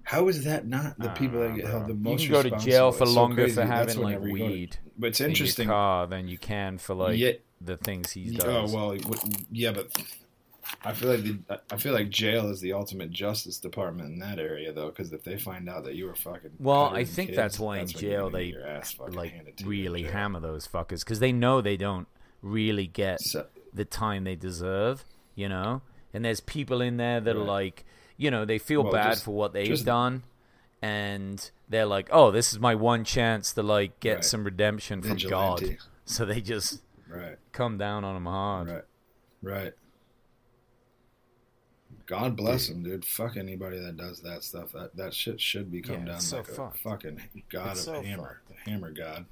How 0.03 0.27
is 0.29 0.43
that 0.45 0.65
not 0.65 0.97
the 0.99 1.09
people 1.09 1.39
that 1.41 1.55
get 1.55 1.65
held 1.65 1.87
the 1.87 1.93
most? 1.93 2.21
You 2.23 2.29
can 2.29 2.43
go 2.43 2.49
to 2.57 2.57
jail 2.63 2.91
for 2.93 3.03
It's 3.03 3.13
longer 3.13 3.43
crazy. 3.43 3.55
for 3.55 3.65
having 3.65 3.99
like 3.99 4.19
go 4.19 4.25
to- 4.27 4.31
weed 4.31 4.77
But 4.97 5.07
it's 5.07 5.19
in 5.21 5.31
interesting. 5.31 5.67
your 5.67 5.73
car 5.73 6.07
than 6.07 6.27
you 6.29 6.37
can 6.37 6.77
for 6.77 6.93
like 6.93 7.17
Yeah. 7.17 7.31
the 7.59 7.75
things 7.77 8.11
he 8.11 8.37
Oh 8.43 8.67
well, 8.73 8.97
yeah, 9.51 9.71
but 9.71 9.89
I 10.83 10.93
feel 10.93 11.09
like 11.09 11.23
the, 11.23 11.61
I 11.71 11.77
feel 11.77 11.93
like 11.93 12.09
jail 12.09 12.49
is 12.49 12.61
the 12.61 12.73
ultimate 12.73 13.11
justice 13.11 13.57
department 13.57 14.13
in 14.13 14.19
that 14.19 14.39
area, 14.39 14.71
though, 14.71 14.89
because 14.89 15.11
if 15.11 15.23
they 15.23 15.37
find 15.37 15.67
out 15.69 15.83
that 15.83 15.95
you 15.95 16.05
were 16.05 16.15
fucking 16.15 16.51
Well, 16.59 16.85
I 16.85 17.03
think 17.03 17.29
kids, 17.29 17.35
that's 17.37 17.59
why 17.59 17.79
in 17.79 17.87
jail 17.87 18.29
they 18.29 18.53
like 19.09 19.61
really 19.65 20.03
hammer 20.03 20.39
those 20.39 20.67
fuckers 20.67 20.99
because 20.99 21.19
they 21.19 21.31
know 21.33 21.59
they 21.61 21.77
don't 21.77 22.07
really 22.41 22.87
get 22.87 23.19
So- 23.21 23.47
the 23.73 23.85
time 23.85 24.23
they 24.23 24.35
deserve, 24.35 25.03
you 25.35 25.49
know. 25.49 25.81
And 26.13 26.23
there's 26.23 26.39
people 26.39 26.79
in 26.81 26.97
there 26.97 27.19
that 27.19 27.35
are 27.35 27.39
like, 27.43 27.83
you 28.17 28.29
know, 28.31 28.45
they 28.45 28.57
feel 28.59 28.83
Well, 28.83 28.93
bad 28.93 29.09
just- 29.13 29.25
for 29.25 29.31
what 29.35 29.51
they've 29.53 29.67
just- 29.67 29.85
done, 29.85 30.23
and 30.81 31.49
they're 31.69 31.85
like, 31.85 32.07
oh, 32.11 32.31
this 32.31 32.51
is 32.53 32.59
my 32.59 32.75
one 32.75 33.03
chance 33.03 33.51
to 33.53 33.63
like 33.63 33.99
get 33.99 34.15
Right. 34.15 34.25
some 34.25 34.43
redemption 34.43 35.01
from 35.01 35.11
Vigilante. 35.11 35.69
God. 35.69 35.77
So 36.05 36.25
they 36.25 36.39
just 36.41 36.81
Right, 37.07 37.37
come 37.51 37.77
down 37.77 38.03
on 38.03 38.13
them 38.15 38.25
hard. 38.25 38.67
right, 38.67 38.83
right. 39.41 39.73
God 42.05 42.35
bless 42.35 42.67
them, 42.67 42.83
dude. 42.83 43.05
Fuck 43.05 43.37
anybody 43.37 43.79
that 43.79 43.95
does 43.97 44.19
that 44.21 44.43
stuff. 44.43 44.73
That 44.73 44.95
that 44.97 45.13
shit 45.13 45.39
should 45.39 45.71
be 45.71 45.81
come 45.81 46.05
Yeah, 46.05 46.13
down 46.13 46.21
so 46.21 46.37
like 46.37 46.49
a 46.49 46.71
fucking 46.77 47.21
god 47.49 47.71
It's 47.71 47.87
of 47.87 47.95
so 47.95 48.01
hammer, 48.01 48.41
the 48.49 48.69
hammer 48.69 48.91
god. 48.91 49.25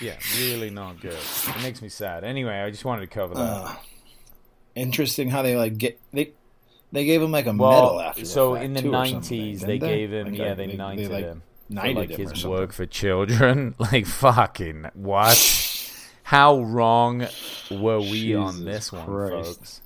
Yeah, 0.00 0.16
really 0.38 0.70
not 0.70 1.00
good. 1.00 1.16
It 1.48 1.62
makes 1.62 1.80
me 1.80 1.88
sad. 1.88 2.24
Anyway, 2.24 2.54
I 2.54 2.70
just 2.70 2.84
wanted 2.84 3.02
to 3.02 3.06
cover 3.06 3.34
that. 3.34 3.40
Uh, 3.40 3.74
interesting 4.74 5.30
how 5.30 5.42
they 5.42 5.56
like 5.56 5.78
get 5.78 6.00
they 6.12 6.32
they 6.90 7.04
gave 7.04 7.22
him 7.22 7.30
like 7.30 7.46
a 7.46 7.52
well, 7.52 7.70
medal 7.70 8.00
after. 8.00 8.24
so 8.24 8.54
in 8.54 8.72
the 8.72 8.82
too, 8.82 8.94
or 8.94 9.04
something, 9.06 9.12
nineties, 9.12 9.60
didn't 9.60 9.80
they 9.80 9.86
gave 9.86 10.12
him 10.12 10.26
Like, 10.28 10.38
yeah, 10.38 10.44
uh, 10.46 10.54
they, 10.54 10.66
knighted 10.68 11.10
like, 11.10 11.24
him. 11.24 11.42
knighted 11.68 11.96
like 11.96 12.10
him 12.10 12.28
his 12.28 12.46
work 12.46 12.72
for 12.72 12.86
children. 12.86 13.74
like 13.78 14.06
fucking 14.06 14.90
what? 14.94 15.70
How 16.24 16.62
wrong 16.62 17.26
were 17.70 18.00
we 18.00 18.34
on 18.34 18.64
this 18.64 18.90
one, 18.90 19.04
Christ. 19.04 19.58
folks? 19.58 19.80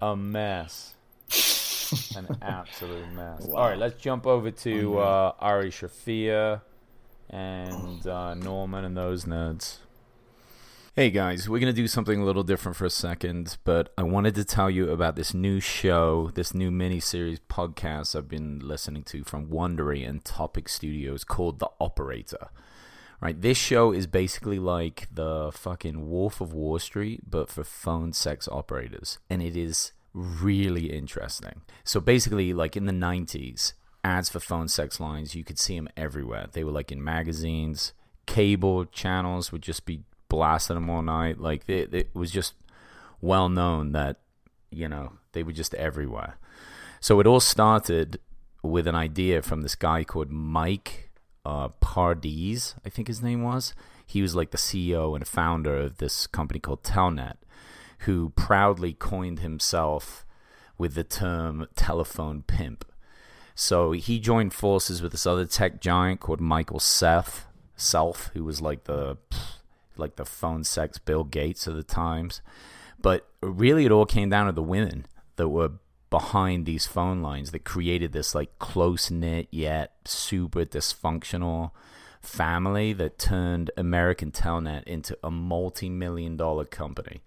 A 0.00 0.14
mess. 0.16 0.94
An 2.16 2.38
absolute 2.42 3.10
mess. 3.12 3.46
Wow. 3.46 3.62
All 3.62 3.68
right, 3.70 3.78
let's 3.78 4.00
jump 4.00 4.26
over 4.26 4.50
to 4.50 4.98
uh, 4.98 5.32
Ari 5.38 5.70
Shaffir 5.70 6.60
and 7.30 8.06
uh, 8.06 8.34
Normand 8.34 8.86
and 8.86 8.96
those 8.96 9.24
nerds. 9.24 9.78
Hey 10.94 11.10
guys, 11.10 11.48
we're 11.48 11.58
going 11.60 11.74
to 11.74 11.78
do 11.80 11.86
something 11.86 12.20
a 12.20 12.24
little 12.24 12.42
different 12.42 12.74
for 12.76 12.86
a 12.86 12.90
second, 12.90 13.58
but 13.64 13.92
I 13.98 14.02
wanted 14.02 14.34
to 14.36 14.44
tell 14.44 14.70
you 14.70 14.90
about 14.90 15.14
this 15.14 15.34
new 15.34 15.60
show, 15.60 16.30
this 16.34 16.54
new 16.54 16.70
mini-series 16.70 17.40
podcast 17.50 18.16
I've 18.16 18.28
been 18.28 18.60
listening 18.60 19.02
to 19.04 19.22
from 19.22 19.48
Wondery 19.48 20.08
and 20.08 20.24
Topic 20.24 20.68
Studios 20.70 21.22
called 21.22 21.58
The 21.58 21.68
Operator. 21.80 22.48
Right, 23.20 23.40
this 23.40 23.56
show 23.56 23.92
is 23.92 24.06
basically 24.06 24.58
like 24.58 25.08
the 25.10 25.50
fucking 25.52 26.10
Wolf 26.10 26.40
of 26.40 26.52
Wall 26.52 26.78
Street, 26.78 27.22
but 27.28 27.48
for 27.48 27.64
phone 27.64 28.12
sex 28.12 28.46
operators, 28.46 29.18
and 29.30 29.42
it 29.42 29.56
is 29.56 29.92
really 30.12 30.92
interesting. 30.92 31.62
So 31.82 32.00
basically, 32.00 32.52
like 32.52 32.76
in 32.76 32.86
the 32.86 32.92
90s, 32.92 33.72
ads 34.04 34.28
for 34.28 34.40
phone 34.40 34.68
sex 34.68 35.00
lines, 35.00 35.34
you 35.34 35.44
could 35.44 35.58
see 35.58 35.76
them 35.76 35.88
everywhere. 35.96 36.46
They 36.52 36.62
were 36.62 36.72
like 36.72 36.92
in 36.92 37.02
magazines, 37.02 37.92
cable 38.26 38.84
channels 38.84 39.50
would 39.50 39.62
just 39.62 39.86
be 39.86 40.02
blasting 40.28 40.76
them 40.76 40.90
all 40.90 41.02
night. 41.02 41.40
Like 41.40 41.68
it, 41.68 41.92
it 41.94 42.14
was 42.14 42.30
just 42.30 42.54
well 43.20 43.48
known 43.48 43.92
that, 43.92 44.20
you 44.70 44.88
know, 44.88 45.14
they 45.32 45.42
were 45.42 45.52
just 45.52 45.74
everywhere. 45.74 46.38
So 47.00 47.20
it 47.20 47.26
all 47.26 47.40
started 47.40 48.20
with 48.62 48.86
an 48.86 48.94
idea 48.94 49.42
from 49.42 49.62
this 49.62 49.74
guy 49.74 50.04
called 50.04 50.30
Mike 50.30 51.05
uh, 51.46 51.68
Pardis, 51.80 52.74
I 52.84 52.88
think 52.88 53.06
his 53.06 53.22
name 53.22 53.42
was. 53.42 53.72
He 54.04 54.20
was 54.20 54.34
like 54.34 54.50
the 54.50 54.58
CEO 54.58 55.14
and 55.14 55.26
founder 55.26 55.76
of 55.76 55.98
this 55.98 56.26
company 56.26 56.58
called 56.58 56.82
Telnet, 56.82 57.36
who 58.00 58.30
proudly 58.30 58.92
coined 58.92 59.38
himself 59.38 60.26
with 60.76 60.94
the 60.94 61.04
term 61.04 61.68
telephone 61.76 62.42
pimp. 62.42 62.84
So 63.54 63.92
he 63.92 64.18
joined 64.18 64.54
forces 64.54 65.00
with 65.00 65.12
this 65.12 65.24
other 65.24 65.46
tech 65.46 65.80
giant 65.80 66.20
called 66.20 66.40
Michael 66.40 66.80
Seth, 66.80 67.46
Self, 67.76 68.30
who 68.34 68.42
was 68.42 68.60
like 68.60 68.84
the 68.84 69.16
like 69.96 70.16
the 70.16 70.24
phone 70.24 70.64
sex 70.64 70.98
Bill 70.98 71.24
Gates 71.24 71.66
of 71.66 71.76
the 71.76 71.84
times. 71.84 72.40
But 73.00 73.28
really, 73.40 73.84
it 73.84 73.92
all 73.92 74.06
came 74.06 74.30
down 74.30 74.46
to 74.46 74.52
the 74.52 74.62
women 74.62 75.06
that 75.36 75.48
were 75.48 75.72
behind 76.10 76.66
these 76.66 76.86
phone 76.86 77.20
lines 77.22 77.50
that 77.50 77.64
created 77.64 78.12
this 78.12 78.34
like 78.34 78.58
close 78.58 79.10
knit 79.10 79.48
yet 79.50 79.92
super 80.04 80.64
dysfunctional 80.64 81.72
family 82.20 82.92
that 82.92 83.18
turned 83.18 83.70
American 83.76 84.30
Telnet 84.30 84.84
into 84.84 85.16
a 85.22 85.30
multi 85.30 85.88
million 85.88 86.36
dollar 86.36 86.64
company. 86.64 87.22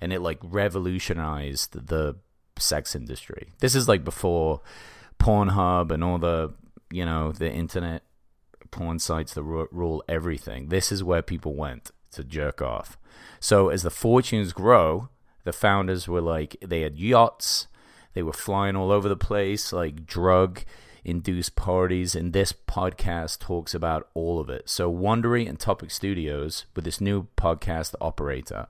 And 0.00 0.12
it 0.12 0.20
like 0.20 0.38
revolutionized 0.42 1.88
the 1.88 2.16
sex 2.56 2.94
industry. 2.94 3.48
This 3.60 3.74
is 3.74 3.88
like 3.88 4.04
before 4.04 4.60
Pornhub 5.18 5.90
and 5.90 6.02
all 6.02 6.18
the, 6.18 6.54
you 6.90 7.04
know, 7.04 7.32
the 7.32 7.50
internet 7.50 8.02
porn 8.70 8.98
sites 8.98 9.34
that 9.34 9.42
ru- 9.42 9.68
rule 9.70 10.02
everything. 10.08 10.68
This 10.68 10.90
is 10.90 11.04
where 11.04 11.22
people 11.22 11.54
went 11.54 11.90
to 12.12 12.24
jerk 12.24 12.62
off. 12.62 12.98
So 13.40 13.68
as 13.68 13.82
the 13.82 13.90
fortunes 13.90 14.52
grow, 14.52 15.08
the 15.44 15.52
founders 15.52 16.08
were 16.08 16.20
like 16.20 16.56
they 16.64 16.82
had 16.82 16.98
yachts, 16.98 17.66
they 18.14 18.22
were 18.22 18.32
flying 18.32 18.76
all 18.76 18.90
over 18.90 19.08
the 19.08 19.16
place, 19.16 19.72
like 19.72 20.06
drug 20.06 20.62
induced 21.04 21.56
parties, 21.56 22.14
and 22.14 22.32
this 22.32 22.52
podcast 22.52 23.38
talks 23.38 23.74
about 23.74 24.08
all 24.14 24.38
of 24.38 24.50
it. 24.50 24.68
So 24.68 24.92
Wondery 24.92 25.48
and 25.48 25.58
Topic 25.58 25.90
Studios, 25.90 26.66
with 26.74 26.84
this 26.84 27.00
new 27.00 27.28
podcast 27.36 27.94
operator, 28.00 28.66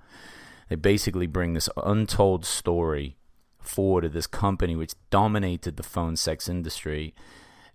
they 0.68 0.76
basically 0.76 1.26
bring 1.26 1.54
this 1.54 1.68
untold 1.76 2.44
story 2.44 3.16
forward 3.58 4.04
of 4.04 4.12
this 4.12 4.26
company 4.26 4.74
which 4.74 4.94
dominated 5.10 5.76
the 5.76 5.82
phone 5.82 6.16
sex 6.16 6.48
industry 6.48 7.14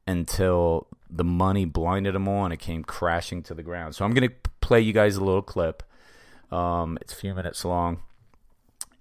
until 0.08 0.88
the 1.10 1.24
money 1.24 1.66
blinded 1.66 2.16
them 2.16 2.28
all 2.28 2.46
and 2.46 2.54
it 2.54 2.60
came 2.60 2.84
crashing 2.84 3.44
to 3.44 3.54
the 3.54 3.64
ground. 3.64 3.96
So 3.96 4.06
I'm 4.06 4.14
going 4.14 4.30
to 4.30 4.36
play 4.62 4.82
you 4.82 4.94
guys 4.94 5.16
a 5.16 5.24
little 5.24 5.42
clip. 5.42 5.84
Um, 6.52 6.98
it's 7.02 7.14
a 7.14 7.16
few 7.16 7.34
minutes 7.34 7.66
long, 7.66 8.02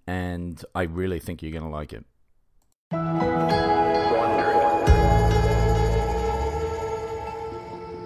and 0.06 0.62
I 0.74 0.82
really 0.82 1.20
think 1.20 1.42
you're 1.42 1.52
going 1.52 1.64
to 1.64 1.70
like 1.70 1.92
it. 1.92 2.04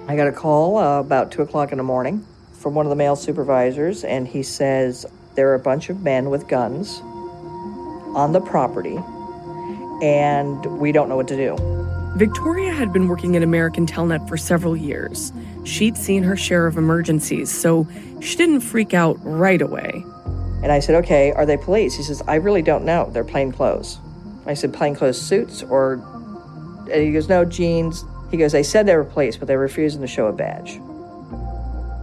I 0.09 0.16
got 0.16 0.26
a 0.26 0.32
call 0.32 0.78
uh, 0.78 1.01
about 1.01 1.30
2 1.30 1.43
o'clock 1.43 1.70
in 1.70 1.78
the 1.78 1.84
morning 1.84 2.26
from 2.55 2.74
one 2.74 2.86
of 2.86 2.91
the 2.91 2.97
male 2.97 3.14
supervisors, 3.14 4.05
and 4.05 4.26
he 4.26 4.43
says 4.43 5.05
there 5.34 5.51
are 5.51 5.55
a 5.55 5.61
bunch 5.61 5.91
of 5.91 6.03
men 6.03 6.30
with 6.30 6.49
guns 6.49 7.01
on 8.16 8.32
the 8.32 8.41
property, 8.41 8.99
and 10.03 10.64
we 10.78 10.93
don't 10.93 11.09
know 11.09 11.16
what 11.16 11.28
to 11.28 11.36
do. 11.36 11.57
Victoria 12.16 12.72
had 12.72 12.93
been 12.93 13.07
working 13.07 13.36
at 13.36 13.43
American 13.43 13.86
Telnet 13.86 14.26
for 14.28 14.36
several 14.36 14.76
years. 14.76 15.32
She'd 15.64 15.97
seen 15.97 16.22
her 16.22 16.36
share 16.36 16.66
of 16.66 16.78
emergencies, 16.78 17.51
so 17.51 17.86
she 18.20 18.36
didn't 18.36 18.61
freak 18.62 18.95
out 18.95 19.18
right 19.22 19.61
away. 19.61 20.05
And 20.62 20.72
I 20.72 20.80
said, 20.80 20.97
Okay, 20.97 21.32
are 21.32 21.47
they 21.47 21.57
police? 21.57 21.95
He 21.95 22.03
says, 22.03 22.22
I 22.26 22.36
really 22.36 22.62
don't 22.62 22.84
know. 22.84 23.09
They're 23.12 23.24
plain 23.24 23.53
clothes. 23.53 23.99
I 24.49 24.55
said, 24.55 24.73
Plain 24.73 24.97
clothes 24.97 25.21
suits 25.21 25.63
or. 25.63 26.03
And 26.91 27.03
he 27.03 27.13
goes, 27.13 27.29
No, 27.29 27.45
jeans. 27.45 28.05
He 28.31 28.37
goes, 28.37 28.53
They 28.53 28.63
said 28.63 28.87
they 28.87 28.97
were 28.97 29.05
police, 29.05 29.37
but 29.37 29.47
they're 29.47 29.59
refusing 29.59 30.01
to 30.01 30.07
show 30.07 30.27
a 30.27 30.33
badge. 30.33 30.81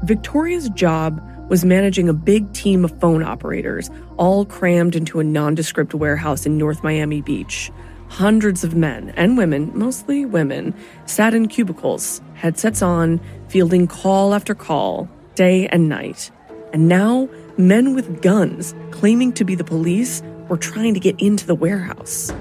Victoria's 0.04 0.70
job 0.70 1.22
was 1.50 1.66
managing 1.66 2.08
a 2.08 2.14
big 2.14 2.54
team 2.54 2.86
of 2.86 2.98
phone 3.00 3.24
operators, 3.24 3.90
all 4.18 4.46
crammed 4.46 4.96
into 4.96 5.20
a 5.20 5.24
nondescript 5.24 5.94
warehouse 5.94 6.46
in 6.46 6.58
North 6.58 6.84
Miami 6.84 7.22
Beach. 7.22 7.72
Hundreds 8.08 8.64
of 8.64 8.76
men 8.76 9.10
and 9.16 9.38
women, 9.38 9.72
mostly 9.74 10.26
women, 10.26 10.74
sat 11.06 11.34
in 11.34 11.48
cubicles, 11.48 12.22
headsets 12.36 12.82
on, 12.82 13.20
fielding 13.48 13.88
call 13.88 14.36
after 14.36 14.54
call, 14.54 15.10
day 15.34 15.68
and 15.68 15.90
night. 15.90 16.30
And 16.72 16.88
now, 16.88 17.28
men 17.58 17.96
with 17.96 18.22
guns, 18.22 18.76
claiming 18.92 19.34
to 19.34 19.44
be 19.44 19.56
the 19.56 19.64
police, 19.64 20.22
were 20.48 20.58
trying 20.58 20.94
to 20.94 21.00
get 21.00 21.20
into 21.20 21.46
the 21.46 21.56
warehouse. 21.56 22.32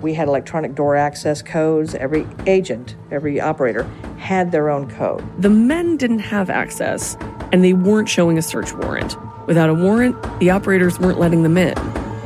We 0.00 0.14
had 0.14 0.28
electronic 0.28 0.74
door 0.74 0.96
access 0.96 1.42
codes. 1.42 1.94
Every 1.94 2.26
agent, 2.46 2.96
every 3.10 3.40
operator 3.40 3.84
had 4.18 4.52
their 4.52 4.70
own 4.70 4.90
code. 4.90 5.24
The 5.40 5.50
men 5.50 5.96
didn't 5.96 6.20
have 6.20 6.50
access, 6.50 7.16
and 7.52 7.64
they 7.64 7.72
weren't 7.72 8.08
showing 8.08 8.38
a 8.38 8.42
search 8.42 8.72
warrant. 8.74 9.16
Without 9.46 9.70
a 9.70 9.74
warrant, 9.74 10.16
the 10.40 10.50
operators 10.50 10.98
weren't 10.98 11.18
letting 11.18 11.42
them 11.42 11.56
in. 11.56 11.76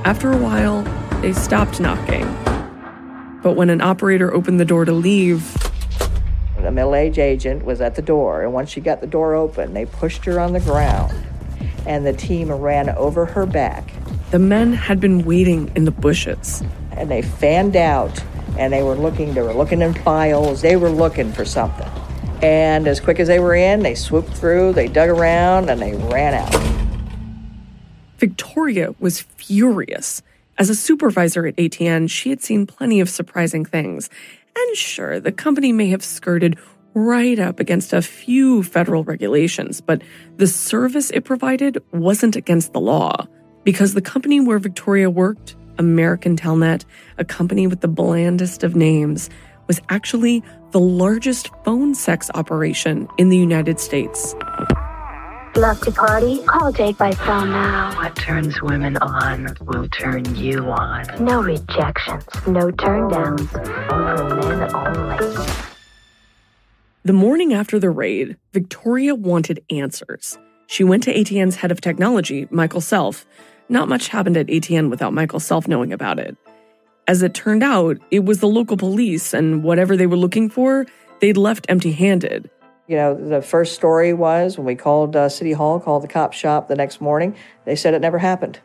After 0.04 0.32
a 0.32 0.36
while, 0.36 0.82
they 1.20 1.32
stopped 1.32 1.80
knocking. 1.80 2.24
But 3.42 3.54
when 3.54 3.70
an 3.70 3.80
operator 3.80 4.32
opened 4.32 4.58
the 4.60 4.64
door 4.64 4.84
to 4.84 4.92
leave, 4.92 5.56
A 6.58 6.70
middle 6.70 6.94
aged 6.94 7.18
agent 7.18 7.64
was 7.64 7.80
at 7.80 7.94
the 7.94 8.02
door, 8.02 8.42
and 8.42 8.52
once 8.52 8.70
she 8.70 8.80
got 8.80 9.00
the 9.00 9.06
door 9.06 9.34
open, 9.34 9.74
they 9.74 9.86
pushed 9.86 10.24
her 10.24 10.38
on 10.38 10.52
the 10.52 10.60
ground, 10.60 11.12
and 11.86 12.04
the 12.04 12.12
team 12.12 12.50
ran 12.50 12.90
over 12.90 13.24
her 13.24 13.46
back, 13.46 13.90
the 14.30 14.38
men 14.38 14.72
had 14.72 15.00
been 15.00 15.24
waiting 15.24 15.70
in 15.74 15.84
the 15.84 15.90
bushes. 15.90 16.62
and 16.92 17.10
they 17.10 17.22
fanned 17.22 17.76
out, 17.76 18.22
and 18.58 18.72
they 18.72 18.82
were 18.82 18.96
looking. 18.96 19.34
They 19.34 19.42
were 19.42 19.54
looking 19.54 19.82
in 19.82 19.94
files. 19.94 20.62
They 20.62 20.76
were 20.76 20.90
looking 20.90 21.32
for 21.32 21.44
something. 21.44 21.88
And 22.42 22.86
as 22.86 23.00
quick 23.00 23.20
as 23.20 23.28
they 23.28 23.38
were 23.40 23.54
in, 23.54 23.80
they 23.80 23.94
swooped 23.94 24.32
through, 24.36 24.72
they 24.72 24.88
dug 24.88 25.08
around, 25.08 25.70
and 25.70 25.80
they 25.80 25.94
ran 25.94 26.34
out. 26.34 26.54
Victoria 28.18 28.94
was 28.98 29.20
furious. 29.20 30.22
As 30.56 30.68
a 30.70 30.74
supervisor 30.74 31.46
at 31.46 31.56
ATN, 31.56 32.10
she 32.10 32.30
had 32.30 32.42
seen 32.42 32.66
plenty 32.66 33.00
of 33.00 33.08
surprising 33.08 33.64
things. 33.64 34.10
And 34.56 34.76
sure, 34.76 35.20
the 35.20 35.30
company 35.30 35.72
may 35.72 35.88
have 35.90 36.04
skirted 36.04 36.58
right 36.94 37.38
up 37.38 37.60
against 37.60 37.92
a 37.92 38.02
few 38.02 38.64
federal 38.64 39.04
regulations, 39.04 39.80
but 39.80 40.02
the 40.36 40.48
service 40.48 41.10
it 41.10 41.24
provided 41.24 41.82
wasn't 41.92 42.34
against 42.34 42.72
the 42.72 42.80
law. 42.80 43.28
Because 43.68 43.92
the 43.92 44.00
company 44.00 44.40
where 44.40 44.58
Victoria 44.58 45.10
worked, 45.10 45.54
American 45.76 46.38
Telnet, 46.38 46.86
a 47.18 47.24
company 47.26 47.66
with 47.66 47.82
the 47.82 47.86
blandest 47.86 48.64
of 48.64 48.74
names, 48.74 49.28
was 49.66 49.78
actually 49.90 50.42
the 50.70 50.80
largest 50.80 51.50
phone 51.66 51.94
sex 51.94 52.30
operation 52.32 53.06
in 53.18 53.28
the 53.28 53.36
United 53.36 53.78
States. 53.78 54.34
Love 55.54 55.78
to 55.82 55.92
party? 55.92 56.42
Call 56.44 56.72
Jake 56.72 56.96
by 56.96 57.12
phone 57.12 57.50
now. 57.50 57.94
What 57.96 58.16
turns 58.16 58.62
women 58.62 58.96
on 59.02 59.54
will 59.60 59.86
turn 59.90 60.34
you 60.34 60.60
on. 60.70 61.04
No 61.22 61.42
rejections, 61.42 62.24
no 62.46 62.70
turn 62.70 63.10
downs. 63.10 63.50
For 63.50 64.34
men 64.46 64.74
only. 64.74 65.46
The 67.04 67.12
morning 67.12 67.52
after 67.52 67.78
the 67.78 67.90
raid, 67.90 68.38
Victoria 68.54 69.14
wanted 69.14 69.62
answers. 69.68 70.38
She 70.68 70.84
went 70.84 71.02
to 71.04 71.14
ATN's 71.14 71.56
head 71.56 71.70
of 71.70 71.80
technology, 71.80 72.46
Michael 72.50 72.82
Self. 72.82 73.26
Not 73.68 73.88
much 73.88 74.08
happened 74.08 74.36
at 74.36 74.46
ATN 74.46 74.90
without 74.90 75.12
Michael 75.12 75.40
Self 75.40 75.68
knowing 75.68 75.92
about 75.92 76.18
it. 76.18 76.36
As 77.06 77.22
it 77.22 77.34
turned 77.34 77.62
out, 77.62 77.98
it 78.10 78.24
was 78.24 78.40
the 78.40 78.48
local 78.48 78.76
police, 78.76 79.32
and 79.32 79.62
whatever 79.62 79.96
they 79.96 80.06
were 80.06 80.16
looking 80.16 80.50
for, 80.50 80.86
they'd 81.20 81.36
left 81.36 81.66
empty 81.68 81.92
handed. 81.92 82.50
You 82.86 82.96
know, 82.96 83.14
the 83.14 83.42
first 83.42 83.74
story 83.74 84.14
was 84.14 84.56
when 84.56 84.66
we 84.66 84.74
called 84.74 85.14
uh, 85.14 85.28
City 85.28 85.52
Hall, 85.52 85.78
called 85.80 86.02
the 86.02 86.08
cop 86.08 86.32
shop 86.32 86.68
the 86.68 86.74
next 86.74 87.00
morning, 87.00 87.36
they 87.66 87.76
said 87.76 87.92
it 87.92 88.00
never 88.00 88.18
happened. 88.18 88.60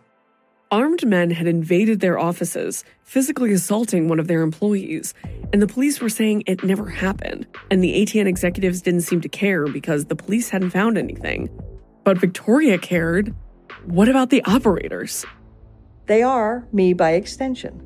Armed 0.71 1.05
men 1.05 1.29
had 1.29 1.45
invaded 1.45 1.99
their 1.99 2.17
offices, 2.17 2.83
physically 3.03 3.51
assaulting 3.51 4.07
one 4.07 4.19
of 4.19 4.27
their 4.27 4.41
employees, 4.41 5.13
and 5.51 5.61
the 5.61 5.67
police 5.67 6.01
were 6.01 6.09
saying 6.09 6.43
it 6.47 6.63
never 6.63 6.89
happened. 6.89 7.45
And 7.69 7.83
the 7.83 7.93
ATN 7.93 8.25
executives 8.25 8.81
didn't 8.81 9.01
seem 9.01 9.21
to 9.21 9.29
care 9.29 9.67
because 9.67 10.05
the 10.05 10.15
police 10.15 10.49
hadn't 10.49 10.71
found 10.71 10.97
anything. 10.97 11.49
But 12.03 12.17
Victoria 12.17 12.77
cared. 12.77 13.35
What 13.85 14.07
about 14.07 14.29
the 14.29 14.43
operators? 14.45 15.25
They 16.05 16.23
are 16.23 16.65
me 16.71 16.93
by 16.93 17.11
extension. 17.11 17.81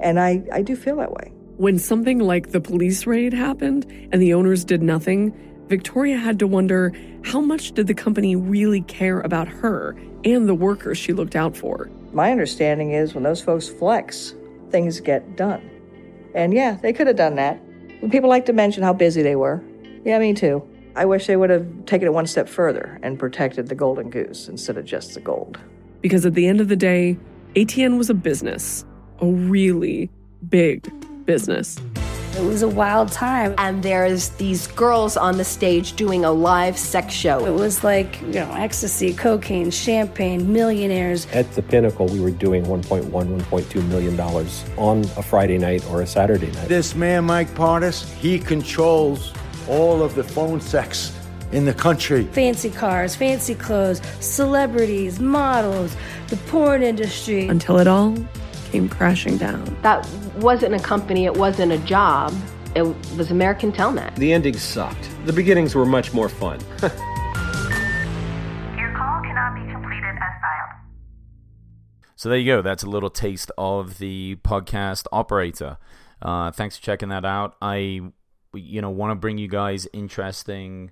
And 0.00 0.20
I, 0.20 0.42
I 0.52 0.62
do 0.62 0.76
feel 0.76 0.96
that 0.96 1.12
way. 1.12 1.32
When 1.56 1.78
something 1.78 2.18
like 2.18 2.50
the 2.50 2.60
police 2.60 3.06
raid 3.06 3.32
happened 3.32 3.86
and 4.12 4.22
the 4.22 4.34
owners 4.34 4.64
did 4.64 4.82
nothing, 4.82 5.34
Victoria 5.68 6.16
had 6.16 6.38
to 6.38 6.46
wonder 6.46 6.92
how 7.24 7.40
much 7.40 7.72
did 7.72 7.86
the 7.86 7.94
company 7.94 8.36
really 8.36 8.82
care 8.82 9.20
about 9.20 9.48
her 9.48 9.96
and 10.24 10.48
the 10.48 10.54
workers 10.54 10.98
she 10.98 11.12
looked 11.12 11.36
out 11.36 11.56
for? 11.56 11.90
My 12.12 12.30
understanding 12.30 12.92
is 12.92 13.14
when 13.14 13.24
those 13.24 13.42
folks 13.42 13.68
flex, 13.68 14.34
things 14.70 15.00
get 15.00 15.36
done. 15.36 15.68
And 16.34 16.54
yeah, 16.54 16.74
they 16.74 16.92
could 16.92 17.06
have 17.08 17.16
done 17.16 17.34
that. 17.36 17.60
People 18.10 18.28
like 18.28 18.46
to 18.46 18.52
mention 18.52 18.82
how 18.82 18.92
busy 18.92 19.22
they 19.22 19.36
were. 19.36 19.62
Yeah, 20.04 20.18
me 20.18 20.34
too. 20.34 20.68
I 20.94 21.06
wish 21.06 21.26
they 21.26 21.36
would 21.36 21.50
have 21.50 21.86
taken 21.86 22.06
it 22.06 22.12
one 22.12 22.26
step 22.26 22.48
further 22.48 22.98
and 23.02 23.18
protected 23.18 23.68
the 23.68 23.74
golden 23.74 24.10
goose 24.10 24.48
instead 24.48 24.76
of 24.76 24.84
just 24.84 25.14
the 25.14 25.20
gold. 25.20 25.58
Because 26.02 26.26
at 26.26 26.34
the 26.34 26.46
end 26.46 26.60
of 26.60 26.68
the 26.68 26.76
day, 26.76 27.16
ATN 27.54 27.96
was 27.96 28.10
a 28.10 28.14
business, 28.14 28.84
a 29.20 29.26
really 29.26 30.10
big 30.48 30.90
business. 31.24 31.78
It 32.36 32.42
was 32.42 32.62
a 32.62 32.68
wild 32.68 33.12
time. 33.12 33.54
and 33.58 33.82
there's 33.82 34.30
these 34.30 34.66
girls 34.68 35.18
on 35.18 35.36
the 35.36 35.44
stage 35.44 35.94
doing 35.94 36.24
a 36.24 36.32
live 36.32 36.78
sex 36.78 37.12
show. 37.12 37.44
It 37.44 37.52
was 37.52 37.84
like, 37.84 38.20
you 38.22 38.34
know, 38.34 38.52
ecstasy, 38.54 39.12
cocaine, 39.12 39.70
champagne, 39.70 40.50
millionaires. 40.50 41.26
At 41.32 41.52
the 41.52 41.62
pinnacle, 41.62 42.06
we 42.06 42.20
were 42.20 42.30
doing 42.30 42.64
1.1, 42.64 43.10
1.2 43.10 43.88
million 43.88 44.16
dollars 44.16 44.64
on 44.78 45.00
a 45.16 45.22
Friday 45.22 45.58
night 45.58 45.84
or 45.90 46.00
a 46.00 46.06
Saturday 46.06 46.50
night. 46.52 46.68
This 46.68 46.94
man, 46.94 47.24
Mike 47.24 47.54
Partis, 47.54 48.10
he 48.14 48.38
controls 48.38 49.34
all 49.72 50.02
of 50.02 50.14
the 50.14 50.22
phone 50.22 50.60
sex 50.60 51.18
in 51.50 51.64
the 51.64 51.72
country. 51.72 52.24
Fancy 52.24 52.68
cars, 52.68 53.16
fancy 53.16 53.54
clothes, 53.54 54.02
celebrities, 54.20 55.18
models, 55.18 55.96
the 56.28 56.36
porn 56.48 56.82
industry. 56.82 57.48
Until 57.48 57.78
it 57.78 57.86
all 57.86 58.14
came 58.70 58.86
crashing 58.86 59.38
down. 59.38 59.64
That 59.80 60.06
wasn't 60.36 60.74
a 60.74 60.78
company, 60.78 61.24
it 61.24 61.34
wasn't 61.34 61.72
a 61.72 61.78
job. 61.78 62.34
It 62.74 62.82
was 63.16 63.30
American 63.30 63.72
Telnet. 63.72 64.14
The 64.16 64.32
endings 64.32 64.60
sucked. 64.62 65.08
The 65.24 65.32
beginnings 65.32 65.74
were 65.74 65.86
much 65.86 66.12
more 66.12 66.28
fun. 66.28 66.60
Your 66.82 66.90
call 68.94 69.22
cannot 69.22 69.54
be 69.54 69.72
completed 69.72 70.04
as 70.04 70.34
dialed. 70.42 70.70
So 72.16 72.28
there 72.28 72.38
you 72.38 72.46
go. 72.46 72.60
That's 72.60 72.82
a 72.82 72.90
little 72.90 73.10
taste 73.10 73.50
of 73.56 73.98
the 73.98 74.36
podcast 74.36 75.06
operator. 75.12 75.78
Uh, 76.20 76.50
thanks 76.50 76.76
for 76.76 76.82
checking 76.82 77.08
that 77.08 77.24
out. 77.24 77.56
I, 77.60 78.00
you 78.54 78.80
know, 78.80 78.90
want 78.90 79.10
to 79.10 79.14
bring 79.14 79.38
you 79.38 79.48
guys 79.48 79.86
interesting 79.92 80.90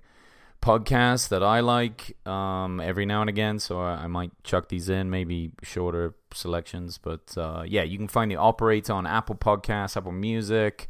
podcasts 0.61 1.29
that 1.29 1.41
I 1.41 1.61
like 1.61 2.15
um, 2.27 2.79
every 2.79 3.05
now 3.05 3.21
and 3.21 3.29
again, 3.29 3.59
so 3.59 3.79
I, 3.79 4.03
I 4.03 4.07
might 4.07 4.31
chuck 4.43 4.69
these 4.69 4.89
in, 4.89 5.09
maybe 5.09 5.51
shorter 5.63 6.13
selections. 6.33 6.97
But 6.97 7.35
uh, 7.37 7.63
yeah, 7.65 7.83
you 7.83 7.97
can 7.97 8.07
find 8.07 8.29
the 8.29 8.35
Operate 8.35 8.89
on 8.89 9.07
Apple 9.07 9.35
Podcasts, 9.35 9.97
Apple 9.97 10.11
Music, 10.11 10.87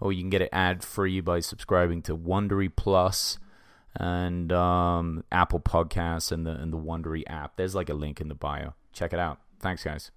or 0.00 0.12
you 0.12 0.22
can 0.22 0.30
get 0.30 0.42
it 0.42 0.50
ad 0.52 0.84
free 0.84 1.20
by 1.20 1.40
subscribing 1.40 2.02
to 2.02 2.16
Wondery 2.16 2.70
Plus 2.74 3.38
and 3.96 4.52
um, 4.52 5.24
Apple 5.32 5.60
Podcasts 5.60 6.30
and 6.30 6.46
the 6.46 6.52
and 6.52 6.72
the 6.72 6.78
Wondery 6.78 7.22
app. 7.26 7.56
There's 7.56 7.74
like 7.74 7.88
a 7.88 7.94
link 7.94 8.20
in 8.20 8.28
the 8.28 8.34
bio. 8.34 8.74
Check 8.92 9.12
it 9.12 9.18
out. 9.18 9.38
Thanks, 9.60 9.82
guys. 9.82 10.10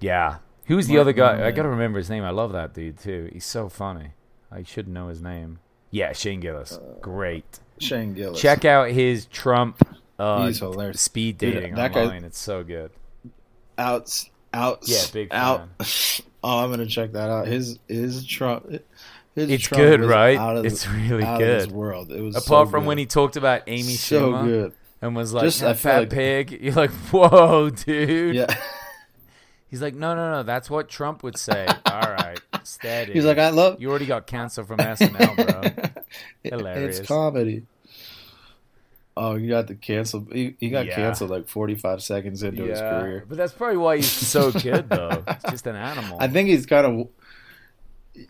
Yeah. 0.00 0.38
Who's 0.68 0.86
the 0.86 0.94
Mark 0.94 1.00
other 1.02 1.12
guy? 1.12 1.46
I 1.46 1.50
gotta 1.50 1.68
remember 1.68 1.98
his 1.98 2.08
name. 2.10 2.22
I 2.24 2.30
love 2.30 2.52
that 2.52 2.72
dude 2.74 2.98
too. 2.98 3.28
He's 3.32 3.44
so 3.44 3.68
funny. 3.68 4.12
I 4.52 4.62
should 4.62 4.86
know 4.88 5.08
his 5.08 5.20
name. 5.20 5.58
Yeah, 5.90 6.12
Shane 6.12 6.40
Gillis. 6.40 6.78
Great. 7.00 7.58
Shane 7.80 8.14
Gillis. 8.14 8.40
Check 8.40 8.64
out 8.64 8.90
his 8.90 9.26
Trump 9.26 9.80
uh, 10.18 10.46
He's 10.46 10.58
hilarious. 10.58 11.00
speed 11.00 11.38
Dude, 11.38 11.54
dating 11.54 11.74
that 11.76 11.92
guy- 11.94 12.02
online. 12.04 12.24
it's 12.24 12.38
so 12.38 12.62
good. 12.64 12.90
Outs, 13.76 14.30
outs. 14.52 14.88
Yeah, 14.88 15.02
big 15.12 15.28
out. 15.32 15.68
Oh, 16.44 16.58
I'm 16.62 16.70
gonna 16.70 16.86
check 16.86 17.12
that 17.14 17.30
out. 17.30 17.48
His 17.48 17.80
his 17.88 18.24
Trump. 18.24 18.70
His 19.34 19.50
It's 19.50 19.64
Trump 19.64 19.80
good, 19.82 20.00
right? 20.04 20.38
Out 20.38 20.56
of 20.58 20.64
It's 20.66 20.84
the- 20.84 20.90
really 20.90 21.24
out 21.24 21.38
good. 21.40 21.62
Of 21.62 21.66
this 21.66 21.72
world. 21.72 22.12
It 22.12 22.20
was 22.20 22.36
Apart 22.36 22.68
so 22.68 22.70
from 22.70 22.82
good. 22.84 22.88
when 22.88 22.98
he 22.98 23.06
talked 23.06 23.36
about 23.36 23.62
Amy 23.66 23.82
So 23.94 24.32
Schumer 24.32 24.44
good. 24.44 24.72
and 25.02 25.16
was 25.16 25.32
like, 25.32 25.42
Just, 25.44 25.60
"That 25.62 25.78
fat 25.78 25.98
like- 25.98 26.10
pig," 26.10 26.52
you're 26.62 26.74
like, 26.74 26.90
"Whoa, 27.10 27.70
dude!" 27.70 28.36
Yeah. 28.36 28.46
He's 29.68 29.82
like, 29.82 29.94
"No, 29.94 30.14
no, 30.14 30.30
no. 30.32 30.42
That's 30.42 30.70
what 30.70 30.88
Trump 30.88 31.22
would 31.22 31.36
say." 31.36 31.66
All 31.86 32.00
right, 32.00 32.40
steady. 32.64 33.12
He's 33.12 33.24
like, 33.24 33.38
"I 33.38 33.50
love- 33.50 33.80
You 33.80 33.90
already 33.90 34.06
got 34.06 34.26
canceled 34.26 34.66
from 34.68 34.78
SNL, 34.78 35.36
bro. 35.36 36.02
Hilarious. 36.42 36.98
It's 37.00 37.08
comedy. 37.08 37.64
Oh, 39.16 39.34
you 39.34 39.48
got 39.48 39.66
the 39.66 39.74
cancel. 39.74 40.26
He, 40.32 40.54
he 40.60 40.70
got 40.70 40.86
Yeah. 40.86 40.94
canceled 40.94 41.30
like 41.30 41.48
45 41.48 42.02
seconds 42.02 42.42
into 42.44 42.62
his 42.64 42.78
career. 42.78 43.24
but 43.28 43.36
that's 43.36 43.52
probably 43.52 43.76
why 43.78 43.96
he's 43.96 44.10
so 44.10 44.52
good, 44.52 44.88
though. 44.88 45.24
He's 45.42 45.50
just 45.50 45.66
an 45.66 45.74
animal. 45.76 46.18
I 46.20 46.28
think 46.28 46.48
he's 46.48 46.66
kind 46.66 46.86
of. 46.86 47.08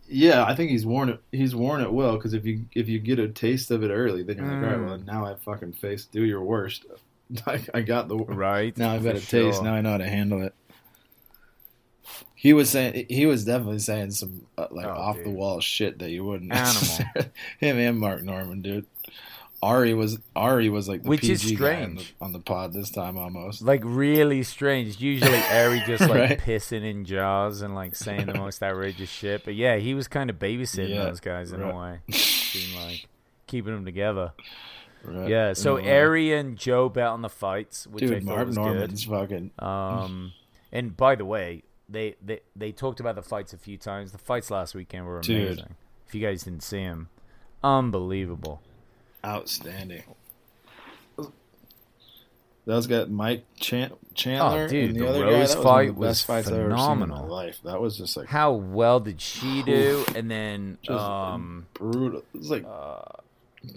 Yeah, 0.09 0.45
I 0.45 0.55
think 0.55 0.71
he's 0.71 0.85
worn 0.87 1.09
it. 1.11 1.21
He's 1.33 1.55
worn 1.55 1.81
it 1.83 1.93
well 1.93 2.17
because 2.17 2.35
if 2.35 2.45
you 2.47 2.65
if 2.75 2.89
you 2.89 2.99
get 2.99 3.19
a 3.19 3.29
taste 3.29 3.71
of 3.71 3.83
it 3.83 3.91
early, 3.91 4.23
then 4.23 4.37
you're 4.39 4.47
like, 4.47 4.55
all 4.57 4.61
right, 4.79 4.81
well, 4.87 4.99
Mm. 4.99 5.07
now 5.07 5.25
I 5.27 5.35
fucking 5.37 5.75
face 5.75 6.05
do 6.07 6.25
your 6.25 6.43
worst. 6.43 6.85
I, 7.47 7.63
I 7.75 7.81
got 7.83 8.09
the 8.09 8.17
right. 8.17 8.77
now. 8.77 8.93
I've 8.93 9.05
got 9.05 9.17
a 9.17 9.21
for 9.21 9.31
taste. 9.31 9.63
Now 9.63 9.75
I 9.75 9.81
know 9.83 9.93
how 9.93 9.99
to 9.99 10.09
handle 10.09 10.43
it. 10.43 10.55
He 12.41 12.53
was 12.53 12.71
saying 12.71 13.07
he 13.11 13.27
was 13.27 13.45
definitely 13.45 13.81
saying 13.81 14.13
some 14.13 14.47
uh, 14.57 14.69
like 14.71 14.87
Oh, 14.87 14.91
off 14.91 15.17
the 15.23 15.31
wall 15.31 15.61
shit 15.61 15.99
that 15.99 16.11
you 16.11 16.25
wouldn't. 16.25 16.53
Animal. 16.55 17.31
Him 17.59 17.79
and 17.79 17.99
Mark 17.99 18.23
Normand, 18.23 18.63
dude. 18.63 18.87
Ari 19.61 19.93
was 19.95 20.21
Ari 20.37 20.69
was 20.69 20.89
like 20.89 21.03
the 21.03 21.09
Which 21.09 21.29
is 21.29 21.43
PG 21.43 21.57
guy 21.57 21.83
on 21.83 21.95
the, 21.97 22.01
strange. 22.03 22.15
on 22.21 22.33
the 22.33 22.39
pod 22.39 22.73
this 22.73 22.91
time 22.91 23.19
almost. 23.19 23.61
like 23.63 23.81
really 23.85 24.45
strange. 24.45 25.01
Usually, 25.01 25.37
Ari 25.51 25.81
just 25.87 26.03
like 26.09 26.11
Right. 26.31 26.39
pissing 26.39 26.89
in 26.89 27.05
jars 27.05 27.61
and 27.61 27.75
like 27.75 27.97
saying 27.97 28.27
the 28.27 28.35
most 28.35 28.63
outrageous 28.63 29.09
shit. 29.11 29.45
But 29.45 29.57
yeah, 29.57 29.77
he 29.79 29.95
was 29.95 30.07
kind 30.07 30.31
of 30.31 30.39
babysitting 30.39 30.91
Yeah, 30.91 31.07
those 31.07 31.19
guys 31.19 31.51
in 31.53 31.61
a 31.61 31.77
way. 31.77 31.99
Seemed 32.13 32.77
like 32.81 33.09
keeping 33.49 33.75
them 33.75 33.85
together. 33.85 34.31
Right. 35.03 35.29
Yeah. 35.29 35.53
So 35.55 35.75
way. 35.75 35.91
Ari 35.93 36.33
and 36.35 36.57
Joe 36.57 36.89
bet 36.89 37.09
on 37.09 37.23
the 37.23 37.29
fights, 37.29 37.85
which 37.89 38.05
I 38.05 38.07
Dude, 38.07 38.25
thought 38.27 38.35
Mark 38.37 38.47
was 38.47 38.57
Normand's 38.57 39.07
good. 39.07 39.11
fucking. 39.11 39.51
Um, 39.59 40.35
and 40.71 40.97
by 40.97 41.17
the 41.17 41.25
way, 41.25 41.65
they, 41.89 42.17
they 42.25 42.41
they 42.55 42.73
talked 42.73 43.01
about 43.01 43.15
the 43.15 43.23
fights 43.23 43.53
a 43.53 43.59
few 43.59 43.77
times. 43.79 44.13
The 44.13 44.19
fights 44.19 44.51
last 44.51 44.75
weekend 44.75 45.07
were 45.07 45.21
Dude. 45.21 45.47
amazing. 45.59 45.75
If 46.07 46.15
you 46.15 46.21
guys 46.21 46.43
didn't 46.45 46.63
see 46.63 46.83
them, 46.85 47.09
unbelievable. 47.63 48.63
outstanding. 49.25 50.03
Those 52.65 52.87
got 52.87 53.09
Mike 53.11 53.47
Chan- 53.57 53.93
Chandler 54.15 54.65
Oh, 54.65 54.69
dude, 54.69 54.91
and 54.91 54.97
the, 54.97 55.05
the 55.05 55.09
other 55.09 55.25
Rose 55.25 55.33
guy. 55.33 55.39
That 55.39 55.57
was 55.57 55.65
fight 55.65 55.95
was 55.95 56.09
best 56.09 56.27
fights 56.27 56.49
I've 56.49 56.55
ever 56.55 56.63
seen 56.65 56.65
in 56.65 56.71
my 56.77 56.77
phenomenal. 56.77 57.27
life. 57.27 57.59
That 57.65 57.81
was 57.81 57.97
just 57.97 58.15
like 58.17 58.27
How 58.29 58.53
well 58.53 59.01
did 59.01 59.23
she 59.23 59.63
do? 59.63 60.05
And 60.15 60.31
then, 60.31 60.77
um, 60.89 61.67
brutal. 61.73 62.21
It 62.35 62.39
was 62.39 62.51
like 62.51 62.67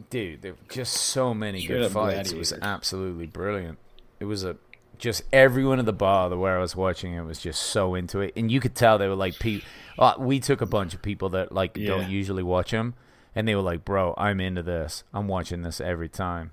dude, 0.10 0.42
there 0.42 0.54
were 0.54 0.58
just 0.70 0.94
so 0.94 1.34
many 1.34 1.66
good 1.66 1.90
fights. 1.92 2.34
It 2.34 2.38
was 2.38 2.52
absolutely 2.62 3.28
brilliant. 3.28 3.78
It 4.20 4.26
was 4.26 4.44
a 4.44 4.58
just 5.02 5.24
everyone 5.34 5.80
at 5.80 5.86
the 5.86 5.92
bar 5.94 6.30
the 6.30 6.38
where 6.38 6.56
I 6.58 6.62
was 6.62 6.76
watching 6.76 7.14
it 7.14 7.22
was 7.24 7.40
just 7.40 7.62
so 7.62 7.96
into 7.96 8.22
it, 8.22 8.32
and 8.38 8.50
you 8.50 8.60
could 8.62 8.76
tell 8.76 8.98
they 8.98 9.08
were 9.10 9.16
like, 9.16 9.38
pe- 9.40 9.62
uh, 10.00 10.14
we 10.18 10.40
took 10.40 10.62
a 10.62 10.66
bunch 10.66 10.94
of 10.94 11.02
people 11.02 11.30
that 11.30 11.52
like 11.52 11.76
Yeah. 11.76 11.88
don't 11.90 12.10
usually 12.10 12.44
watch 12.44 12.72
them, 12.72 12.94
and 13.36 13.48
they 13.48 13.56
were 13.56 13.62
like, 13.62 13.84
bro, 13.84 14.14
I'm 14.18 14.40
into 14.40 14.64
this. 14.64 15.04
I'm 15.14 15.28
watching 15.28 15.64
this 15.64 15.82
every 15.82 16.08
time. 16.08 16.52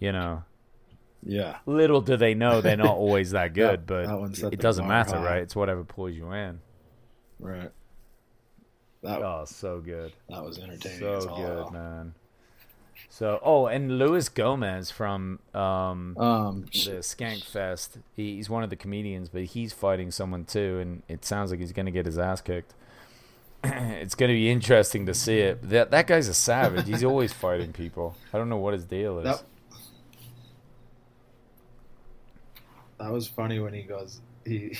You 0.00 0.12
know, 0.12 0.44
yeah. 1.24 1.58
little 1.66 2.00
do 2.00 2.16
they 2.16 2.34
know 2.34 2.60
they're 2.60 2.76
not 2.76 2.96
always 2.96 3.32
that 3.32 3.52
good, 3.62 3.86
That- 3.86 4.08
but 4.40 4.52
it 4.52 4.60
doesn't 4.60 4.86
matter, 4.88 5.16
high. 5.18 5.24
right? 5.24 5.42
It's 5.42 5.54
whatever 5.56 5.84
pulls 5.84 6.12
you 6.14 6.32
in. 6.32 6.60
Right. 7.38 7.70
That 9.02 9.20
Oh, 9.22 9.44
so 9.46 9.80
good. 9.80 10.12
that 10.28 10.44
was 10.44 10.58
entertaining. 10.58 11.00
So 11.00 11.34
good, 11.36 11.72
man. 11.72 12.14
So, 13.08 13.40
oh, 13.42 13.66
and 13.66 13.98
Luis 13.98 14.28
Gomez 14.28 14.90
from 14.90 15.38
um, 15.54 16.16
Um, 16.16 16.62
the 16.72 17.00
Skank 17.02 17.44
Fest. 17.44 17.98
He, 18.16 18.36
he's 18.36 18.48
one 18.48 18.62
of 18.64 18.70
the 18.70 18.76
comedians, 18.76 19.28
but 19.28 19.44
he's 19.44 19.72
fighting 19.72 20.10
someone 20.10 20.44
too, 20.44 20.78
and 20.80 21.02
it 21.08 21.24
sounds 21.24 21.50
like 21.50 21.60
he's 21.60 21.72
going 21.72 21.86
to 21.86 21.92
get 21.92 22.06
his 22.06 22.18
ass 22.18 22.40
kicked. 22.40 22.74
it's 23.64 24.14
going 24.14 24.28
to 24.28 24.34
be 24.34 24.50
interesting 24.50 25.06
to 25.06 25.14
see 25.14 25.38
it. 25.38 25.68
That 25.68 25.90
that 25.90 26.06
guy's 26.06 26.26
a 26.28 26.34
savage. 26.34 26.86
He's 26.86 27.04
always 27.04 27.32
fighting 27.32 27.72
people. 27.72 28.16
I 28.32 28.38
don't 28.38 28.48
know 28.48 28.56
what 28.56 28.74
his 28.74 28.84
deal 28.84 29.18
is. 29.18 29.24
That, 29.24 29.42
that 32.98 33.12
was 33.12 33.28
funny 33.28 33.60
when 33.60 33.72
he 33.72 33.82
goes. 33.82 34.20
He 34.44 34.76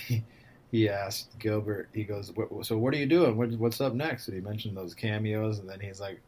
he 0.72 0.88
asked 0.88 1.38
Gilbert. 1.38 1.90
He 1.92 2.04
goes, 2.04 2.32
"So 2.62 2.78
what 2.78 2.94
are 2.94 2.96
you 2.96 3.06
doing? 3.06 3.36
What, 3.36 3.50
what's 3.52 3.80
up 3.80 3.94
next?" 3.94 4.26
And 4.28 4.36
he 4.36 4.40
mentioned 4.42 4.76
those 4.76 4.94
cameos, 4.94 5.58
and 5.58 5.68
then 5.68 5.78
he's 5.78 6.00
like 6.00 6.20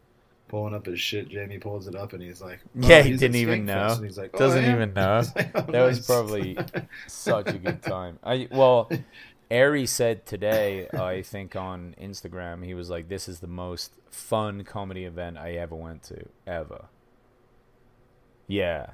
pulling 0.49 0.75
up 0.75 0.87
his 0.87 1.01
shit. 1.01 1.29
Jamie 1.29 1.59
pulls 1.59 1.87
it 1.89 1.95
up, 1.95 2.13
and 2.13 2.23
he's 2.23 2.41
like, 2.41 2.61
"Oh, 2.83 2.89
yeah, 2.89 3.03
he 3.03 3.17
didn't 3.17 3.37
even 3.37 3.65
know. 3.65 3.95
And 3.95 4.05
he's 4.05 4.19
like, 4.19 4.31
"Oh, 4.35 4.39
Doesn't 4.39 4.65
yeah?" 4.65 4.73
even 4.73 4.93
know. 4.95 5.23
Like, 5.35 5.51
"Oh, 5.55 5.63
that 5.73 5.83
was 5.85 6.01
probably 6.01 6.59
such 7.07 7.49
a 7.53 7.59
good 7.59 7.83
time. 7.83 8.19
I 8.23 8.49
well, 8.51 8.91
Ari 9.51 9.87
said 9.87 10.27
today, 10.27 10.89
I 10.95 11.23
think 11.23 11.57
on 11.57 11.95
Instagram, 12.01 12.65
he 12.65 12.75
was 12.75 12.91
like, 12.91 13.09
"This 13.09 13.29
is 13.29 13.41
the 13.41 13.47
most 13.47 13.95
fun 14.11 14.65
comedy 14.65 15.05
event 15.05 15.39
I 15.39 15.53
ever 15.53 15.77
went 15.77 16.03
to 16.05 16.29
ever." 16.47 16.87
Yeah, 18.47 18.87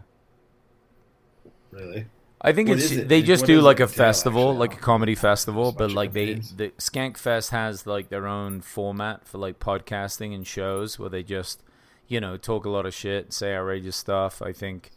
really. 1.70 2.07
I 2.43 2.53
think 2.53 2.68
What 2.70 2.78
it's 2.78 2.91
it? 2.91 3.09
they 3.09 3.22
just 3.22 3.43
what 3.43 3.49
do 3.49 3.61
like 3.61 3.80
a 3.80 3.86
festival, 3.88 4.55
like 4.55 4.74
a 4.74 4.78
comedy 4.78 5.14
festival, 5.14 5.72
but 5.72 5.93
like 5.93 6.12
they 6.12 6.34
the 6.34 6.70
Skank 6.78 7.18
Fest 7.18 7.51
has 7.51 7.86
like 7.86 8.09
their 8.09 8.26
own 8.26 8.61
format 8.62 9.26
for 9.26 9.38
like 9.38 9.59
podcasting 9.59 10.34
and 10.34 10.47
shows 10.47 10.99
where 10.99 11.11
they 11.11 11.22
just 11.22 11.62
you 12.09 12.18
know 12.20 12.36
talk 12.38 12.64
a 12.64 12.70
lot 12.70 12.86
of 12.86 12.95
shit, 12.95 13.32
say 13.32 13.55
outrageous 13.55 13.97
stuff. 13.97 14.41
I 14.41 14.53
think 14.53 14.91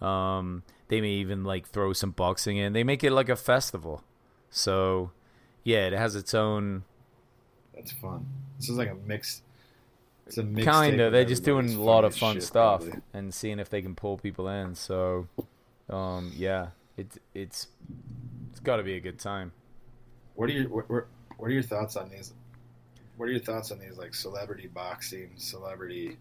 um, 0.00 0.62
they 0.88 1.00
may 1.02 1.10
even 1.10 1.44
like 1.44 1.66
throw 1.68 1.92
some 1.92 2.12
boxing 2.12 2.56
in. 2.56 2.72
They 2.72 2.84
make 2.84 3.04
it 3.04 3.12
like 3.12 3.28
a 3.28 3.36
festival, 3.36 4.02
so 4.48 5.10
yeah, 5.64 5.86
it 5.86 5.92
has 5.92 6.16
its 6.16 6.32
own 6.32 6.84
That's 7.74 7.92
fun. 7.92 8.24
This 8.58 8.70
is 8.70 8.78
like 8.78 8.88
a 8.90 8.94
mix. 8.94 9.42
It's 10.26 10.38
a 10.38 10.42
mix. 10.42 10.64
kind 10.64 10.98
of. 11.00 11.12
They're 11.12 11.26
just 11.26 11.44
doing 11.44 11.74
a 11.74 11.80
lot 11.80 12.04
of 12.06 12.16
fun 12.16 12.40
stuff 12.40 12.84
and 13.12 13.34
seeing 13.34 13.58
if 13.58 13.68
they 13.68 13.82
can 13.82 13.94
pull 13.94 14.16
people 14.16 14.48
in. 14.48 14.74
So 14.74 15.28
um, 15.90 16.32
yeah, 16.34 16.68
it's 16.96 17.18
it's 17.34 17.68
it's 18.50 18.60
got 18.60 18.76
to 18.76 18.82
be 18.82 18.94
a 18.94 19.00
good 19.00 19.18
time. 19.18 19.52
What 20.34 20.50
are 20.50 20.52
your 20.52 20.68
what, 20.68 20.90
what 20.90 21.06
what 21.36 21.48
are 21.48 21.54
your 21.54 21.62
thoughts 21.62 21.96
on 21.96 22.08
these? 22.08 22.32
What 23.16 23.28
are 23.28 23.32
your 23.32 23.40
thoughts 23.40 23.70
on 23.70 23.78
these 23.78 23.96
like 23.96 24.14
celebrity 24.14 24.68
boxing, 24.68 25.30
celebrity? 25.36 26.16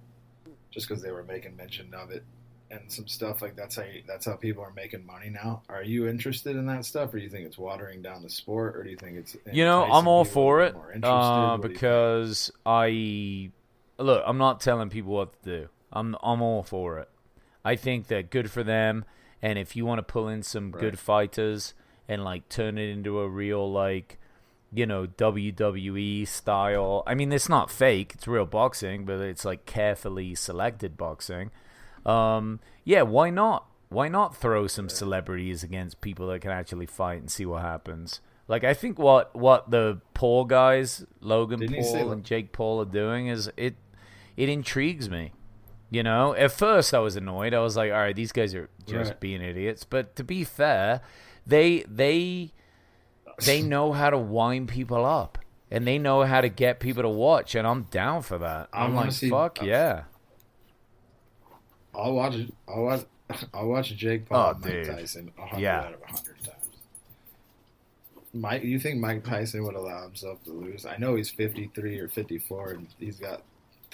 Just 0.72 0.88
because 0.88 1.02
they 1.02 1.12
were 1.12 1.24
making 1.24 1.56
mention 1.56 1.94
of 1.94 2.12
it 2.12 2.24
and 2.72 2.92
some 2.92 3.08
stuff 3.08 3.42
like 3.42 3.56
that's 3.56 3.76
how 3.76 3.84
you, 3.84 4.02
that's 4.08 4.26
how 4.26 4.36
people 4.36 4.64
are 4.64 4.74
making 4.76 5.06
money 5.06 5.30
now. 5.30 5.62
Are 5.70 5.84
you 5.84 6.08
interested 6.08 6.56
in 6.56 6.66
that 6.68 6.86
stuff, 6.86 7.14
or 7.14 7.18
do 7.18 7.24
you 7.24 7.30
think 7.30 7.46
it's 7.46 7.58
watering 7.58 8.02
down 8.02 8.24
the 8.24 8.30
sport, 8.30 8.76
or 8.76 8.84
do 8.84 8.90
you 8.90 8.98
think 8.98 9.18
it's 9.18 9.38
You 9.52 9.66
know, 9.66 9.84
I'm 9.84 10.08
all 10.08 10.26
for 10.26 10.62
it 10.62 10.76
uh, 10.76 10.78
What 10.78 10.94
do 10.94 10.98
you 10.98 11.62
think? 11.62 11.74
because 11.74 12.52
I 12.66 13.52
look. 13.98 14.24
I'm 14.26 14.38
not 14.38 14.62
telling 14.62 14.90
people 14.90 15.14
what 15.14 15.42
to 15.44 15.60
do. 15.62 15.70
I'm 15.92 16.16
I'm 16.24 16.42
all 16.42 16.64
for 16.64 17.00
it. 17.00 17.10
I 17.64 17.76
think 17.76 18.08
that 18.08 18.30
good 18.30 18.52
for 18.52 18.64
them, 18.64 19.06
and 19.46 19.60
if 19.60 19.76
you 19.76 19.86
want 19.86 20.00
to 20.00 20.04
pull 20.04 20.28
in 20.28 20.42
some 20.42 20.72
Right. 20.72 20.82
good 20.82 20.98
fighters 20.98 21.74
and 22.08 22.24
like 22.24 22.50
turn 22.50 22.78
it 22.78 22.90
into 22.90 23.20
a 23.20 23.30
real 23.30 23.72
like, 23.72 24.18
you 24.74 24.86
know, 24.86 25.06
WWE 25.06 26.28
style. 26.28 27.04
I 27.06 27.14
mean, 27.14 27.32
it's 27.32 27.48
not 27.48 27.70
fake. 27.70 28.14
It's 28.16 28.28
real 28.28 28.46
boxing, 28.46 29.06
but 29.06 29.20
it's 29.20 29.46
like 29.46 29.66
carefully 29.66 30.34
selected 30.36 30.98
boxing. 30.98 31.52
Um, 32.06 32.60
yeah, 32.84 33.04
why 33.04 33.30
not? 33.30 33.66
Why 33.90 34.08
not 34.08 34.36
throw 34.36 34.66
some 34.68 34.90
celebrities 34.90 35.64
against 35.64 36.02
people 36.02 36.28
that 36.28 36.42
can 36.42 36.52
actually 36.52 36.88
fight 36.88 37.20
and 37.22 37.30
see 37.30 37.46
what 37.46 37.62
happens? 37.62 38.22
Like 38.48 38.64
I 38.64 38.74
think 38.74 38.98
what 39.00 39.36
what 39.36 39.70
the 39.72 40.02
Paul 40.14 40.46
guys, 40.46 41.06
Logan 41.22 41.60
Didn't 41.60 41.84
Paul 41.84 42.12
and 42.12 42.24
Jake 42.24 42.52
Paul 42.52 42.82
are 42.82 42.86
doing 42.86 43.28
is 43.28 43.50
it 43.58 43.76
it 44.38 44.50
intrigues 44.50 45.10
me. 45.10 45.34
You 45.96 46.04
know, 46.04 46.34
at 46.36 46.52
first 46.52 46.94
I 46.94 47.00
was 47.00 47.16
annoyed. 47.16 47.54
I 47.54 47.60
was 47.60 47.78
like, 47.78 47.90
"All 47.92 47.98
right, 48.06 48.14
these 48.16 48.34
guys 48.34 48.54
are 48.54 48.70
just 48.86 49.12
Right. 49.12 49.20
being 49.22 49.42
idiots." 49.42 49.86
But 49.86 50.16
to 50.18 50.24
be 50.26 50.44
fair, 50.44 51.00
they 51.48 51.86
they 51.88 52.52
they 53.46 53.62
know 53.74 53.94
how 53.94 54.10
to 54.10 54.18
wind 54.18 54.68
people 54.68 55.06
up, 55.06 55.38
and 55.72 55.88
they 55.88 55.98
know 55.98 56.24
how 56.24 56.42
to 56.42 56.50
get 56.50 56.82
people 56.82 57.04
to 57.04 57.10
watch, 57.10 57.56
and 57.56 57.66
I'm 57.66 57.84
down 57.84 58.24
for 58.24 58.38
that. 58.40 58.68
I'm 58.74 58.94
like, 58.94 59.14
see- 59.14 59.30
"Fuck 59.30 59.62
yeah!" 59.62 60.04
I'll 61.94 62.14
watch. 62.14 62.36
I'll 62.68 62.84
watch. 62.84 63.06
I'll 63.54 63.68
watch 63.70 63.96
Jake 63.96 64.24
oh, 64.32 64.34
Paul 64.34 64.46
Oh, 64.48 64.52
and 64.52 64.62
Mike 64.66 64.72
dude. 64.74 64.86
Tyson 64.88 65.32
hundred 65.38 65.62
Yeah. 65.62 65.80
out 65.80 65.94
of 65.94 66.02
hundred 66.04 66.44
times. 66.44 66.70
Mike, 68.34 68.64
you 68.64 68.80
think 68.80 69.00
Mike 69.00 69.24
Tyson 69.24 69.64
would 69.64 69.76
allow 69.76 70.04
himself 70.04 70.44
to 70.44 70.52
lose? 70.52 70.86
I 70.86 70.98
know 70.98 71.16
he's 71.16 71.30
fifty 71.30 71.72
three 71.74 71.98
or 72.00 72.10
fifty 72.10 72.38
four, 72.38 72.72
and 72.72 72.88
he's 73.00 73.18
got 73.18 73.44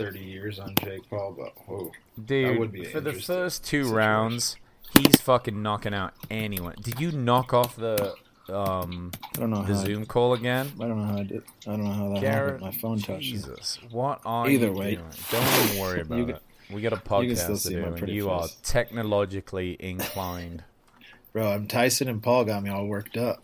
thirty 0.06 0.20
years 0.20 0.60
on 0.60 0.76
Jake 0.84 1.10
Paul. 1.10 1.36
But 1.38 1.54
whoa, 1.68 1.92
that 2.18 2.26
Dude, 2.26 2.60
would 2.60 2.72
be 2.72 2.86
for 2.86 3.00
the 3.02 3.14
first 3.14 3.64
two 3.66 3.84
situation. 3.84 3.96
rounds, 3.96 4.56
he's 4.98 5.20
fucking 5.22 5.62
knocking 5.62 5.94
out 5.94 6.14
anyone. 6.30 6.76
Did 6.82 7.00
you 7.00 7.12
knock 7.12 7.54
off 7.54 7.76
the 7.76 8.14
um 8.50 9.12
I 9.36 9.40
don't 9.40 9.50
know 9.52 9.64
the 9.64 9.74
how 9.76 9.82
I- 9.82 9.86
Zoom 9.86 10.06
call 10.06 10.34
again? 10.34 10.72
I 10.80 10.88
don't 10.88 10.98
know 10.98 11.06
how 11.14 11.18
I 11.20 11.24
did. 11.24 11.44
I 11.68 11.72
don't 11.72 11.84
know 11.84 11.92
how 11.94 12.10
that 12.14 12.22
Garrett, 12.22 12.62
happened. 12.62 12.62
My 12.62 12.72
phone 12.82 13.00
touched. 13.00 13.20
it. 13.28 13.32
Jesus, 13.32 13.80
what 13.92 14.22
are 14.26 14.50
Either 14.50 14.68
you 14.68 14.74
way. 14.74 14.96
doing? 14.96 15.08
Don't 15.32 15.64
even 15.66 15.80
worry 15.82 16.02
about 16.02 16.18
You 16.18 16.26
can- 16.26 16.36
it. 16.36 16.42
We 16.72 16.82
got 16.82 16.94
a 16.94 16.98
podcast 16.98 17.64
to 17.64 17.70
do, 17.70 17.84
and 17.84 17.98
pretty 17.98 18.14
you 18.14 18.30
are 18.30 18.48
technologically 18.64 19.76
inclined. 19.78 20.64
Bro, 21.34 21.50
I'm 21.52 21.68
Tyson 21.68 22.08
and 22.08 22.24
Paul 22.24 22.46
got 22.46 22.64
me 22.64 22.70
all 22.70 22.86
worked 22.86 23.18
up. 23.18 23.44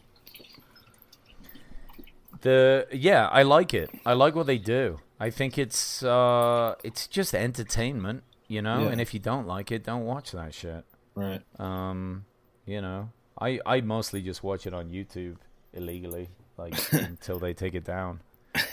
The 2.41 2.87
yeah, 2.91 3.27
I 3.27 3.43
like 3.43 3.73
it. 3.73 3.89
I 4.05 4.13
like 4.13 4.35
what 4.35 4.45
they 4.47 4.57
do. 4.57 4.99
I 5.19 5.29
think 5.29 5.57
it's 5.57 6.03
uh 6.03 6.75
it's 6.83 7.07
just 7.07 7.33
entertainment, 7.33 8.23
you 8.47 8.61
know. 8.61 8.83
Yeah. 8.83 8.89
And 8.89 9.01
if 9.01 9.13
you 9.13 9.19
don't 9.19 9.47
like 9.47 9.71
it, 9.71 9.83
don't 9.83 10.05
watch 10.05 10.31
that 10.31 10.53
shit. 10.53 10.85
Right. 11.15 11.41
Um, 11.59 12.25
you 12.65 12.81
know, 12.81 13.09
I 13.39 13.59
I 13.65 13.81
mostly 13.81 14.21
just 14.21 14.43
watch 14.43 14.67
it 14.67 14.73
on 14.73 14.89
YouTube 14.89 15.37
illegally, 15.73 16.29
like 16.57 16.75
until 16.93 17.39
they 17.39 17.53
take 17.53 17.73
it 17.75 17.83
down. 17.83 18.21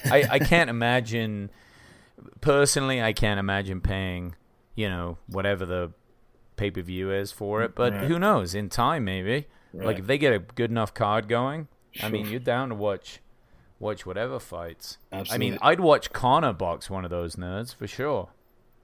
I 0.04 0.24
I 0.32 0.38
can't 0.38 0.68
imagine 0.70 1.50
personally. 2.40 3.02
I 3.02 3.12
can't 3.12 3.40
imagine 3.40 3.80
paying, 3.80 4.34
you 4.74 4.88
know, 4.88 5.18
whatever 5.26 5.64
the 5.66 5.92
pay 6.56 6.70
per 6.70 6.82
view 6.82 7.10
is 7.12 7.32
for 7.32 7.62
it. 7.62 7.74
But 7.74 7.92
Right. 7.92 8.04
who 8.06 8.18
knows? 8.18 8.54
In 8.54 8.68
time, 8.68 9.04
maybe. 9.04 9.46
Like 9.72 9.98
if 9.98 10.06
they 10.06 10.18
get 10.18 10.32
a 10.32 10.38
good 10.38 10.70
enough 10.70 10.94
card 10.94 11.26
going, 11.26 11.66
I 12.00 12.08
mean, 12.08 12.28
you're 12.28 12.38
down 12.38 12.68
to 12.68 12.76
watch 12.76 13.18
watch 13.84 14.04
whatever 14.06 14.40
fights. 14.40 14.98
I 15.12 15.38
mean, 15.38 15.58
I'd 15.62 15.78
watch 15.80 16.12
Conor 16.12 16.52
box 16.52 16.90
one 16.90 17.04
of 17.04 17.10
those 17.10 17.36
nerds 17.36 17.74
for 17.74 17.86
sure. 17.86 18.30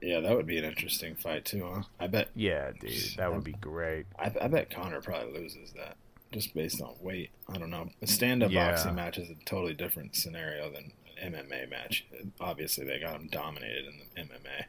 Yeah, 0.01 0.19
that 0.21 0.35
would 0.35 0.47
be 0.47 0.57
an 0.57 0.63
interesting 0.63 1.15
fight 1.15 1.45
too, 1.45 1.69
huh? 1.73 1.83
I 1.99 2.07
bet. 2.07 2.29
Yeah, 2.35 2.71
dude, 2.79 3.17
that 3.17 3.33
would 3.33 3.43
be 3.43 3.53
great. 3.53 4.05
I, 4.17 4.31
I 4.41 4.47
bet 4.47 4.69
Conor 4.73 5.01
probably 5.01 5.33
loses 5.33 5.73
that 5.73 5.95
just 6.31 6.53
based 6.53 6.81
on 6.81 6.95
weight. 7.01 7.29
I 7.49 7.57
don't 7.57 7.69
know. 7.69 7.89
A 8.01 8.07
stand-up 8.07 8.51
Yeah. 8.51 8.71
boxing 8.71 8.95
match 8.95 9.17
is 9.17 9.29
a 9.29 9.35
totally 9.45 9.73
different 9.73 10.15
scenario 10.15 10.71
than 10.71 10.93
an 11.21 11.33
MMA 11.33 11.69
match. 11.69 12.05
Obviously, 12.39 12.85
they 12.85 12.99
got 12.99 13.15
him 13.15 13.27
dominated 13.31 13.85
in 13.85 13.99
the 13.99 14.21
MMA. 14.21 14.65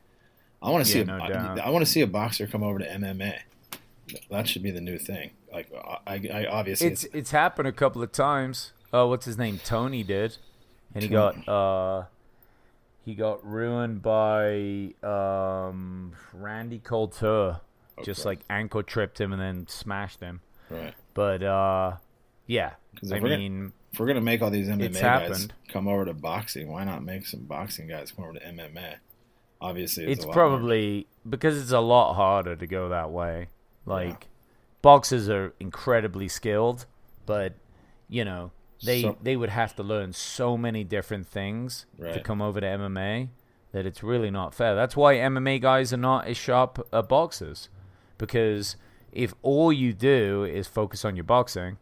I 0.61 0.70
want 0.70 0.85
to 0.85 0.91
see. 0.91 0.99
Yeah, 0.99 1.05
a, 1.05 1.28
no 1.28 1.62
I- 1.62 1.66
I, 1.66 1.70
want 1.70 1.85
to 1.85 1.91
see 1.91 2.03
a 2.03 2.07
boxer 2.07 2.47
come 2.47 2.62
over 2.62 2.78
to 2.78 2.87
MMA. 2.87 3.39
That 4.30 4.49
should 4.49 4.62
be 4.62 4.70
the 4.70 4.80
new 4.80 4.99
thing. 4.99 5.30
Like, 5.53 5.72
I, 6.07 6.20
I 6.33 6.47
obviously 6.51 6.89
it's 6.89 7.05
it's 7.05 7.30
happened 7.30 7.68
a 7.68 7.72
couple 7.72 8.03
of 8.03 8.12
times. 8.12 8.72
Uh, 8.93 9.07
what's 9.07 9.24
his 9.24 9.38
name? 9.38 9.59
Toney 9.64 10.03
did, 10.03 10.36
and 10.95 11.03
he 11.03 11.09
got 11.09 11.49
uh, 11.49 12.05
he 13.05 13.14
got 13.14 13.45
ruined 13.47 14.03
by 14.03 14.93
um, 15.03 16.12
Randy 16.32 16.78
Couture. 16.78 17.61
Just 18.05 18.24
like 18.24 18.40
ankle 18.51 18.82
tripped 18.82 19.20
him 19.20 19.32
and 19.32 19.40
then 19.40 19.66
smashed 19.68 20.20
him. 20.20 20.40
right. 20.70 20.95
But 21.14 21.43
uh, 21.43 21.97
yeah, 22.47 22.72
I 22.97 22.99
if 23.03 23.11
we're 23.11 23.20
gonna- 23.20 23.38
mean, 23.38 23.72
If 23.93 24.01
we're 24.01 24.07
gonna 24.07 24.20
make 24.22 24.43
all 24.43 24.51
these 24.51 24.68
MMA 24.68 24.86
It's 24.86 25.01
guys 25.01 25.20
happened. 25.28 25.53
come 25.68 25.86
over 25.86 26.07
to 26.07 26.14
boxing, 26.14 26.68
why 26.72 26.84
not 26.84 27.05
make 27.05 27.26
some 27.26 27.40
boxing 27.45 27.86
guys 27.86 28.11
come 28.11 28.24
over 28.24 28.34
to 28.34 28.40
MMA? 28.45 28.95
Obviously, 29.61 30.11
it's 30.11 30.24
more- 30.24 30.32
probably 30.34 31.07
because 31.28 31.61
it's 31.61 31.70
a 31.70 31.80
lot 31.80 32.14
harder 32.14 32.57
to 32.57 32.66
go 32.66 32.88
that 32.88 33.11
way. 33.11 33.49
Like 33.86 34.26
boxers 34.80 35.28
are 35.28 35.55
incredibly 35.61 36.26
skilled, 36.28 36.86
but 37.26 37.55
you 38.09 38.24
know 38.24 38.51
they 38.85 39.03
So- 39.03 39.16
they 39.22 39.37
would 39.37 39.51
have 39.51 39.74
to 39.76 39.83
learn 39.83 40.12
so 40.12 40.57
many 40.57 40.85
different 40.85 41.26
things 41.26 41.87
to 42.01 42.20
come 42.20 42.43
over 42.43 42.61
to 42.61 42.66
MMA 42.66 43.28
that 43.72 43.87
it's 43.87 44.03
really 44.03 44.30
not 44.30 44.55
fair. 44.55 44.74
That's 44.74 44.97
why 44.97 45.14
MMA 45.16 45.59
guys 45.61 45.93
are 45.93 45.97
not 45.99 46.26
as 46.26 46.37
sharp 46.37 46.87
at 46.93 47.09
boxers 47.09 47.68
because 48.18 48.76
if 49.12 49.35
all 49.43 49.72
you 49.72 49.93
do 49.93 50.45
is 50.45 50.66
focus 50.68 51.05
on 51.05 51.16
your 51.16 51.24
boxing 51.24 51.78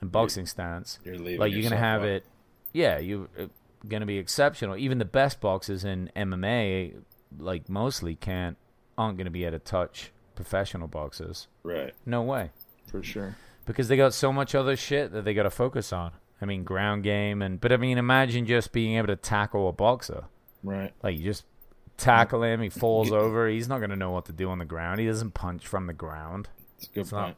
and 0.00 0.10
boxing 0.12 0.46
stance, 0.46 0.98
you're 1.04 1.16
leaving 1.18 1.40
like 1.40 1.52
you're 1.52 1.62
gonna 1.62 1.76
have 1.76 2.02
out. 2.02 2.08
it. 2.08 2.26
Yeah, 2.72 2.98
you're 2.98 3.28
uh, 3.38 3.46
gonna 3.88 4.06
be 4.06 4.18
exceptional. 4.18 4.76
Even 4.76 4.98
the 4.98 5.04
best 5.04 5.40
boxers 5.40 5.84
in 5.84 6.10
MMA, 6.16 6.94
like 7.38 7.68
mostly, 7.68 8.14
can't 8.14 8.56
aren't 8.96 9.16
gonna 9.18 9.30
be 9.30 9.44
able 9.44 9.58
to 9.58 9.64
touch 9.64 10.12
professional 10.34 10.86
boxers. 10.88 11.48
right 11.62 11.94
No 12.06 12.22
way, 12.22 12.50
for 12.86 13.02
sure. 13.02 13.36
because 13.66 13.88
they 13.88 13.96
got 13.96 14.14
so 14.14 14.32
much 14.32 14.54
other 14.54 14.76
shit 14.76 15.12
that 15.12 15.24
they 15.24 15.34
got 15.34 15.44
to 15.44 15.50
focus 15.50 15.92
on. 15.92 16.12
I 16.40 16.44
mean, 16.46 16.64
ground 16.64 17.02
game 17.02 17.42
and 17.42 17.60
but 17.60 17.72
I 17.72 17.76
mean, 17.76 17.98
imagine 17.98 18.46
just 18.46 18.72
being 18.72 18.96
able 18.96 19.08
to 19.08 19.16
tackle 19.16 19.68
a 19.68 19.72
boxer. 19.72 20.24
Right. 20.62 20.92
Like 21.02 21.16
you 21.18 21.24
just 21.24 21.44
tackle 21.96 22.42
him, 22.42 22.60
he 22.60 22.68
falls 22.84 23.10
over. 23.10 23.48
He's 23.48 23.68
not 23.68 23.80
gonna 23.80 23.96
know 23.96 24.10
what 24.10 24.26
to 24.26 24.32
do 24.32 24.48
on 24.50 24.58
the 24.58 24.64
ground. 24.64 25.00
He 25.00 25.06
doesn't 25.06 25.32
punch 25.34 25.66
from 25.66 25.86
the 25.86 25.92
ground. 25.92 26.48
It's 26.78 26.88
good 26.88 27.00
It's 27.00 27.12
not- 27.12 27.24
point. 27.24 27.36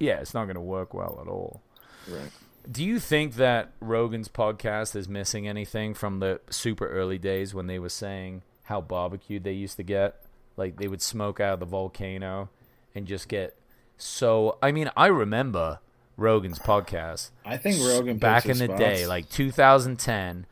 Yeah, 0.00 0.20
it's 0.20 0.34
not 0.34 0.46
gonna 0.46 0.60
work 0.60 0.94
well 0.94 1.18
at 1.20 1.28
all. 1.28 1.60
Right. 2.08 2.30
Do 2.70 2.84
you 2.84 3.00
think 3.00 3.34
that 3.36 3.72
Rogan's 3.80 4.28
podcast 4.28 4.94
is 4.94 5.08
missing 5.08 5.48
anything 5.48 5.94
from 5.94 6.20
the 6.20 6.40
super 6.50 6.86
early 6.88 7.18
days 7.18 7.54
when 7.54 7.66
they 7.66 7.78
were 7.78 7.88
saying 7.88 8.42
how 8.64 8.80
barbecued 8.80 9.42
they 9.44 9.52
used 9.52 9.76
to 9.78 9.82
get? 9.82 10.22
Like 10.56 10.76
they 10.76 10.86
would 10.88 11.00
smoke 11.02 11.40
out 11.40 11.54
of 11.54 11.60
the 11.60 11.66
volcano 11.66 12.50
and 12.94 13.06
just 13.06 13.28
get 13.28 13.56
so. 13.96 14.58
I 14.62 14.70
mean, 14.72 14.90
I 14.96 15.06
remember 15.06 15.78
Rogan's 16.18 16.58
podcast. 16.58 17.30
I 17.46 17.56
think 17.56 17.78
Rogan 17.80 18.18
back 18.18 18.44
in 18.46 18.58
the 18.58 18.68
day, 18.68 19.06
like 19.06 19.30
2010, 19.30 20.44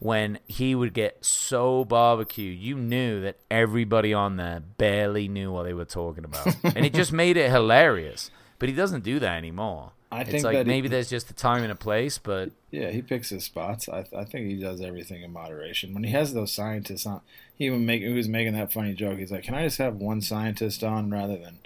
when 0.00 0.40
he 0.48 0.74
would 0.74 0.92
get 0.92 1.24
so 1.24 1.84
barbecued, 1.84 2.58
you 2.58 2.74
knew 2.76 3.20
that 3.22 3.38
everybody 3.50 4.12
on 4.12 4.36
there 4.36 4.60
barely 4.60 5.28
knew 5.28 5.52
what 5.52 5.62
they 5.62 5.72
were 5.72 5.84
talking 5.84 6.24
about, 6.24 6.54
and 6.64 6.84
it 6.84 6.92
just 6.92 7.12
made 7.12 7.36
it 7.36 7.50
hilarious. 7.50 8.30
But 8.58 8.68
he 8.68 8.74
doesn't 8.74 9.04
do 9.04 9.18
that 9.20 9.38
anymore. 9.38 9.92
I 10.10 10.22
it's 10.22 10.30
think 10.30 10.44
like 10.44 10.54
that 10.54 10.66
he- 10.66 10.72
maybe 10.72 10.88
there's 10.88 11.08
just 11.08 11.30
a 11.30 11.34
time 11.34 11.62
and 11.62 11.72
a 11.72 11.76
place, 11.76 12.18
but 12.18 12.50
Yeah, 12.70 12.90
he 12.90 13.00
picks 13.00 13.30
his 13.30 13.44
spots. 13.44 13.88
I, 13.88 14.04
I 14.14 14.24
think 14.24 14.46
he 14.48 14.56
does 14.56 14.80
everything 14.80 15.22
in 15.22 15.32
moderation. 15.32 15.94
When 15.94 16.04
he 16.04 16.10
has 16.10 16.34
those 16.34 16.52
scientists 16.52 17.06
on, 17.06 17.22
he 17.56 17.66
even 17.66 17.86
make 17.86 18.02
he 18.02 18.12
was 18.12 18.28
making 18.28 18.54
that 18.54 18.72
funny 18.72 18.92
joke. 18.94 19.18
He's 19.18 19.32
like, 19.32 19.44
"Can 19.44 19.54
I 19.54 19.62
just 19.64 19.78
have 19.78 19.96
one 19.96 20.20
scientist 20.20 20.82
on 20.84 21.10
rather 21.10 21.38
than?" 21.38 21.58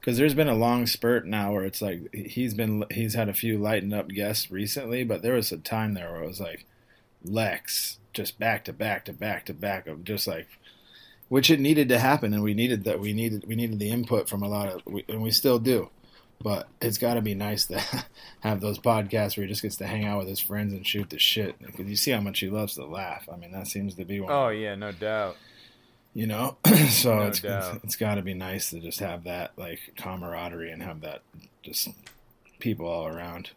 Because 0.00 0.18
there's 0.18 0.34
been 0.34 0.48
a 0.48 0.54
long 0.54 0.86
spurt 0.86 1.26
now 1.26 1.52
where 1.52 1.64
it's 1.64 1.82
like 1.82 2.14
he's 2.14 2.54
been 2.54 2.84
he's 2.90 3.14
had 3.14 3.28
a 3.28 3.34
few 3.34 3.58
lightened 3.58 3.94
up 3.94 4.08
guests 4.08 4.50
recently, 4.50 5.02
but 5.04 5.22
there 5.22 5.34
was 5.34 5.50
a 5.50 5.56
time 5.56 5.94
there 5.94 6.12
where 6.12 6.22
it 6.22 6.28
was 6.28 6.40
like 6.40 6.64
Lex 7.24 7.98
just 8.12 8.38
back 8.38 8.64
to 8.64 8.72
back 8.72 9.04
to 9.04 9.12
back 9.12 9.44
to 9.46 9.52
back 9.52 9.86
of 9.86 10.04
just 10.04 10.26
like 10.26 10.46
which 11.28 11.50
it 11.50 11.60
needed 11.60 11.88
to 11.88 11.98
happen, 11.98 12.32
and 12.32 12.42
we 12.42 12.54
needed 12.54 12.84
that 12.84 13.00
we 13.00 13.12
needed 13.12 13.44
we 13.46 13.56
needed 13.56 13.78
the 13.78 13.90
input 13.90 14.28
from 14.28 14.42
a 14.42 14.48
lot 14.48 14.68
of 14.68 14.82
and 15.08 15.22
we 15.22 15.30
still 15.30 15.58
do. 15.58 15.90
But 16.40 16.68
it's 16.82 16.98
got 16.98 17.14
to 17.14 17.22
be 17.22 17.34
nice 17.34 17.66
to 17.66 17.82
have 18.40 18.60
those 18.60 18.78
podcasts 18.78 19.36
where 19.36 19.46
he 19.46 19.48
just 19.48 19.62
gets 19.62 19.76
to 19.76 19.86
hang 19.86 20.04
out 20.04 20.18
with 20.18 20.28
his 20.28 20.38
friends 20.38 20.74
and 20.74 20.86
shoot 20.86 21.08
the 21.08 21.18
shit. 21.18 21.58
Because 21.58 21.86
you 21.86 21.96
see 21.96 22.10
how 22.10 22.20
much 22.20 22.40
he 22.40 22.50
loves 22.50 22.74
to 22.74 22.84
laugh. 22.84 23.26
I 23.32 23.36
mean, 23.36 23.52
that 23.52 23.66
seems 23.66 23.94
to 23.94 24.04
be 24.04 24.20
one. 24.20 24.30
oh 24.30 24.48
yeah, 24.48 24.74
no 24.74 24.92
doubt. 24.92 25.36
You 26.16 26.26
know, 26.26 26.56
so 26.88 27.14
No 27.14 27.26
it's, 27.26 27.44
it's 27.44 27.84
it's 27.84 27.96
got 27.96 28.14
to 28.14 28.22
be 28.22 28.32
nice 28.32 28.70
to 28.70 28.80
just 28.80 29.00
have 29.00 29.24
that 29.24 29.52
like 29.58 29.80
camaraderie 29.98 30.72
and 30.72 30.82
have 30.82 31.02
that 31.02 31.20
just 31.62 31.88
people 32.58 32.86
all 32.86 33.06
around. 33.06 33.50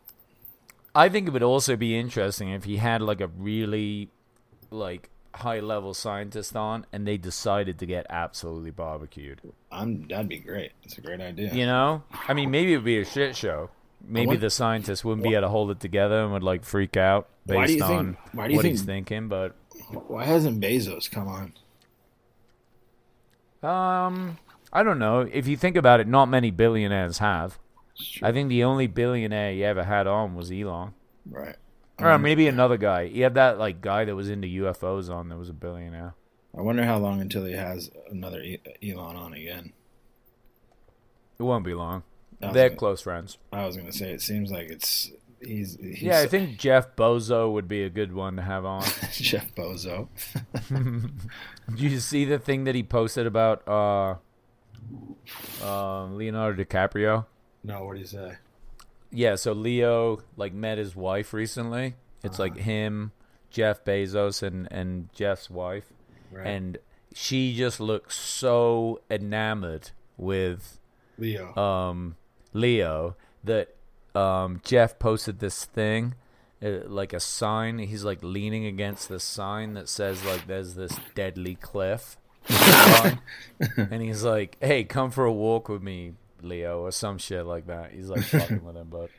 I 0.93 1.07
think 1.07 1.29
it 1.29 1.31
would 1.31 1.41
also 1.41 1.77
be 1.77 1.97
interesting 1.97 2.49
if 2.49 2.65
he 2.65 2.75
had 2.75 3.01
like 3.01 3.21
a 3.21 3.27
really 3.27 4.09
like 4.71 5.09
high 5.35 5.61
level 5.61 5.93
scientist 5.93 6.53
on 6.57 6.85
and 6.91 7.07
they 7.07 7.15
decided 7.15 7.79
to 7.79 7.85
get 7.85 8.05
absolutely 8.09 8.71
barbecued. 8.71 9.39
I'm 9.71 10.05
that'd 10.09 10.27
be 10.27 10.39
great. 10.39 10.73
It's 10.83 10.97
a 10.97 11.01
great 11.01 11.21
idea. 11.21 11.53
You 11.53 11.65
know? 11.65 12.03
I 12.27 12.33
mean 12.33 12.51
maybe 12.51 12.73
it 12.73 12.77
would 12.79 12.83
be 12.83 12.99
a 12.99 13.05
shit 13.05 13.37
show. 13.37 13.69
Maybe 14.05 14.27
wonder- 14.27 14.41
the 14.41 14.49
scientist 14.49 15.05
wouldn't 15.05 15.23
be 15.23 15.31
able 15.31 15.43
to 15.43 15.47
hold 15.47 15.71
it 15.71 15.79
together 15.79 16.23
and 16.23 16.33
would 16.33 16.43
like 16.43 16.65
freak 16.65 16.97
out 16.97 17.29
based 17.45 17.75
you 17.75 17.79
think- 17.79 17.89
on 17.89 18.17
why 18.33 18.47
do 18.47 18.51
you 18.51 18.57
what 18.57 18.65
he's 18.65 18.81
thinking, 18.81 19.29
but 19.29 19.55
Why 20.09 20.25
hasn't 20.25 20.59
Bezos 20.59 21.09
come 21.09 21.29
on? 21.29 21.53
Um, 23.63 24.37
I 24.71 24.83
don't 24.83 24.99
know. 24.99 25.21
If 25.21 25.47
you 25.47 25.57
think 25.57 25.75
about 25.75 25.99
it, 25.99 26.07
not 26.07 26.25
many 26.27 26.51
billionaires 26.51 27.17
have. 27.19 27.59
I 28.23 28.31
think 28.31 28.49
the 28.49 28.63
only 28.63 28.87
billionaire 28.87 29.51
he 29.53 29.63
ever 29.63 29.83
had 29.83 30.07
on 30.07 30.35
was 30.35 30.51
Elon. 30.51 30.93
Right. 31.29 31.55
Or 31.99 32.17
maybe 32.17 32.47
another 32.47 32.77
guy. 32.77 33.07
He 33.07 33.19
had 33.21 33.33
that 33.33 33.59
like 33.59 33.81
guy 33.81 34.05
that 34.05 34.15
was 34.15 34.29
into 34.29 34.47
UFOs 34.47 35.09
on 35.13 35.27
that 35.29 35.37
was 35.37 35.49
a 35.49 35.53
billionaire. 35.53 36.13
I 36.57 36.61
wonder 36.61 36.83
how 36.85 36.97
long 36.97 37.19
until 37.19 37.43
he 37.45 37.53
has 37.53 37.91
another 38.09 38.41
E- 38.41 38.61
Elon 38.81 39.17
on 39.17 39.33
again. 39.33 39.73
It 41.37 41.43
won't 41.43 41.65
be 41.65 41.73
long. 41.73 42.03
I 42.41 42.47
was 42.47 42.53
They're 42.55 42.69
gonna- 42.69 42.79
close 42.79 43.01
friends. 43.01 43.37
I 43.51 43.65
was 43.65 43.75
gonna 43.75 43.91
say 43.91 44.11
it 44.13 44.21
seems 44.21 44.49
like 44.49 44.69
it's 44.69 45.11
he's, 45.41 45.77
he's 45.79 46.01
Yeah, 46.01 46.19
I 46.19 46.27
think 46.27 46.57
Jeff 46.57 46.95
Bozo 46.95 47.51
would 47.53 47.67
be 47.67 47.83
a 47.83 47.89
good 47.89 48.13
one 48.13 48.35
to 48.37 48.41
have 48.41 48.65
on. 48.65 48.83
Jeff 49.13 49.53
Bozo. 49.55 50.07
Did 50.69 51.79
you 51.79 51.99
see 51.99 52.25
the 52.25 52.39
thing 52.39 52.63
that 52.65 52.75
he 52.75 52.83
posted 52.83 53.25
about 53.27 53.67
uh, 53.67 54.15
uh, 55.63 56.05
Leonardo 56.05 56.63
DiCaprio? 56.63 57.25
no, 57.63 57.83
what 57.85 57.93
do 57.95 57.99
you 57.99 58.05
say? 58.05 58.37
Yeah, 59.11 59.35
so 59.35 59.53
Leo 59.53 60.19
like 60.37 60.53
met 60.53 60.77
his 60.77 60.95
wife 60.95 61.33
recently. 61.33 61.95
It's 62.23 62.37
like 62.39 62.53
Uh-huh. 62.53 62.61
him, 62.63 63.11
Jeff 63.49 63.83
Bezos, 63.83 64.43
and 64.43 64.67
and 64.71 65.11
Jeff's 65.13 65.49
wife, 65.49 65.91
Right. 66.31 66.45
and 66.47 66.77
she 67.13 67.55
just 67.55 67.79
looks 67.79 68.15
so 68.17 69.01
enamored 69.09 69.91
with 70.17 70.79
Leo. 71.17 71.55
um, 71.55 72.15
Leo 72.53 73.15
that 73.43 73.75
um, 74.15 74.61
Jeff 74.63 74.97
posted 74.99 75.39
this 75.39 75.65
thing, 75.65 76.15
uh, 76.63 76.79
like 76.87 77.13
a 77.13 77.19
sign. 77.19 77.79
He's 77.79 78.03
like 78.03 78.19
leaning 78.23 78.65
against 78.65 79.09
this 79.09 79.23
sign 79.23 79.73
that 79.75 79.87
says 79.89 80.23
like 80.25 80.47
there's 80.47 80.75
this 80.75 80.97
deadly 81.15 81.55
cliff, 81.55 82.17
and 83.77 84.01
he's 84.01 84.23
like, 84.23 84.57
"Hey, 84.59 84.83
come 84.83 85.11
for 85.11 85.25
a 85.25 85.31
walk 85.31 85.69
with 85.69 85.81
me, 85.83 86.13
Leo," 86.41 86.81
or 86.81 86.91
some 86.91 87.17
shit 87.17 87.45
like 87.45 87.67
that. 87.67 87.91
He's 87.91 88.09
like 88.09 88.23
fucking 88.23 88.63
with 88.63 88.75
him, 88.75 88.87
but 88.89 89.09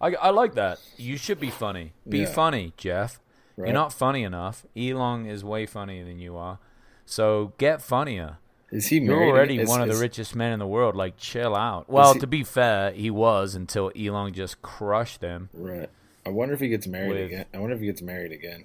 I 0.00 0.14
I 0.14 0.30
like 0.30 0.54
that. 0.54 0.78
You 0.96 1.16
should 1.16 1.40
be 1.40 1.50
funny. 1.50 1.92
Be 2.08 2.20
Yeah. 2.20 2.26
funny, 2.26 2.72
Jeff. 2.76 3.20
Right. 3.56 3.66
You're 3.68 3.74
not 3.74 3.92
funny 3.92 4.22
enough. 4.22 4.64
Elon 4.76 5.26
is 5.26 5.44
way 5.44 5.66
funnier 5.66 6.04
than 6.04 6.18
you 6.18 6.36
are. 6.36 6.58
So 7.04 7.52
get 7.58 7.82
funnier. 7.82 8.38
Is 8.72 8.86
he 8.86 8.98
You're 8.98 9.22
already 9.24 9.58
Is- 9.58 9.68
one 9.68 9.82
of 9.82 9.88
the 9.88 9.96
richest 9.96 10.36
men 10.36 10.52
in 10.52 10.58
the 10.60 10.66
world. 10.66 10.94
Like, 10.94 11.16
chill 11.16 11.56
out. 11.56 11.88
Well, 11.90 12.14
he- 12.14 12.20
to 12.20 12.26
be 12.26 12.44
fair, 12.44 12.92
he 12.92 13.10
was 13.10 13.54
until 13.54 13.90
Elon 13.98 14.32
just 14.32 14.62
crushed 14.62 15.22
him. 15.22 15.48
Right. 15.52 15.88
I 16.24 16.28
wonder 16.30 16.54
if 16.54 16.60
he 16.60 16.68
gets 16.68 16.86
married 16.86 17.08
With- 17.08 17.26
again. 17.26 17.46
I 17.52 17.58
wonder 17.58 17.74
if 17.74 17.80
he 17.80 17.86
gets 17.86 18.02
married 18.02 18.30
again. 18.32 18.64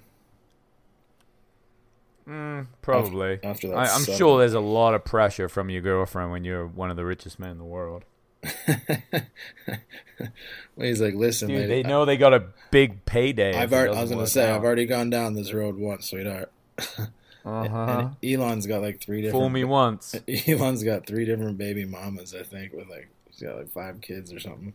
Mm, 2.28 2.66
probably. 2.82 3.34
After- 3.34 3.46
after 3.48 3.68
that 3.68 3.76
I, 3.76 3.86
I'm 3.86 4.04
sure 4.04 4.38
there's 4.40 4.52
a 4.54 4.60
lot 4.60 4.94
of 4.94 5.04
pressure 5.04 5.48
from 5.48 5.70
your 5.70 5.80
girlfriend 5.80 6.30
when 6.32 6.44
you're 6.44 6.66
one 6.66 6.90
of 6.90 6.96
the 6.96 7.04
richest 7.04 7.38
men 7.38 7.50
in 7.50 7.58
the 7.58 7.64
world. 7.64 8.04
He's 10.76 11.00
like, 11.00 11.14
listen, 11.14 11.48
Dude, 11.48 11.60
lady, 11.62 11.82
they 11.82 11.88
know 11.88 12.04
they 12.04 12.16
got 12.16 12.34
a 12.34 12.44
big 12.70 13.04
payday. 13.04 13.54
I've 13.54 13.72
already, 13.72 13.94
I 13.96 14.00
was 14.02 14.10
gonna 14.10 14.26
say 14.26 14.48
out. 14.50 14.56
I've 14.56 14.64
already 14.64 14.86
gone 14.86 15.10
down 15.10 15.34
this 15.34 15.52
road 15.52 15.76
once, 15.76 16.10
sweetheart. 16.10 16.52
Uh-huh. 17.46 18.08
And 18.10 18.16
Elon's 18.24 18.66
got 18.66 18.82
like 18.82 19.00
three 19.00 19.22
different. 19.22 19.40
Fool 19.40 19.50
me 19.50 19.64
once. 19.64 20.16
Elon's 20.48 20.82
got 20.82 21.06
three 21.06 21.24
different 21.24 21.56
baby 21.56 21.84
mamas, 21.84 22.34
I 22.34 22.42
think, 22.42 22.72
with 22.72 22.88
like 22.88 23.08
he's 23.30 23.40
got 23.40 23.56
like 23.56 23.70
five 23.70 24.00
kids 24.00 24.32
or 24.32 24.40
something. 24.40 24.74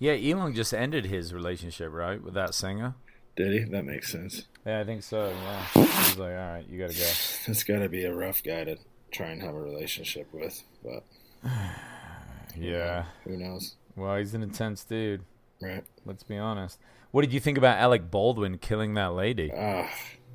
Yeah, 0.00 0.14
Elon 0.14 0.52
just 0.54 0.74
ended 0.74 1.06
his 1.06 1.32
relationship, 1.32 1.92
right, 1.92 2.20
with 2.20 2.34
that 2.34 2.54
singer. 2.54 2.96
Did 3.36 3.52
he? 3.52 3.70
That 3.70 3.84
makes 3.84 4.10
sense. 4.10 4.46
Yeah, 4.66 4.80
I 4.80 4.84
think 4.84 5.04
so. 5.04 5.32
Yeah, 5.32 5.64
he's 6.02 6.18
like, 6.18 6.32
all 6.32 6.52
right, 6.54 6.64
you 6.68 6.78
gotta 6.80 6.92
go. 6.92 7.04
That's 7.46 7.62
got 7.64 7.78
to 7.78 7.88
be 7.88 8.04
a 8.04 8.12
rough 8.12 8.42
guy 8.42 8.64
to 8.64 8.76
try 9.12 9.28
and 9.28 9.40
have 9.42 9.54
a 9.54 9.60
relationship 9.60 10.26
with, 10.32 10.62
but 10.82 11.04
Yeah. 12.56 13.04
who 13.24 13.36
knows? 13.36 13.76
Well, 13.96 14.16
he's 14.16 14.34
an 14.34 14.42
intense 14.42 14.84
dude. 14.84 15.22
Right. 15.60 15.84
Let's 16.04 16.22
be 16.24 16.36
honest. 16.36 16.78
What 17.12 17.22
did 17.22 17.32
you 17.32 17.40
think 17.40 17.58
about 17.58 17.78
Alec 17.78 18.10
Baldwin 18.10 18.58
killing 18.58 18.94
that 18.94 19.12
lady? 19.14 19.52
Ah, 19.56 19.88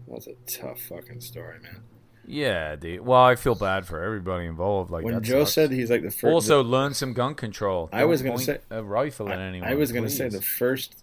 that's 0.07 0.27
a 0.27 0.33
tough 0.47 0.81
fucking 0.81 1.21
story, 1.21 1.59
man. 1.61 1.81
Yeah, 2.29 2.75
dude. 2.75 3.01
Well, 3.05 3.21
I 3.21 3.35
feel 3.35 3.55
bad 3.55 3.85
for 3.87 4.03
everybody 4.03 4.45
involved. 4.47 4.91
Like 4.91 5.05
when 5.05 5.23
Joe 5.23 5.45
sucks. 5.45 5.53
said 5.53 5.71
he's 5.71 5.89
like 5.89 6.01
the 6.03 6.11
first. 6.11 6.25
also 6.25 6.61
learn 6.61 6.93
some 6.93 7.13
gun 7.13 7.35
control. 7.35 7.89
I 7.93 8.03
was 8.03 8.21
gonna 8.21 8.37
say- 8.37 8.59
a 8.69 8.83
rifle 8.83 9.29
at 9.29 9.39
I- 9.39 9.43
anyone. 9.43 9.69
I 9.69 9.75
was 9.75 9.93
gonna 9.93 10.09
say 10.09 10.27
the 10.27 10.41
first 10.41 10.95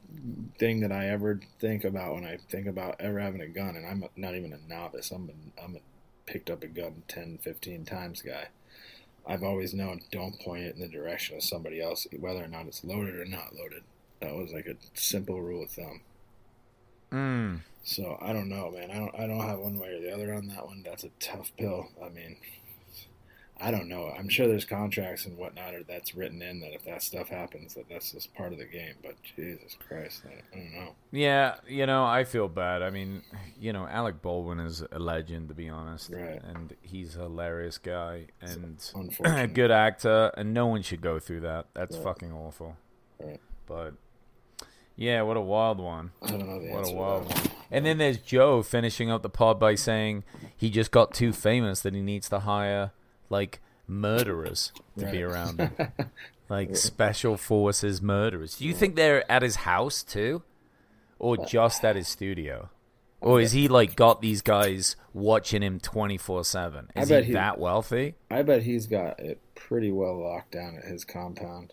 thing 0.58 0.80
that 0.80 0.92
I 0.92 1.08
ever 1.08 1.40
think 1.60 1.84
about 1.84 2.14
when 2.14 2.24
I 2.24 2.38
think 2.50 2.66
about 2.66 2.96
ever 3.00 3.18
having 3.20 3.40
a 3.40 3.48
gun, 3.48 3.74
and 3.76 3.86
I'm 3.86 4.04
not 4.16 4.34
even 4.34 4.52
a 4.52 4.58
novice. 4.68 5.10
I'm 5.10 5.30
a, 5.30 5.62
I'm 5.64 5.76
a 5.76 5.80
picked 6.26 6.50
up 6.50 6.62
a 6.62 6.66
gun 6.66 7.02
10, 7.08 7.38
15 7.38 7.84
times 7.86 8.20
guy. 8.22 8.48
I've 9.26 9.42
always 9.42 9.72
known 9.72 10.02
don't 10.12 10.38
point 10.38 10.64
it 10.64 10.74
in 10.74 10.82
the 10.82 10.88
direction 10.88 11.36
of 11.36 11.42
somebody 11.42 11.80
else, 11.80 12.06
whether 12.20 12.44
or 12.44 12.48
not 12.48 12.66
it's 12.66 12.84
loaded 12.84 13.14
or 13.14 13.24
not 13.24 13.54
loaded. 13.56 13.82
That 14.20 14.34
was 14.34 14.52
like 14.52 14.66
a 14.66 14.76
simple 14.92 15.40
rule 15.40 15.62
of 15.62 15.70
thumb. 15.70 16.00
Mm. 17.14 17.60
So 17.84 18.18
I 18.20 18.32
don't 18.32 18.48
know, 18.48 18.70
man. 18.70 18.90
I 18.90 18.94
don't 18.94 19.14
I 19.14 19.26
don't 19.26 19.46
have 19.46 19.58
one 19.58 19.78
way 19.78 19.94
or 19.94 20.00
the 20.00 20.12
other 20.12 20.34
on 20.34 20.46
that 20.48 20.66
one. 20.66 20.82
That's 20.84 21.04
a 21.04 21.10
tough 21.20 21.52
pill. 21.58 21.88
I 22.04 22.08
mean, 22.08 22.36
I 23.60 23.70
don't 23.70 23.88
know. 23.88 24.12
I'm 24.18 24.28
sure 24.28 24.48
there's 24.48 24.64
contracts 24.64 25.26
and 25.26 25.38
whatnot 25.38 25.74
or 25.74 25.84
that's 25.84 26.14
written 26.14 26.42
in 26.42 26.60
that 26.60 26.72
if 26.72 26.84
that 26.86 27.02
stuff 27.02 27.28
happens, 27.28 27.74
that 27.74 27.84
that's 27.88 28.10
just 28.10 28.34
part 28.34 28.52
of 28.52 28.58
the 28.58 28.64
game. 28.64 28.94
But 29.02 29.14
Jesus 29.36 29.76
Christ, 29.86 30.22
I, 30.26 30.56
I 30.56 30.60
don't 30.60 30.72
know. 30.74 30.94
Yeah, 31.12 31.56
you 31.68 31.86
know, 31.86 32.04
I 32.04 32.24
feel 32.24 32.48
bad. 32.48 32.82
I 32.82 32.90
mean, 32.90 33.22
you 33.60 33.72
know, 33.72 33.86
Alec 33.86 34.22
Baldwin 34.22 34.58
is 34.58 34.82
a 34.90 34.98
legend, 34.98 35.48
to 35.48 35.54
be 35.54 35.68
honest. 35.68 36.10
Right. 36.10 36.42
And 36.42 36.74
he's 36.82 37.14
a 37.16 37.20
hilarious 37.20 37.78
guy 37.78 38.26
and 38.40 38.82
a 39.24 39.46
good 39.46 39.70
actor, 39.70 40.32
and 40.36 40.52
no 40.52 40.66
one 40.66 40.82
should 40.82 41.00
go 41.00 41.20
through 41.20 41.40
that. 41.40 41.66
That's 41.74 41.94
Right. 41.96 42.04
fucking 42.04 42.32
awful. 42.32 42.76
Right. 43.20 43.40
But, 43.66 43.94
yeah, 44.96 45.22
what 45.22 45.36
a 45.36 45.40
wild 45.40 45.78
one. 45.78 46.10
I 46.22 46.28
don't 46.28 46.46
know 46.48 46.60
the 46.60 46.70
What 46.70 46.88
a 46.88 46.92
wild 46.94 47.24
one. 47.34 47.42
And 47.70 47.84
then 47.84 47.98
there's 47.98 48.18
Joe 48.18 48.62
finishing 48.62 49.10
up 49.10 49.22
the 49.22 49.28
pod 49.30 49.58
by 49.58 49.74
saying 49.74 50.24
he 50.56 50.70
just 50.70 50.90
got 50.90 51.12
too 51.14 51.32
famous 51.32 51.80
that 51.80 51.94
he 51.94 52.02
needs 52.02 52.28
to 52.28 52.40
hire, 52.40 52.92
like, 53.30 53.60
murderers 53.88 54.72
to 54.98 55.10
be 55.10 55.22
around 55.22 55.58
him. 55.60 55.72
like, 56.48 56.76
special 56.76 57.36
forces 57.36 58.00
murderers. 58.00 58.56
Do 58.58 58.64
you 58.64 58.74
think 58.74 58.94
they're 58.96 59.30
at 59.30 59.42
his 59.42 59.56
house, 59.56 60.02
too? 60.02 60.42
Or 61.18 61.36
just 61.38 61.84
at 61.84 61.96
his 61.96 62.06
studio? 62.08 62.68
Or 63.20 63.40
is 63.40 63.52
he, 63.52 63.68
like, 63.68 63.96
got 63.96 64.20
these 64.20 64.42
guys 64.42 64.96
watching 65.14 65.62
him 65.62 65.80
24 65.80 66.44
7? 66.44 66.90
I 66.94 67.00
Is 67.00 67.08
bet 67.08 67.22
he 67.22 67.28
he- 67.28 67.32
that 67.32 67.58
wealthy? 67.58 68.14
I 68.30 68.42
bet 68.42 68.62
he's 68.62 68.86
got 68.86 69.18
it 69.18 69.40
pretty 69.54 69.90
well 69.90 70.22
locked 70.22 70.52
down 70.52 70.76
at 70.76 70.84
his 70.84 71.04
compound 71.04 71.72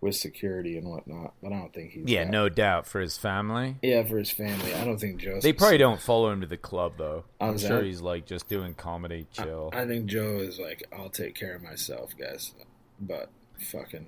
with 0.00 0.16
security 0.16 0.78
and 0.78 0.88
whatnot. 0.88 1.34
But 1.42 1.52
I 1.52 1.58
don't 1.58 1.74
think 1.74 1.92
he's 1.92 2.08
Yeah, 2.08 2.24
got- 2.24 2.30
no 2.32 2.48
doubt. 2.48 2.86
For 2.86 3.00
his 3.00 3.18
family? 3.18 3.76
Yeah, 3.82 4.02
for 4.04 4.18
his 4.18 4.30
family. 4.30 4.72
I 4.74 4.84
don't 4.84 4.98
think 4.98 5.20
Joe. 5.20 5.40
They 5.40 5.52
probably 5.52 5.78
don't 5.78 6.00
follow 6.00 6.30
him 6.30 6.40
to 6.40 6.46
the 6.46 6.56
club, 6.56 6.94
though. 6.96 7.24
I'm 7.40 7.52
How's 7.52 7.62
sure 7.62 7.78
that? 7.78 7.84
he's, 7.84 8.00
like, 8.00 8.24
just 8.26 8.48
doing 8.48 8.74
comedy, 8.74 9.26
chill. 9.32 9.70
I 9.74 9.86
think 9.86 10.06
Joe 10.06 10.38
is 10.38 10.58
like, 10.58 10.82
I'll 10.96 11.10
take 11.10 11.34
care 11.34 11.54
of 11.54 11.62
myself, 11.62 12.12
guys. 12.18 12.52
But 12.98 13.28
fucking, 13.70 14.06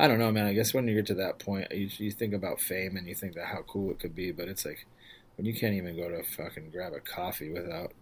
I 0.00 0.08
don't 0.08 0.18
know, 0.18 0.32
man. 0.32 0.46
I 0.46 0.52
guess 0.54 0.74
when 0.74 0.88
you 0.88 0.94
get 0.96 1.06
to 1.06 1.14
that 1.14 1.38
point, 1.38 1.68
you, 1.72 1.88
you 1.98 2.10
think 2.10 2.34
about 2.34 2.60
fame 2.60 2.96
and 2.96 3.06
you 3.06 3.14
think 3.14 3.34
that 3.34 3.46
how 3.46 3.62
cool 3.62 3.90
it 3.92 4.00
could 4.00 4.14
be, 4.16 4.32
but 4.32 4.48
it's 4.48 4.64
like 4.64 4.86
when 5.36 5.44
you 5.46 5.54
can't 5.54 5.74
even 5.74 5.96
go 5.96 6.08
to 6.08 6.22
fucking 6.24 6.70
grab 6.70 6.92
a 6.92 7.00
coffee 7.00 7.50
without 7.50 7.92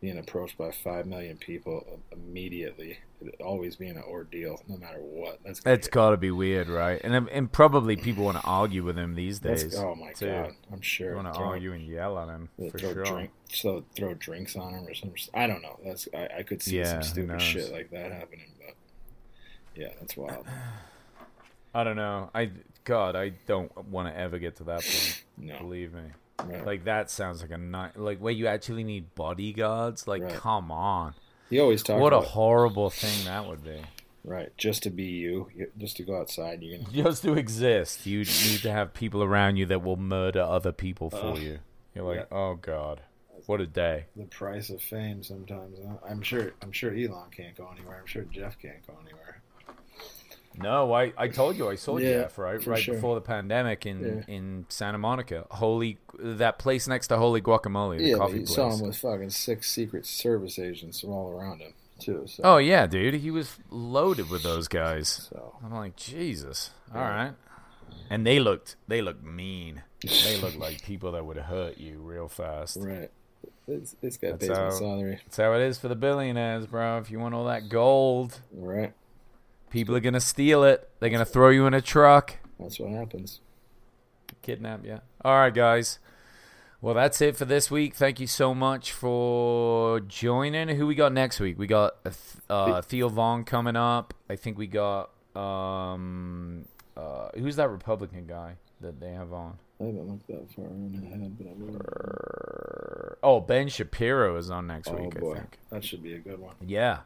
being 0.00 0.18
approached 0.18 0.56
by 0.56 0.70
five 0.70 1.06
million 1.06 1.36
people 1.36 2.00
immediately. 2.12 2.98
It 3.20 3.34
always 3.40 3.74
being 3.74 3.96
an 3.96 4.04
ordeal, 4.08 4.60
no 4.68 4.76
matter 4.76 5.00
what. 5.00 5.40
That's 5.44 5.60
It's 5.66 5.88
got 5.88 6.10
to 6.10 6.16
be 6.16 6.30
weird, 6.30 6.68
right? 6.68 7.00
And 7.02 7.28
and 7.28 7.50
probably 7.50 7.96
people 7.96 8.24
want 8.24 8.36
to 8.40 8.44
argue 8.44 8.84
with 8.84 8.96
him 8.96 9.16
these 9.16 9.40
That's- 9.40 9.64
days. 9.64 9.76
oh 9.76 9.96
my 9.96 10.12
too. 10.12 10.26
God, 10.26 10.52
I'm 10.72 10.80
sure. 10.80 11.10
They 11.10 11.14
want 11.16 11.34
to 11.34 11.40
argue 11.40 11.72
and 11.72 11.84
yell 11.84 12.16
at 12.18 12.28
him 12.28 12.48
for 12.70 12.78
throw 12.78 12.92
sure. 12.92 13.04
drink, 13.04 13.30
so 13.50 13.84
throw 13.96 14.14
drinks 14.14 14.54
on 14.54 14.72
him 14.72 14.86
or 14.86 14.94
something. 14.94 15.18
I 15.34 15.48
don't 15.48 15.62
know. 15.62 15.80
That's 15.84 16.06
I, 16.14 16.28
I 16.38 16.42
could 16.44 16.62
see 16.62 16.78
Yeah, 16.78 16.84
some 17.00 17.02
stupid 17.02 17.42
shit 17.42 17.72
like 17.72 17.90
that 17.90 18.12
happening, 18.12 18.52
but 18.64 18.76
yeah, 19.74 19.88
that's 19.98 20.16
wild. 20.16 20.46
I 21.74 21.82
don't 21.84 21.96
know. 21.96 22.30
I 22.34 22.50
God, 22.84 23.16
I 23.16 23.30
don't 23.48 23.76
want 23.88 24.08
to 24.14 24.16
ever 24.18 24.38
get 24.38 24.56
to 24.56 24.64
that 24.64 24.80
point. 24.82 25.24
No. 25.36 25.58
believe 25.58 25.92
me. 25.92 26.02
Right. 26.44 26.64
Like 26.64 26.84
that 26.84 27.10
sounds 27.10 27.42
like 27.42 27.50
a 27.50 27.58
night. 27.58 27.96
Like 27.98 28.18
where 28.18 28.32
you 28.32 28.46
actually 28.46 28.84
need 28.84 29.14
bodyguards. 29.14 30.06
Like, 30.06 30.22
Right. 30.22 30.34
come 30.34 30.70
on. 30.70 31.14
He 31.50 31.58
always 31.60 31.82
talked 31.82 32.00
What 32.00 32.12
a 32.12 32.20
horrible 32.20 32.90
thing 32.90 33.24
that 33.24 33.46
would 33.46 33.64
be. 33.64 33.80
Right, 34.24 34.54
just 34.58 34.82
to 34.82 34.90
be 34.90 35.04
you, 35.04 35.48
you- 35.54 35.70
just 35.78 35.96
to 35.96 36.02
go 36.02 36.20
outside, 36.20 36.60
gonna. 36.60 36.84
Just 36.92 37.22
to 37.22 37.32
exist, 37.34 38.04
you 38.04 38.18
need 38.18 38.60
to 38.62 38.70
have 38.70 38.92
people 38.92 39.22
around 39.22 39.56
you 39.56 39.64
that 39.66 39.82
will 39.82 39.96
murder 39.96 40.42
other 40.42 40.72
people 40.72 41.08
for 41.08 41.32
Ugh. 41.32 41.38
you. 41.38 41.58
You're 41.94 42.04
like, 42.04 42.26
Yeah. 42.30 42.36
oh 42.36 42.54
God, 42.56 43.00
what 43.46 43.60
a 43.62 43.66
day. 43.66 44.04
The 44.16 44.24
price 44.24 44.68
of 44.68 44.82
fame 44.82 45.22
sometimes. 45.22 45.78
huh? 45.82 45.94
I'm 46.06 46.20
sure. 46.20 46.52
I'm 46.60 46.72
sure 46.72 46.92
Elon 46.94 47.30
can't 47.30 47.56
go 47.56 47.70
anywhere. 47.74 47.98
I'm 48.00 48.06
sure 48.06 48.24
Jeff 48.24 48.58
can't 48.60 48.86
go 48.86 48.94
anywhere. 49.02 49.40
No, 50.60 50.92
I, 50.92 51.12
I 51.16 51.28
told 51.28 51.56
you 51.56 51.68
I 51.68 51.76
saw 51.76 51.98
Yeah, 51.98 52.22
Jeff 52.22 52.38
right 52.38 52.64
right 52.66 52.82
sure. 52.82 52.94
before 52.94 53.14
the 53.14 53.20
pandemic 53.20 53.86
in 53.86 54.24
Yeah. 54.28 54.34
in 54.34 54.66
Santa 54.68 54.98
Monica. 54.98 55.46
Holy 55.50 55.98
that 56.18 56.58
place 56.58 56.86
next 56.88 57.08
to 57.08 57.16
Holy 57.16 57.40
Guacamole, 57.40 57.98
the 57.98 58.04
yeah, 58.10 58.16
coffee 58.16 58.40
you 58.40 58.44
place. 58.44 58.54
saw 58.54 58.70
him 58.72 58.86
with 58.86 58.96
fucking 58.96 59.30
six 59.30 59.70
Secret 59.70 60.04
Service 60.06 60.58
agents 60.58 61.00
from 61.00 61.10
all 61.10 61.30
around 61.30 61.60
him 61.60 61.72
too. 61.98 62.24
So. 62.26 62.42
Oh 62.44 62.56
yeah, 62.58 62.86
dude, 62.86 63.14
he 63.14 63.30
was 63.30 63.56
loaded 63.70 64.28
with 64.30 64.42
those 64.42 64.68
guys. 64.68 65.28
So. 65.30 65.54
I'm 65.64 65.72
like, 65.74 65.96
Jesus. 65.96 66.70
All 66.94 67.00
Yeah. 67.00 67.24
right. 67.24 67.32
And 68.10 68.26
they 68.26 68.38
looked 68.40 68.76
they 68.86 69.00
looked 69.02 69.24
mean. 69.24 69.82
They 70.02 70.36
looked 70.40 70.56
like 70.58 70.82
people 70.82 71.12
that 71.12 71.24
would 71.24 71.36
hurt 71.36 71.78
you 71.78 71.98
real 72.00 72.28
fast. 72.28 72.78
Right. 72.80 73.10
it's 73.66 74.16
got 74.16 74.38
That's 74.40 74.48
my 74.48 74.54
how, 74.54 74.70
salary. 74.70 75.20
that's 75.24 75.36
how 75.36 75.52
it 75.54 75.60
is 75.62 75.78
for 75.78 75.88
the 75.88 75.96
billionaires, 75.96 76.66
bro. 76.66 76.98
If 76.98 77.10
you 77.10 77.18
want 77.18 77.34
all 77.34 77.44
that 77.46 77.68
gold, 77.68 78.40
Right. 78.52 78.92
People 79.70 79.94
are 79.96 80.00
gonna 80.00 80.20
steal 80.20 80.64
it. 80.64 80.88
They're 81.00 81.10
gonna 81.10 81.24
throw 81.24 81.50
you 81.50 81.66
in 81.66 81.74
a 81.74 81.80
truck, 81.82 82.36
That's 82.58 82.78
what 82.80 82.90
happens. 82.90 83.40
kidnap 84.42 84.84
you. 84.84 85.00
All 85.24 85.34
right, 85.34 85.52
guys. 85.54 85.98
Well, 86.80 86.94
that's 86.94 87.20
it 87.20 87.36
for 87.36 87.44
this 87.44 87.70
week. 87.72 87.96
Thank 87.96 88.20
you 88.20 88.26
so 88.28 88.54
much 88.54 88.92
for 88.92 89.98
joining. 90.00 90.68
Who 90.68 90.86
we 90.86 90.94
got 90.94 91.12
next 91.12 91.40
week? 91.40 91.58
We 91.58 91.66
got 91.66 91.96
uh, 92.06 92.10
uh, 92.52 92.82
Theo 92.82 93.08
Von 93.08 93.42
coming 93.44 93.74
up. 93.74 94.14
I 94.30 94.36
think 94.36 94.56
we 94.56 94.68
got 94.68 95.10
um, 95.34 96.66
uh, 96.96 97.30
who's 97.36 97.56
that 97.56 97.68
Republican 97.70 98.26
guy 98.26 98.54
that 98.80 99.00
they 99.00 99.10
have 99.10 99.32
on? 99.32 99.58
I 99.80 99.84
haven't 99.86 100.08
looked 100.08 100.26
that 100.28 100.52
far 100.54 100.66
in 100.66 101.02
ahead, 101.12 101.36
but 101.36 101.46
I 101.48 101.52
will. 101.54 103.16
Oh, 103.24 103.40
Ben 103.40 103.68
Shapiro 103.68 104.36
is 104.36 104.48
on 104.50 104.66
next 104.68 104.88
Oh 104.88 104.94
week. 104.96 105.16
I 105.16 105.20
boy, 105.20 105.34
think. 105.34 105.58
that 105.70 105.84
should 105.84 106.02
be 106.02 106.14
a 106.14 106.18
good 106.18 106.38
one. 106.38 106.54
Yeah, 106.64 107.00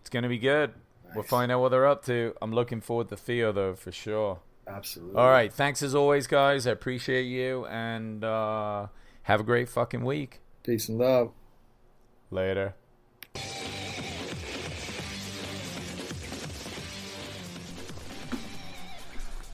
it's 0.00 0.10
gonna 0.10 0.28
be 0.28 0.38
good. 0.38 0.72
We'll 1.14 1.24
find 1.24 1.52
out 1.52 1.60
what 1.60 1.70
they're 1.70 1.86
up 1.86 2.04
to. 2.06 2.34
I'm 2.40 2.52
looking 2.52 2.80
forward 2.80 3.08
to 3.08 3.16
Theo 3.16 3.52
though 3.52 3.74
for 3.74 3.92
sure. 3.92 4.40
Absolutely. 4.66 5.16
All 5.16 5.28
right, 5.28 5.52
thanks 5.52 5.82
as 5.82 5.94
always, 5.94 6.26
guys. 6.26 6.66
I 6.66 6.70
appreciate 6.70 7.24
you, 7.24 7.66
and 7.66 8.22
uh, 8.22 8.86
have 9.22 9.40
a 9.40 9.44
great 9.44 9.68
fucking 9.68 10.04
week. 10.04 10.40
Peace 10.62 10.88
and 10.88 10.98
love. 10.98 11.32
Later. 12.30 12.74